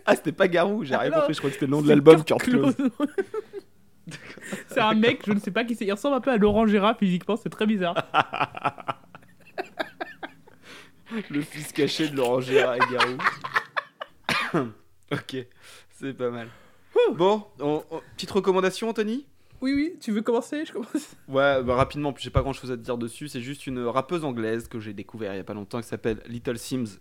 [0.06, 1.34] Ah, c'était pas Garou, j'ai rien Ah, compris.
[1.34, 2.76] Je crois que c'était le nom de l'album Kurt Close.
[4.68, 5.86] c'est un mec, je ne sais pas qui c'est.
[5.86, 7.95] Il ressemble un peu à Laurent Gérard physiquement, c'est très bizarre.
[11.32, 14.69] Le fils caché de Laurent Gérard et Garou.
[15.11, 15.38] Ok,
[15.91, 16.49] c'est pas mal.
[17.14, 19.26] Bon, on- on- petite recommandation, Anthony?
[19.61, 20.65] Oui, oui, tu veux commencer?
[20.65, 21.15] Je commence.
[21.27, 23.27] Ouais, bah, rapidement, j'ai pas grand chose à te dire dessus.
[23.27, 26.22] C'est juste une rappeuse anglaise que j'ai découvert il y a pas longtemps qui s'appelle
[26.27, 26.99] Little Sims.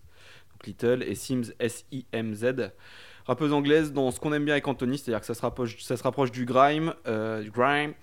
[0.53, 2.71] Donc Little et Sims S-I-M-Z.
[3.27, 5.97] Rappeuse anglaise dans ce qu'on aime bien avec Anthony, c'est-à-dire que ça se rapproche, ça
[5.97, 7.95] se rapproche du grime, euh, du grime,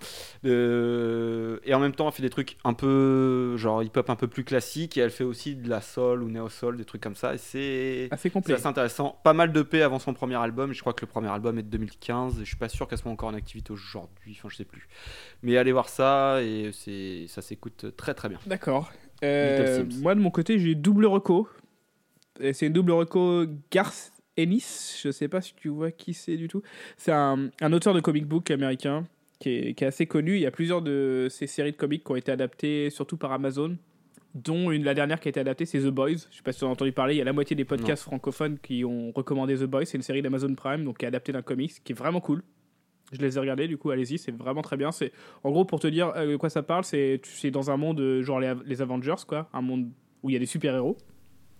[0.42, 4.26] de- et en même temps elle fait des trucs un peu genre hip-hop un peu
[4.26, 7.34] plus classique et elle fait aussi de la soul ou néo-soul, des trucs comme ça.
[7.34, 8.54] Et c'est Assez c'est complet.
[8.54, 9.18] assez intéressant.
[9.22, 10.72] Pas mal de paix avant son premier album.
[10.72, 12.36] Je crois que le premier album est de 2015.
[12.36, 14.36] Et je suis pas sûr qu'elle soit encore en activité aujourd'hui.
[14.38, 14.88] Enfin, je sais plus.
[15.42, 18.38] Mais allez voir ça et c'est ça s'écoute très très bien.
[18.46, 18.90] D'accord.
[19.24, 21.48] Euh, moi, de mon côté, j'ai double reco.
[22.52, 25.00] C'est une double reco Garth Ennis.
[25.02, 26.62] Je sais pas si tu vois qui c'est du tout.
[26.96, 29.06] C'est un, un auteur de comic book américain
[29.38, 30.36] qui est, qui est assez connu.
[30.36, 33.32] Il y a plusieurs de ces séries de comics qui ont été adaptées, surtout par
[33.32, 33.76] Amazon.
[34.34, 36.26] Dont une, la dernière qui a été adaptée, c'est The Boys.
[36.30, 37.14] Je sais pas si tu en as entendu parler.
[37.14, 39.84] Il y a la moitié des podcasts francophones qui ont recommandé The Boys.
[39.84, 42.42] C'est une série d'Amazon Prime, donc qui est adaptée d'un comics, qui est vraiment cool.
[43.12, 44.90] Je les ai regardés, du coup, allez-y, c'est vraiment très bien.
[44.90, 45.12] C'est
[45.44, 48.22] en gros pour te dire euh, de quoi ça parle, c'est dans un monde euh,
[48.22, 49.90] genre les, les Avengers, quoi, un monde
[50.22, 50.96] où il y a des super héros.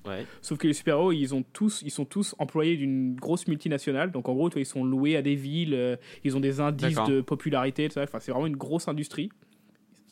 [0.07, 0.27] Ouais.
[0.41, 4.11] Sauf que les super-héros, ils, ont tous, ils sont tous employés d'une grosse multinationale.
[4.11, 6.99] Donc en gros, toi, ils sont loués à des villes, euh, ils ont des indices
[7.07, 8.03] de popularité, tout ça.
[8.03, 9.31] Enfin, c'est vraiment une grosse industrie.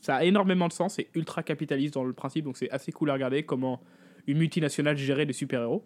[0.00, 3.10] Ça a énormément de sens, c'est ultra capitaliste dans le principe, donc c'est assez cool
[3.10, 3.82] à regarder comment
[4.26, 5.84] une multinationale gérait des super-héros.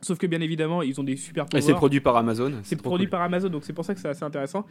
[0.00, 1.62] Sauf que bien évidemment, ils ont des super Et pouvoirs.
[1.62, 2.52] c'est produit par Amazon.
[2.62, 3.10] C'est produit cool.
[3.10, 4.66] par Amazon, donc c'est pour ça que c'est assez intéressant.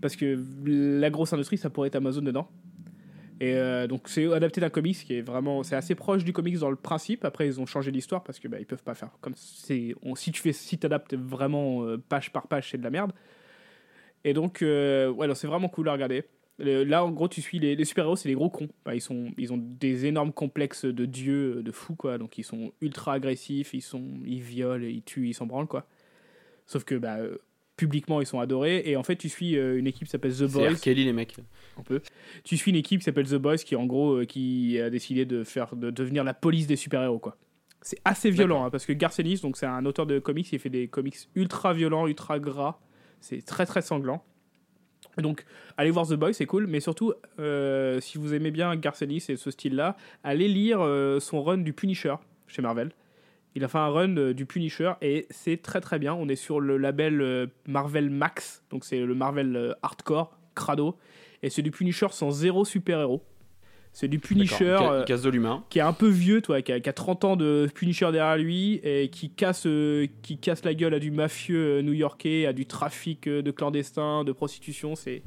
[0.00, 2.48] Parce que la grosse industrie, ça pourrait être Amazon dedans.
[3.40, 6.58] Et euh, donc c'est adapté d'un comics qui est vraiment, c'est assez proche du comics
[6.58, 7.24] dans le principe.
[7.24, 9.94] Après ils ont changé l'histoire parce que bah, ils peuvent pas faire comme si
[10.32, 13.12] tu fais, si t'adaptes vraiment euh, page par page, c'est de la merde.
[14.24, 16.24] Et donc euh, ouais, c'est vraiment cool à regarder.
[16.58, 18.68] Là en gros tu suis les, les super héros, c'est les gros cons.
[18.84, 22.18] Bah, ils sont, ils ont des énormes complexes de dieux, euh, de fous quoi.
[22.18, 25.86] Donc ils sont ultra agressifs, ils sont, ils violent, ils tuent, ils s'en branlent quoi.
[26.66, 27.16] Sauf que bah
[27.80, 30.46] publiquement ils sont adorés et en fait tu suis euh, une équipe qui s'appelle The
[30.46, 30.80] C'est Boys R.
[30.80, 31.34] Kelly, les mecs.
[31.78, 32.02] un peu.
[32.44, 35.24] Tu suis une équipe qui s'appelle The Boys qui en gros euh, qui a décidé
[35.24, 37.38] de faire de devenir la police des super-héros quoi.
[37.80, 40.58] C'est assez violent hein, parce que Garth Ennis donc c'est un auteur de comics, il
[40.58, 42.78] fait des comics ultra violents, ultra gras.
[43.20, 44.22] C'est très très sanglant.
[45.16, 45.46] Donc
[45.78, 49.24] allez voir The Boys, c'est cool, mais surtout euh, si vous aimez bien Garth Ennis
[49.30, 52.16] et ce style-là, allez lire euh, son run du Punisher
[52.46, 52.92] chez Marvel.
[53.54, 56.14] Il a fait un run euh, du Punisher et c'est très très bien.
[56.14, 60.96] On est sur le label euh, Marvel Max, donc c'est le Marvel euh, Hardcore, Crado.
[61.42, 63.24] Et c'est du Punisher sans zéro super-héros.
[63.92, 65.64] C'est du Punisher euh, casse de l'humain.
[65.68, 68.36] qui est un peu vieux, toi, qui a, qui a 30 ans de Punisher derrière
[68.36, 72.66] lui et qui casse, euh, qui casse la gueule à du mafieux new-yorkais, à du
[72.66, 74.94] trafic de clandestins, de prostitution.
[74.94, 75.22] C'est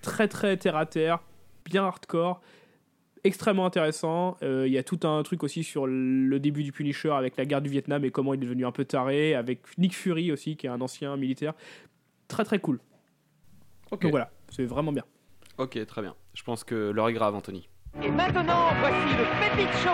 [0.00, 1.18] très très terre à terre,
[1.66, 2.40] bien hardcore,
[3.28, 4.36] extrêmement intéressant.
[4.42, 7.44] Euh, Il y a tout un truc aussi sur le début du Punisher avec la
[7.44, 10.56] guerre du Vietnam et comment il est devenu un peu taré, avec Nick Fury aussi,
[10.56, 11.54] qui est un ancien militaire.
[12.26, 12.80] Très très cool.
[13.90, 14.02] Ok.
[14.02, 15.04] Donc voilà, c'est vraiment bien.
[15.58, 16.14] Ok, très bien.
[16.34, 17.68] Je pense que l'heure est grave, Anthony.
[18.02, 19.24] Et maintenant, voici le
[19.56, 19.90] Pépite Show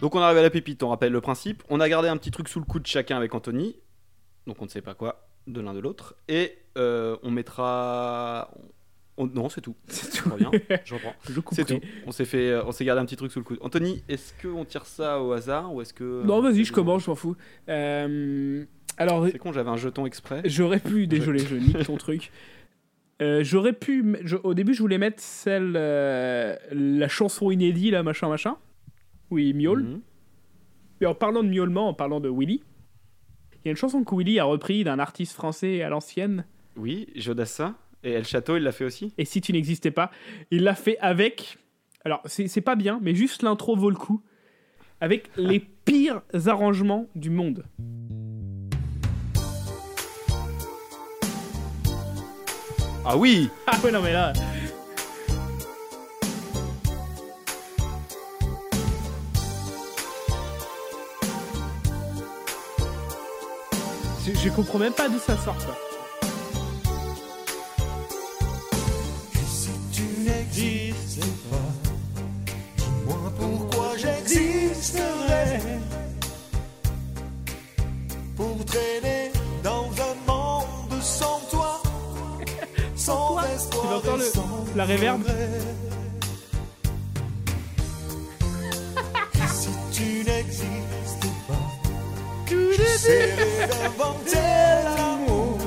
[0.00, 1.62] Donc on arrive à la pépite, on rappelle le principe.
[1.68, 3.76] On a gardé un petit truc sous le coude chacun avec Anthony.
[4.46, 6.16] Donc on ne sait pas quoi de l'un de l'autre.
[6.28, 8.50] Et euh, on mettra...
[9.16, 9.74] on- Non, c'est tout.
[9.88, 10.30] C'est tout.
[10.84, 11.14] je reprends.
[11.28, 11.80] Je C'est tout.
[12.06, 13.58] On s'est fait, euh, on s'est gardé un petit truc sous le coude.
[13.60, 17.10] Anthony, est-ce qu'on tire ça au hasard ou est-ce que Non, vas-y, je commence, je
[17.10, 17.36] m'en fous.
[17.68, 18.64] Euh,
[18.96, 20.42] Alors, C'est con, j'avais un jeton exprès.
[20.44, 22.30] j'aurais pu, désolé, je nique ton truc.
[23.20, 24.16] Euh, j'aurais pu.
[24.24, 25.74] je- au début, je voulais mettre celle.
[25.76, 28.56] euh, la chanson inédite, là, machin, machin.
[29.30, 30.00] Oui, miaule.
[31.00, 32.62] Et en parlant de miaulement, en parlant de Willy,
[33.54, 36.44] il y a une chanson que Willy a repris d'un artiste français à l'ancienne.
[36.76, 37.76] Oui, Jodassin.
[38.04, 39.12] Et El Château, il l'a fait aussi?
[39.16, 40.10] Et si tu n'existais pas,
[40.50, 41.58] il l'a fait avec.
[42.04, 44.22] Alors, c'est pas bien, mais juste l'intro vaut le coup.
[45.00, 47.64] Avec les pires arrangements du monde.
[53.04, 54.32] Ah oui Ah ouais, non, mais là.
[64.24, 65.76] Je, je comprends même pas d'où ça sort, ça.
[78.66, 79.32] Traîner
[79.62, 81.82] dans un monde sans toi,
[82.96, 85.60] sans Tu espoir entends et le- sans la réverb regret.
[89.34, 94.38] Et si tu n'existais pas, j'essaierais d'inventer
[94.96, 95.58] l'amour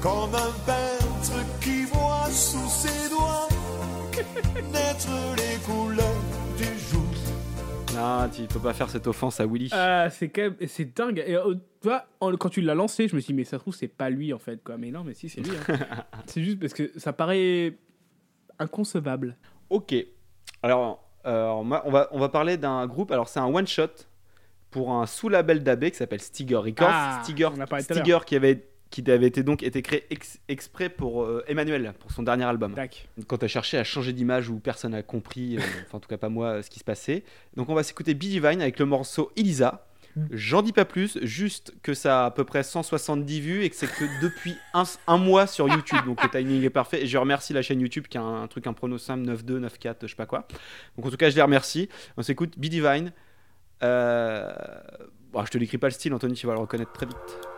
[0.00, 3.48] comme un peintre qui voit sous ses doigts
[4.72, 6.22] naître les couleurs
[6.56, 6.97] du jour.
[7.98, 9.68] Non, tu peux pas faire cette offense à Willy.
[9.72, 10.56] Ah, c'est quand même.
[10.66, 11.22] C'est dingue.
[11.26, 13.52] Et, euh, tu vois, en- quand tu l'as lancé, je me suis dit, mais ça
[13.58, 14.76] se trouve, c'est pas lui, en fait, quoi.
[14.78, 15.50] Mais non, mais si, c'est lui.
[15.68, 15.76] hein.
[16.26, 17.76] c'est juste parce que ça paraît
[18.58, 19.36] inconcevable.
[19.70, 19.94] Ok.
[20.62, 23.10] Alors, euh, on va- on va, parler d'un groupe.
[23.10, 23.88] Alors, c'est un one-shot
[24.70, 26.88] pour un sous-label d'AB qui s'appelle Stiger Records.
[26.90, 27.48] Ah, Stiger.
[27.80, 32.10] Stiger qui avait, qui avait été donc été créé ex- exprès pour euh, Emmanuel, pour
[32.10, 32.74] son dernier album.
[32.74, 33.08] Tac.
[33.26, 36.08] Quand tu as cherché à changer d'image où personne n'a compris, euh, enfin en tout
[36.08, 37.24] cas pas moi, euh, ce qui se passait.
[37.56, 39.86] Donc on va s'écouter Be Divine avec le morceau Elisa.
[40.16, 40.26] Mm.
[40.30, 43.76] J'en dis pas plus, juste que ça a à peu près 170 vues et que
[43.76, 45.98] c'est que depuis un, un mois sur YouTube.
[46.06, 47.02] Donc le timing est parfait.
[47.02, 49.96] Et je remercie la chaîne YouTube qui a un, truc, un prono simple 9.2, 9.4,
[50.02, 50.48] je sais pas quoi.
[50.96, 51.90] Donc en tout cas, je les remercie.
[52.16, 53.12] On s'écoute Be Divine.
[53.82, 54.52] Euh...
[55.30, 57.57] bon, je te décris pas le style, Anthony, tu vas le reconnaître très vite.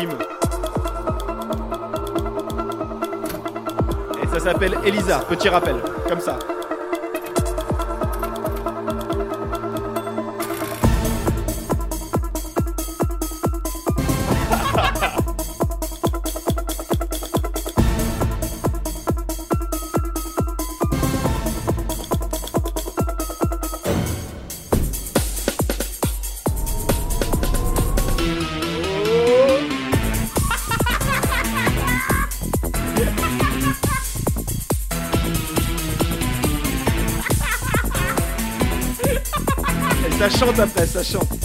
[0.00, 0.08] Et
[4.26, 5.76] ça s'appelle Elisa, petit rappel,
[6.08, 6.36] comme ça.
[40.38, 41.43] Chante après, ça chante.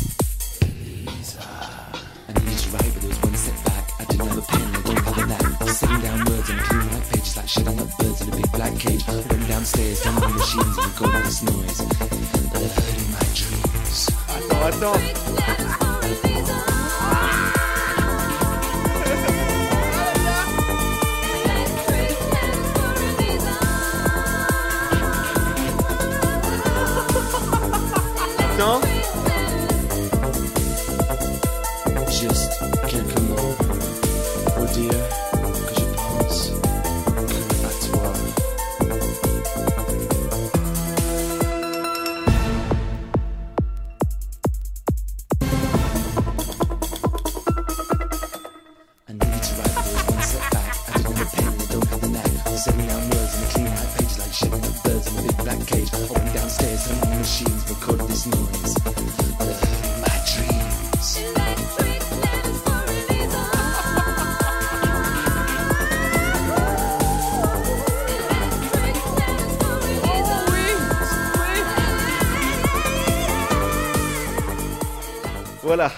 [75.70, 75.92] Voilà.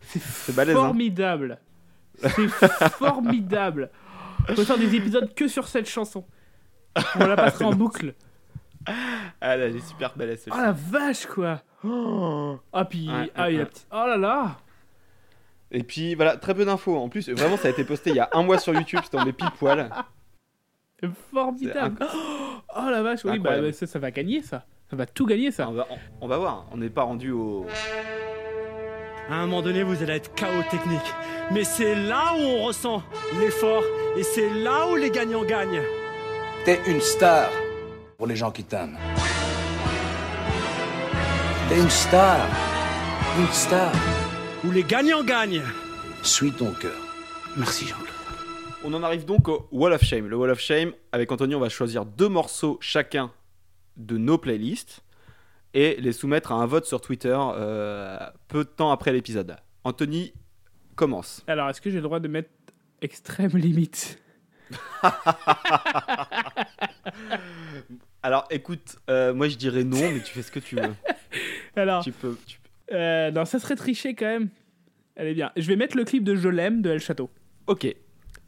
[0.00, 0.66] C'est hein.
[0.74, 1.58] formidable.
[2.18, 2.48] C'est
[2.98, 3.90] formidable.
[4.50, 6.26] On peut faire des épisodes que sur cette chanson.
[7.18, 8.12] On la passera en boucle.
[9.40, 11.62] Ah là, est super belle Oh la vache quoi.
[11.84, 12.58] Oh.
[12.70, 14.58] Ah puis Ouais, ah, ouais, il a petit- Oh là là.
[15.70, 16.98] Et puis voilà, très peu d'infos.
[16.98, 19.16] En plus, vraiment, ça a été posté il y a un mois sur YouTube, c'était
[19.16, 19.90] tombé pile poil.
[21.32, 22.06] Formidable.
[22.76, 24.66] Oh la vache, oui, bah, bah, ça, ça va gagner ça.
[24.90, 25.66] Ça va tout gagner ça.
[25.68, 27.66] On va, on- on va voir, on n'est pas rendu au.
[29.28, 31.00] À un moment donné, vous allez être chaos technique.
[31.50, 33.02] Mais c'est là où on ressent
[33.40, 33.82] l'effort
[34.16, 35.82] et c'est là où les gagnants gagnent.
[36.64, 37.50] T'es une star
[38.16, 38.96] pour les gens qui t'aiment.
[41.68, 42.46] T'es une star.
[43.38, 43.92] Une star.
[44.64, 45.62] Où les gagnants gagnent.
[46.22, 46.96] Suis ton cœur.
[47.56, 48.08] Merci Jean-Claude.
[48.84, 50.28] On en arrive donc au Wall of Shame.
[50.28, 53.32] Le Wall of Shame, avec Anthony, on va choisir deux morceaux chacun
[53.96, 55.02] de nos playlists
[55.76, 59.56] et les soumettre à un vote sur Twitter euh, peu de temps après l'épisode.
[59.84, 60.32] Anthony
[60.94, 61.44] commence.
[61.46, 62.48] Alors, est-ce que j'ai le droit de mettre
[63.02, 64.18] extrême limite?
[68.22, 70.94] Alors écoute, euh, moi je dirais non, mais tu fais ce que tu veux.
[71.76, 72.36] Alors, tu peux.
[72.46, 74.48] tu peux- euh, non, ça serait triché quand même.
[75.14, 75.52] Elle est bien.
[75.56, 77.30] Je vais mettre le clip de Je l'aime de El Château.
[77.66, 77.86] Ok.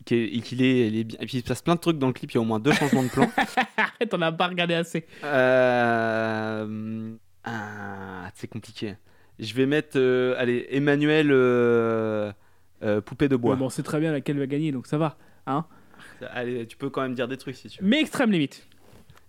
[0.08, 1.18] Qu'il est, qu'il est- est bien.
[1.20, 2.44] Et puis il se passe plein de trucs dans le clip, il y a au
[2.44, 3.30] moins deux changements de plan.
[3.76, 5.04] Arrête, on n'a pas regardé assez.
[5.22, 7.12] Euh...
[7.44, 8.94] Ah, c'est compliqué.
[9.38, 12.32] Je vais mettre, euh, allez, Emmanuel euh,
[13.04, 13.56] Poupée de bois.
[13.56, 15.16] Bon, c'est très bien laquelle va gagner, donc ça va.
[15.46, 15.64] Hein
[16.32, 17.88] Allez, tu peux quand même dire des trucs si tu veux.
[17.88, 18.66] Mais extrême limite.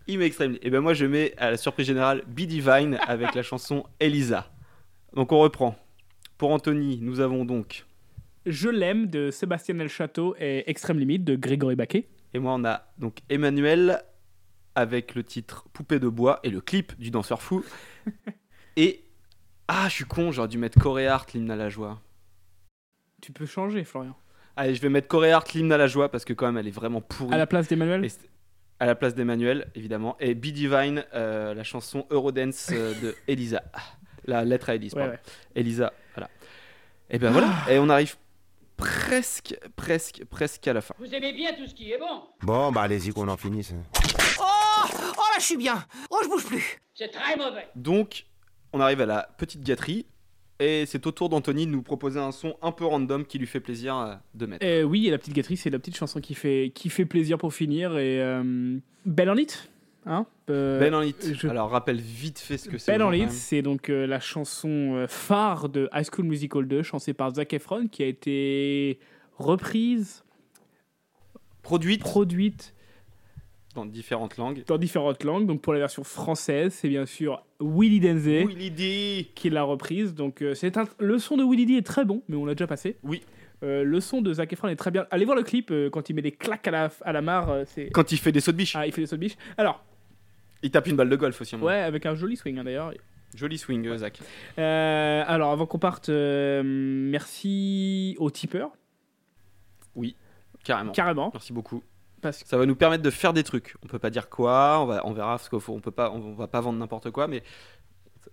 [0.07, 0.57] Il met extrême.
[0.63, 4.49] Et ben moi je mets à la surprise générale Be Divine avec la chanson Elisa.
[5.13, 5.75] Donc on reprend.
[6.37, 7.85] Pour Anthony, nous avons donc.
[8.49, 12.07] Je l'aime de Sébastien El Château et Extrême limite de Grégory Baquet.
[12.33, 14.01] Et moi on a donc Emmanuel
[14.73, 17.63] avec le titre Poupée de bois et le clip du danseur fou.
[18.75, 19.03] et
[19.67, 22.01] ah je suis con, j'aurais dû mettre Corée Art, l'hymne à la joie.
[23.21, 24.15] Tu peux changer, Florian.
[24.55, 26.67] Allez, je vais mettre Corée Art, l'hymne à la joie parce que quand même elle
[26.67, 27.35] est vraiment pourrie.
[27.35, 28.07] À la place d'Emmanuel
[28.79, 30.17] À la place d'Emmanuel, évidemment.
[30.19, 33.61] Et Be Divine, euh, la chanson Eurodance euh, de Elisa.
[33.73, 33.81] Ah,
[34.25, 35.13] La lettre à Elise, Ouais, pardon.
[35.13, 35.19] ouais.
[35.53, 36.31] Elisa, voilà.
[37.11, 38.15] Et ben voilà, et on arrive
[38.79, 40.95] presque, presque, presque à la fin.
[40.99, 43.73] Vous aimez bien tout ce qui est bon Bon, bah allez-y qu'on en finisse.
[44.39, 44.43] Oh
[44.89, 48.25] Oh là, je suis bien Oh, je bouge plus C'est très mauvais Donc,
[48.73, 50.05] on arrive à la petite gâterie.
[50.61, 53.47] Et c'est au tour d'Anthony de nous proposer un son un peu random qui lui
[53.47, 54.65] fait plaisir euh, de mettre.
[54.65, 57.37] Euh, oui, et la petite gâterie, c'est la petite chanson qui fait, qui fait plaisir
[57.37, 57.97] pour finir.
[57.97, 59.69] Et euh, Belle en It?
[60.05, 61.33] Hein Euh, Ben en It.
[61.35, 62.91] je- Alors, rappelle vite fait ce que c'est.
[62.91, 66.05] Belle aux en gens, quand It, c'est donc euh, la chanson euh, phare de High
[66.11, 68.99] School Musical 2, chantée par Zac Efron, qui a été
[69.37, 70.23] reprise,
[71.61, 72.73] Produite produite
[73.75, 74.63] dans différentes langues.
[74.65, 75.45] dans différentes langues.
[75.45, 79.27] Donc pour la version française, c'est bien sûr Willy Denzey Willy D.
[79.35, 80.15] qui l'a reprise.
[80.15, 82.55] Donc euh, c'est un- le son de Willy D est très bon, mais on l'a
[82.55, 82.97] déjà passé.
[83.03, 83.21] Oui.
[83.61, 85.05] Euh, le son de Zac Efron est très bien.
[85.11, 87.49] Allez voir le clip euh, quand il met des claques à la, à la mare.
[87.49, 87.89] euh, c'est...
[87.91, 88.73] Quand il fait des sauts de biche.
[88.75, 89.35] Ah, il fait des sauts de biche.
[89.57, 89.83] Alors,
[90.63, 91.55] Il tape une balle de golf aussi.
[91.55, 91.67] moment.
[91.67, 92.93] ouais, avec un joli swing hein, d'ailleurs.
[93.35, 94.19] Joli swing, euh, Zach.
[94.57, 98.71] Euh, alors, avant qu'on parte, euh, merci aux tipeurs.
[99.95, 100.15] Oui,
[100.63, 100.91] carrément.
[100.91, 101.29] Carrément.
[101.33, 101.83] Merci beaucoup.
[102.21, 103.75] Parce que Ça va nous permettre de faire des trucs.
[103.83, 106.33] On peut pas dire quoi, on, va, on verra, parce qu'on on peut pas, on
[106.33, 107.43] va pas vendre n'importe quoi, mais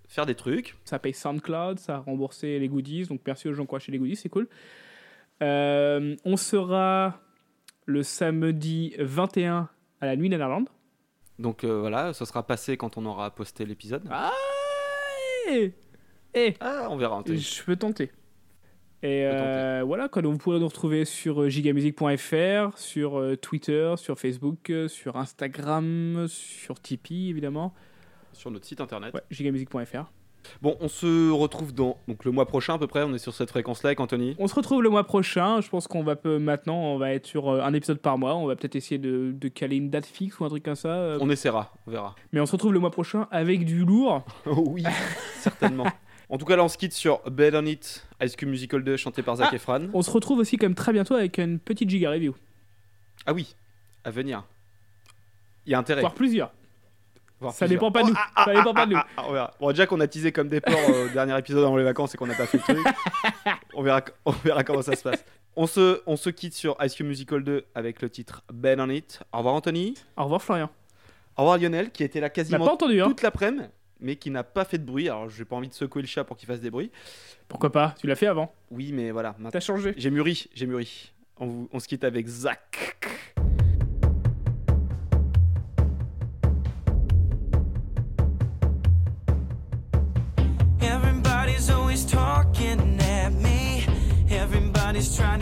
[0.09, 0.77] faire des trucs.
[0.85, 3.05] ça paye SoundCloud, ça a remboursé les goodies.
[3.07, 4.49] Donc, merci aux gens qui ont acheté les goodies, c'est cool.
[5.43, 7.21] Euh, on sera
[7.85, 9.69] le samedi 21
[10.01, 10.69] à la nuit Netherland.
[11.39, 14.05] Donc euh, voilà, ça sera passé quand on aura posté l'épisode.
[14.11, 14.33] Ah,
[15.51, 15.73] eh,
[16.35, 17.23] eh, Ah, on verra.
[17.27, 18.11] Je peux tenter.
[19.03, 24.19] Et euh, voilà, quoi, donc vous pourrez nous retrouver sur euh, gigamusic.fr, sur Twitter, sur
[24.19, 27.75] Facebook, sur Instagram, sur Tipeee évidemment.
[28.33, 29.15] Sur notre site internet.
[29.15, 30.11] Ouais, gigamusic.fr.
[30.63, 33.03] Bon, on se retrouve dans donc le mois prochain à peu près.
[33.03, 34.35] On est sur cette fréquence-là avec Anthony.
[34.39, 35.61] On se retrouve le mois prochain.
[35.61, 38.35] Je pense qu'on va peu, maintenant, on va être sur euh, un épisode par mois.
[38.37, 40.89] On va peut-être essayer de, de caler une date fixe ou un truc comme ça.
[40.89, 42.15] euh, On essaiera, on verra.
[42.33, 44.25] Mais on se retrouve le mois prochain avec du lourd.
[44.47, 44.85] oui,
[45.41, 45.87] certainement.
[46.29, 48.97] En tout cas, là, on se quitte sur Bed on It, High School Musical 2,
[48.97, 49.55] chanté par Zac Ah.
[49.55, 49.91] Efron.
[49.95, 52.35] On se retrouve aussi comme très bientôt avec une petite giga review.
[53.27, 53.55] Ah oui,
[54.05, 54.43] à venir.
[55.67, 56.01] Il y a intérêt.
[56.01, 56.53] Voire plusieurs.
[57.53, 58.15] Ça dépend pas de nous.
[58.15, 58.97] Ça dépend pas de nous.
[58.97, 59.51] Ah, ah, on verra.
[59.61, 62.15] Bon, déjà qu'on a teasé comme des porcs euh, au dernier épisode avant les vacances
[62.15, 62.87] et qu'on n'a pas fait le truc.
[63.75, 65.25] on, verra, on verra comment ça se passe.
[65.55, 68.91] On se, on se quitte sur High School Musical 2 avec le titre Ben on
[68.91, 69.21] It.
[69.33, 69.95] Au revoir Anthony.
[70.17, 70.71] Au revoir Florian.
[71.37, 73.65] Au revoir Lionel qui était là On quasiment pas entendu, hein toute l'après-midi
[74.01, 75.09] mais qui n'a pas fait de bruit.
[75.09, 76.91] Alors j'ai pas envie de secouer le chat pour qu'il fasse des bruits.
[77.49, 77.95] Pourquoi pas?
[77.99, 78.53] Tu l'as fait avant.
[78.71, 79.35] Oui mais voilà.
[79.51, 79.95] T'as changé.
[79.97, 81.13] J'ai mûri, j'ai mûri.
[81.39, 82.97] On, vous- on se quitte avec Zach.
[94.97, 95.36] is trying